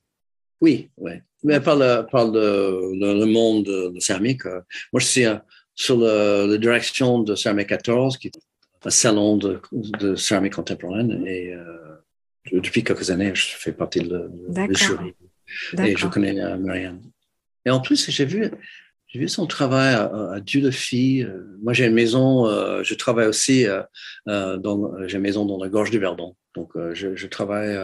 Oui, 0.62 0.90
oui. 0.98 1.14
Mais 1.44 1.60
par 1.60 1.76
le, 1.76 2.06
par 2.10 2.32
le, 2.32 2.92
le, 2.94 3.26
monde 3.26 3.66
de 3.66 4.00
céramique, 4.00 4.46
euh, 4.46 4.62
moi 4.92 5.00
je 5.00 5.06
suis 5.06 5.26
euh, 5.26 5.36
sur 5.76 5.98
la 5.98 6.58
direction 6.58 7.20
de 7.20 7.36
Céramique 7.36 7.68
14, 7.68 8.18
qui 8.18 8.28
est 8.30 8.90
salon 8.90 9.38
de, 9.38 9.62
de 9.72 10.16
céramique 10.16 10.54
contemporaine 10.54 11.24
et 11.28 11.54
depuis 12.52 12.84
quelques 12.84 13.10
années, 13.12 13.34
je 13.34 13.56
fais 13.58 13.72
partie 13.72 14.00
de, 14.00 14.30
de, 14.50 14.74
jury. 14.74 15.14
Et 15.80 15.96
je 15.98 16.08
connais 16.08 16.34
Marianne. 16.58 17.02
Et 17.66 17.70
en 17.70 17.80
plus, 17.80 18.10
j'ai 18.10 18.26
vu, 18.26 18.52
j'ai 19.08 19.20
vu 19.20 19.28
son 19.28 19.48
travail 19.48 19.94
à, 19.96 20.34
à 20.34 20.40
Dieu 20.40 20.62
de 20.62 20.72
Fille. 20.72 21.28
Moi, 21.62 21.74
j'ai 21.74 21.86
une 21.86 21.94
maison, 21.94 22.46
je 22.84 22.94
travaille 22.94 23.28
aussi, 23.28 23.66
dans, 24.26 25.08
j'ai 25.08 25.18
une 25.18 25.24
maison 25.24 25.46
dans 25.46 25.62
la 25.62 25.70
gorge 25.70 25.92
du 25.92 26.00
Verdon. 26.00 26.36
Donc, 26.56 26.72
je, 26.94 27.28
travaille 27.28 27.78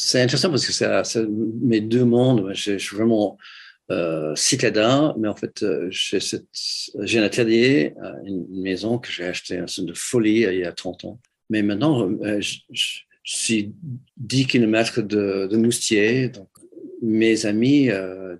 c'est 0.00 0.22
intéressant 0.22 0.50
parce 0.50 0.64
que 0.64 0.72
c'est 0.72 1.26
mes 1.60 1.80
deux 1.80 2.04
mondes. 2.04 2.52
Je, 2.54 2.78
suis 2.78 2.96
vraiment 2.96 3.36
euh, 3.90 4.32
citadin, 4.36 5.12
mais 5.18 5.26
en 5.26 5.34
fait, 5.34 5.64
euh, 5.64 5.88
j'ai 5.90 7.18
un 7.18 7.22
atelier, 7.24 7.94
euh, 8.04 8.12
une, 8.24 8.62
maison 8.62 8.98
que 8.98 9.10
j'ai 9.10 9.24
acheté 9.24 9.58
un 9.58 9.64
de 9.64 9.94
folie 9.94 10.42
il 10.42 10.58
y 10.58 10.64
a 10.64 10.72
30 10.72 11.04
ans. 11.04 11.20
Mais 11.50 11.62
maintenant, 11.62 12.08
je, 12.38 12.58
suis 13.24 13.74
10 14.18 14.46
km 14.46 15.02
de, 15.02 15.48
de 15.50 15.56
Moustier. 15.56 16.28
Donc, 16.28 16.48
mes 17.02 17.46
amis, 17.46 17.88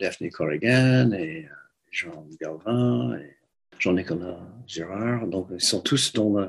Daphne 0.00 0.30
Corrigan 0.30 1.12
et 1.12 1.46
Jean 1.90 2.26
Galvin 2.40 3.16
et 3.18 3.36
Jean-Nicolas 3.78 4.40
Gérard, 4.66 5.26
donc 5.26 5.48
ils 5.52 5.60
sont 5.60 5.80
tous 5.80 6.12
dans 6.12 6.36
le... 6.36 6.48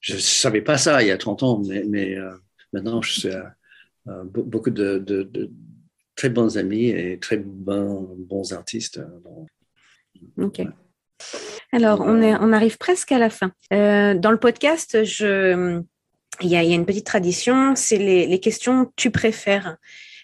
Je 0.00 0.14
ne 0.14 0.18
savais 0.18 0.62
pas 0.62 0.78
ça 0.78 1.02
il 1.02 1.08
y 1.08 1.10
a 1.10 1.18
30 1.18 1.42
ans, 1.42 1.62
mais, 1.66 1.84
mais 1.86 2.16
maintenant, 2.72 3.02
je 3.02 3.12
suis 3.12 3.30
euh, 4.08 4.24
beaucoup 4.24 4.70
de, 4.70 5.30
très 6.16 6.28
bons 6.28 6.58
amis 6.58 6.88
et 6.88 7.18
très 7.18 7.36
bons, 7.36 8.16
bons 8.18 8.52
artistes. 8.52 8.98
Euh, 8.98 10.44
ok. 10.44 10.62
Alors, 11.70 12.00
on, 12.00 12.20
est, 12.20 12.34
on 12.34 12.52
arrive 12.52 12.78
presque 12.78 13.12
à 13.12 13.18
la 13.18 13.30
fin. 13.30 13.52
Euh, 13.72 14.14
dans 14.14 14.32
le 14.32 14.38
podcast, 14.38 15.04
je, 15.04 15.80
il, 16.40 16.48
y 16.48 16.56
a, 16.56 16.64
il 16.64 16.68
y 16.68 16.72
a 16.72 16.74
une 16.74 16.84
petite 16.84 17.06
tradition, 17.06 17.76
c'est 17.76 17.96
les, 17.96 18.26
les, 18.26 18.40
questions 18.40 18.92
tu 18.96 19.10
préfères. 19.10 19.76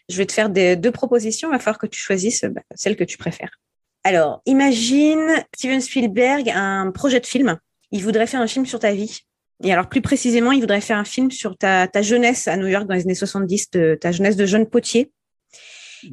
Je 0.08 0.16
vais 0.16 0.26
te 0.26 0.32
faire 0.32 0.48
des, 0.50 0.76
deux 0.76 0.90
propositions, 0.90 1.48
il 1.48 1.52
va 1.52 1.58
falloir 1.58 1.78
que 1.78 1.86
tu 1.86 2.00
choisisses 2.00 2.44
bah, 2.44 2.62
celle 2.74 2.96
que 2.96 3.04
tu 3.04 3.18
préfères. 3.18 3.60
Alors, 4.04 4.40
imagine 4.46 5.44
Steven 5.54 5.80
Spielberg 5.80 6.50
un 6.54 6.90
projet 6.90 7.20
de 7.20 7.26
film. 7.26 7.58
Il 7.90 8.02
voudrait 8.02 8.26
faire 8.26 8.40
un 8.40 8.46
film 8.46 8.64
sur 8.64 8.78
ta 8.78 8.92
vie. 8.92 9.20
Et 9.64 9.72
alors, 9.72 9.88
plus 9.88 10.00
précisément, 10.00 10.52
il 10.52 10.60
voudrait 10.60 10.80
faire 10.80 10.98
un 10.98 11.04
film 11.04 11.30
sur 11.30 11.56
ta, 11.56 11.88
ta 11.88 12.00
jeunesse 12.00 12.48
à 12.48 12.56
New 12.56 12.68
York 12.68 12.86
dans 12.86 12.94
les 12.94 13.02
années 13.02 13.14
70, 13.14 13.70
ta 14.00 14.12
jeunesse 14.12 14.36
de 14.36 14.46
jeune 14.46 14.66
potier. 14.66 15.12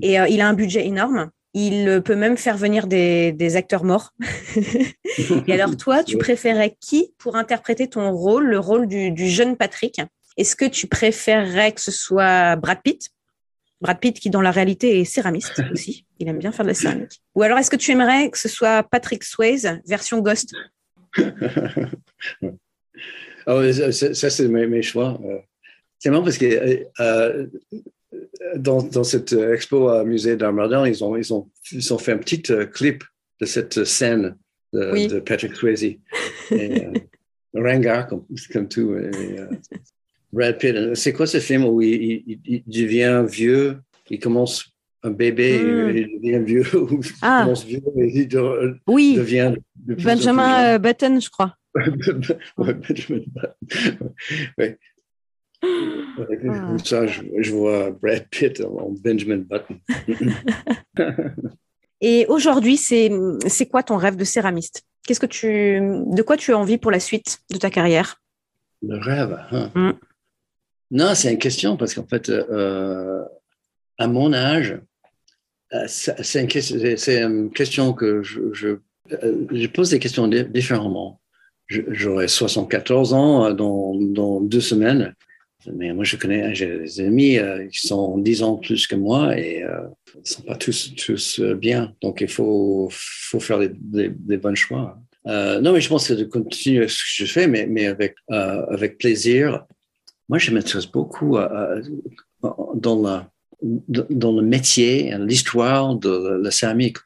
Et 0.02 0.20
euh, 0.20 0.28
il 0.28 0.42
a 0.42 0.48
un 0.48 0.54
budget 0.54 0.86
énorme. 0.86 1.30
Il 1.54 2.02
peut 2.04 2.16
même 2.16 2.38
faire 2.38 2.58
venir 2.58 2.88
des, 2.88 3.32
des 3.32 3.56
acteurs 3.56 3.84
morts. 3.84 4.14
et 5.48 5.54
alors, 5.54 5.78
toi, 5.78 6.04
tu 6.04 6.18
préférais 6.18 6.76
qui 6.82 7.14
pour 7.18 7.36
interpréter 7.36 7.88
ton 7.88 8.12
rôle, 8.12 8.48
le 8.48 8.60
rôle 8.60 8.88
du, 8.88 9.12
du 9.12 9.30
jeune 9.30 9.56
Patrick? 9.56 10.02
Est-ce 10.38 10.56
que 10.56 10.66
tu 10.66 10.88
préférerais 10.88 11.72
que 11.72 11.82
ce 11.82 11.92
soit 11.92 12.56
Brad 12.58 12.82
Pitt? 12.84 13.10
Brad 13.82 14.00
Pitt, 14.00 14.20
qui 14.20 14.30
dans 14.30 14.42
la 14.42 14.52
réalité 14.52 15.00
est 15.00 15.06
céramiste 15.06 15.62
aussi. 15.72 16.06
Il 16.20 16.28
aime 16.28 16.40
bien 16.40 16.52
faire 16.52 16.66
de 16.66 16.70
la 16.70 16.74
céramique. 16.74 17.22
Ou 17.36 17.44
alors, 17.44 17.58
est-ce 17.58 17.70
que 17.70 17.76
tu 17.76 17.92
aimerais 17.92 18.30
que 18.30 18.38
ce 18.38 18.50
soit 18.50 18.84
Patrick 18.84 19.24
Swayze, 19.24 19.80
version 19.86 20.20
Ghost? 20.22 20.54
Oh, 23.48 23.62
ça, 23.72 24.30
c'est 24.32 24.48
mes, 24.48 24.82
choix. 24.82 25.20
Euh, 25.24 25.38
c'est 26.00 26.10
marrant 26.10 26.24
parce 26.24 26.38
que 26.38 26.46
euh, 26.46 26.84
euh, 27.00 27.48
dans, 28.56 28.82
dans, 28.82 29.04
cette 29.04 29.34
expo 29.34 29.92
au 29.92 30.04
musée 30.04 30.36
d'art 30.36 30.52
moderne, 30.54 30.88
ils 30.88 31.04
ont, 31.04 31.16
ils, 31.16 31.32
ont, 31.32 31.50
ils 31.72 31.94
ont 31.94 31.98
fait 32.00 32.14
un 32.14 32.18
petit 32.18 32.42
clip 32.42 33.04
de 33.40 33.46
cette 33.46 33.84
scène 33.84 34.36
de, 34.74 35.20
Patrick 35.20 35.56
Swayze. 35.56 35.84
Et, 35.84 36.00
comme, 38.10 38.26
comme 38.52 38.68
tout. 38.68 38.96
Brad 40.36 40.58
Pitt. 40.58 40.96
C'est 40.96 41.14
quoi 41.14 41.28
ce 41.28 41.40
film 41.40 41.64
où 41.64 41.82
il, 41.82 42.40
il, 42.46 42.64
devient 42.68 43.24
vieux, 43.28 43.80
il 44.10 44.20
commence 44.20 44.66
un 45.02 45.12
bébé, 45.12 45.60
hmm. 45.60 45.98
il 45.98 46.20
devient 46.20 46.44
vieux, 46.46 46.76
ou 46.78 47.00
il 47.02 47.12
ah. 47.22 47.44
commence 47.44 47.64
vieux 47.64 47.82
et 47.98 48.20
il 48.20 48.80
oui. 48.88 49.16
devient. 49.16 49.56
Benjamin 49.76 50.78
Button, 50.78 51.20
je 51.20 51.30
crois 51.30 51.56
ouais, 52.58 52.74
Benjamin 52.74 53.22
Ouais. 54.58 54.78
Ah. 55.62 56.78
Ça, 56.84 57.06
je, 57.08 57.52
vois 57.52 57.92
Brad 57.92 58.28
Pitt 58.30 58.62
en 58.62 58.92
Benjamin 58.92 59.38
Button. 59.38 59.80
Et 62.02 62.26
aujourd'hui, 62.28 62.78
c'est, 62.78 63.10
c'est 63.48 63.66
quoi 63.66 63.82
ton 63.82 63.98
rêve 63.98 64.16
de 64.16 64.26
céramiste? 64.26 64.84
Qu'est-ce 65.08 65.20
que 65.20 65.26
tu, 65.26 65.80
de 65.82 66.22
quoi 66.22 66.38
tu 66.38 66.54
as 66.54 66.58
envie 66.58 66.78
pour 66.78 66.92
la 66.92 67.00
suite 67.00 67.40
de 67.52 67.58
ta 67.58 67.70
carrière? 67.70 68.22
Le 68.82 68.98
rêve. 68.98 69.40
Hein? 69.52 69.72
Mm. 69.74 69.92
Non, 70.92 71.16
c'est 71.16 71.32
une 71.32 71.40
question 71.40 71.78
parce 71.78 71.94
qu'en 71.94 72.08
fait, 72.08 72.30
euh, 72.30 73.24
à 73.98 74.08
mon 74.08 74.34
âge, 74.34 74.80
euh, 75.74 75.86
c'est 75.88 76.42
une, 76.42 76.48
question, 77.52 77.94
que 77.94 78.22
je, 78.24 78.78
euh, 79.12 79.68
pose 79.74 79.90
des 79.90 80.00
questions 80.00 80.28
différemment 80.28 81.20
j'aurai 81.68 82.28
74 82.28 83.14
ans 83.14 83.46
euh, 83.46 83.54
dans, 83.54 84.42
deux 84.42 84.62
semaines. 84.62 85.14
Mais 85.74 85.94
moi, 85.94 86.04
je 86.04 86.16
connais, 86.16 86.54
j'ai 86.54 86.78
des 86.78 87.02
amis 87.02 87.40
euh, 87.40 87.68
qui 87.68 87.88
sont 87.88 88.20
10 88.20 88.44
ans 88.44 88.58
plus 88.58 88.86
que 88.86 88.96
moi 88.96 89.36
et 89.36 89.64
euh, 89.64 89.80
ils 90.14 90.20
ne 90.20 90.26
sont 90.26 90.44
pas 90.44 90.56
tous, 90.56 90.94
tous 90.96 91.40
bien. 91.40 91.94
Donc, 92.02 92.22
il 92.22 92.28
faut, 92.28 92.88
faut 92.92 93.40
faire 93.40 93.58
des, 93.58 93.72
des, 94.10 94.38
bons 94.38 94.56
choix. 94.56 95.00
Euh, 95.26 95.60
non, 95.62 95.74
mais 95.74 95.82
je 95.82 95.90
pense 95.90 96.08
que 96.08 96.14
de 96.14 96.24
continuer 96.26 96.88
ce 96.88 96.98
que 96.98 97.26
je 97.26 97.26
fais, 97.26 97.48
mais, 97.48 97.66
mais 97.66 97.88
avec, 97.88 98.16
avec 98.30 99.00
plaisir. 99.00 99.66
Moi, 100.30 100.40
je 100.40 100.52
m'intéresse 100.52 100.88
beaucoup 100.88 101.38
dans, 102.42 103.28
le 103.62 104.42
métier, 104.42 105.16
l'histoire 105.20 105.96
de 105.96 106.40
la 106.42 106.52
céramique. 106.52 106.98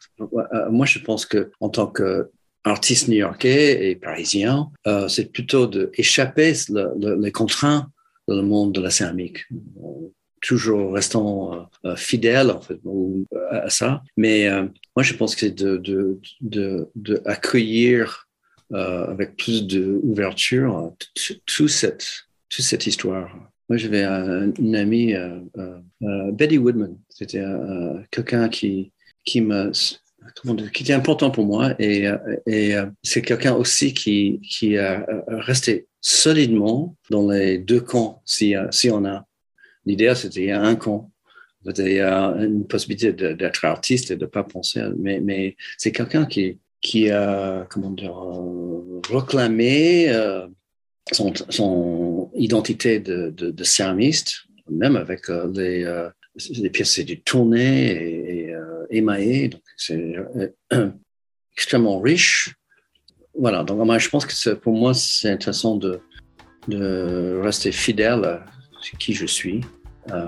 Moi, 0.69 0.85
je 0.85 0.99
pense 0.99 1.25
que 1.25 1.51
en 1.59 1.69
tant 1.69 1.87
que 1.87 2.29
artistes 2.63 3.07
new-yorkais 3.07 3.89
et 3.89 3.95
parisiens, 3.95 4.69
euh, 4.87 5.07
c'est 5.07 5.31
plutôt 5.31 5.67
d'échapper 5.67 6.53
le, 6.69 7.15
les 7.21 7.31
contraintes 7.31 7.87
dans 8.27 8.35
le 8.35 8.41
monde 8.43 8.73
de 8.73 8.81
la 8.81 8.91
céramique 8.91 9.45
toujours 10.41 10.93
restant 10.93 11.53
euh, 11.53 11.89
euh, 11.89 11.95
fidèle 11.97 12.49
en 12.49 12.61
fait 12.61 12.79
à 13.51 13.69
ça 13.69 14.01
mais 14.15 14.47
moi 14.95 15.03
je 15.03 15.13
pense 15.13 15.35
que 15.35 15.41
c'est 15.41 15.55
de, 15.55 16.21
accueillir 17.25 18.27
avec 18.71 19.35
plus 19.35 19.67
d'ouverture 19.67 20.93
toute 21.45 21.69
cette 21.69 22.28
toute 22.49 22.65
cette 22.65 22.87
histoire 22.87 23.29
moi 23.69 23.77
j'avais 23.77 24.03
une 24.03 24.75
amie 24.75 25.13
Betty 26.33 26.57
Woodman 26.57 26.97
c'était 27.09 27.43
quelqu'un 28.11 28.49
qui 28.49 28.91
qui 29.25 29.41
me 29.41 29.71
qui 30.73 30.83
était 30.83 30.93
important 30.93 31.31
pour 31.31 31.45
moi 31.45 31.73
et, 31.79 32.07
euh, 32.07 32.17
et 32.45 32.75
euh, 32.75 32.85
c'est 33.03 33.21
quelqu'un 33.21 33.53
aussi 33.53 33.93
qui, 33.93 34.39
qui 34.41 34.77
a 34.77 35.05
resté 35.27 35.87
solidement 36.01 36.95
dans 37.09 37.29
les 37.29 37.57
deux 37.57 37.81
camps 37.81 38.21
si, 38.25 38.55
euh, 38.55 38.67
si 38.71 38.89
on 38.89 39.05
a. 39.05 39.25
L'idée, 39.85 40.13
c'était 40.15 40.51
un 40.51 40.75
camp. 40.75 41.11
Il 41.65 41.91
y 41.91 41.99
a 41.99 42.35
une 42.39 42.65
possibilité 42.65 43.11
d'être 43.11 43.65
artiste 43.65 44.11
et 44.11 44.15
de 44.15 44.21
ne 44.21 44.29
pas 44.29 44.43
penser, 44.43 44.81
mais, 44.97 45.19
mais 45.19 45.57
c'est 45.77 45.91
quelqu'un 45.91 46.25
qui, 46.25 46.57
qui 46.79 47.09
a, 47.09 47.67
comment 47.69 47.89
dire, 47.91 48.15
réclamé 49.09 50.09
son, 51.11 52.31
identité 52.35 52.99
de, 52.99 53.29
de, 53.29 53.63
céramiste, 53.63 54.45
même 54.69 54.95
avec 54.95 55.27
les, 55.27 56.07
les 56.51 56.69
pièces 56.69 56.99
du 56.99 57.21
tourné 57.21 57.91
et, 57.91 58.49
et 58.49 58.55
émaillé, 58.89 59.49
donc 59.49 59.61
c'est 59.77 60.15
euh, 60.73 60.89
extrêmement 61.53 61.99
riche. 61.99 62.55
Voilà, 63.37 63.63
donc 63.63 63.83
moi, 63.85 63.97
je 63.97 64.09
pense 64.09 64.25
que 64.25 64.53
pour 64.53 64.73
moi, 64.73 64.93
c'est 64.93 65.29
intéressant 65.29 65.75
de, 65.75 66.01
de 66.67 67.39
rester 67.41 67.71
fidèle 67.71 68.25
à 68.25 68.45
qui 68.97 69.13
je 69.13 69.25
suis, 69.25 69.61
euh, 70.11 70.27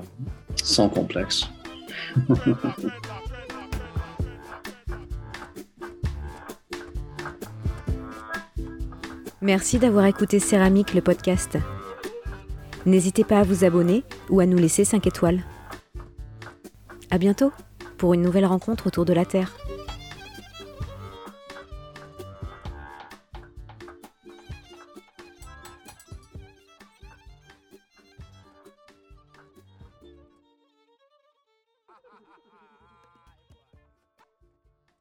sans 0.55 0.89
complexe. 0.89 1.45
Merci 9.41 9.79
d'avoir 9.79 10.05
écouté 10.05 10.39
Céramique, 10.39 10.93
le 10.93 11.01
podcast. 11.01 11.57
N'hésitez 12.85 13.23
pas 13.23 13.39
à 13.39 13.43
vous 13.43 13.63
abonner 13.63 14.03
ou 14.29 14.39
à 14.39 14.45
nous 14.45 14.57
laisser 14.57 14.85
5 14.85 15.07
étoiles. 15.07 15.41
À 17.09 17.17
bientôt! 17.17 17.51
pour 18.01 18.15
une 18.15 18.23
nouvelle 18.23 18.47
rencontre 18.47 18.87
autour 18.87 19.05
de 19.05 19.13
la 19.13 19.25
Terre. 19.25 19.51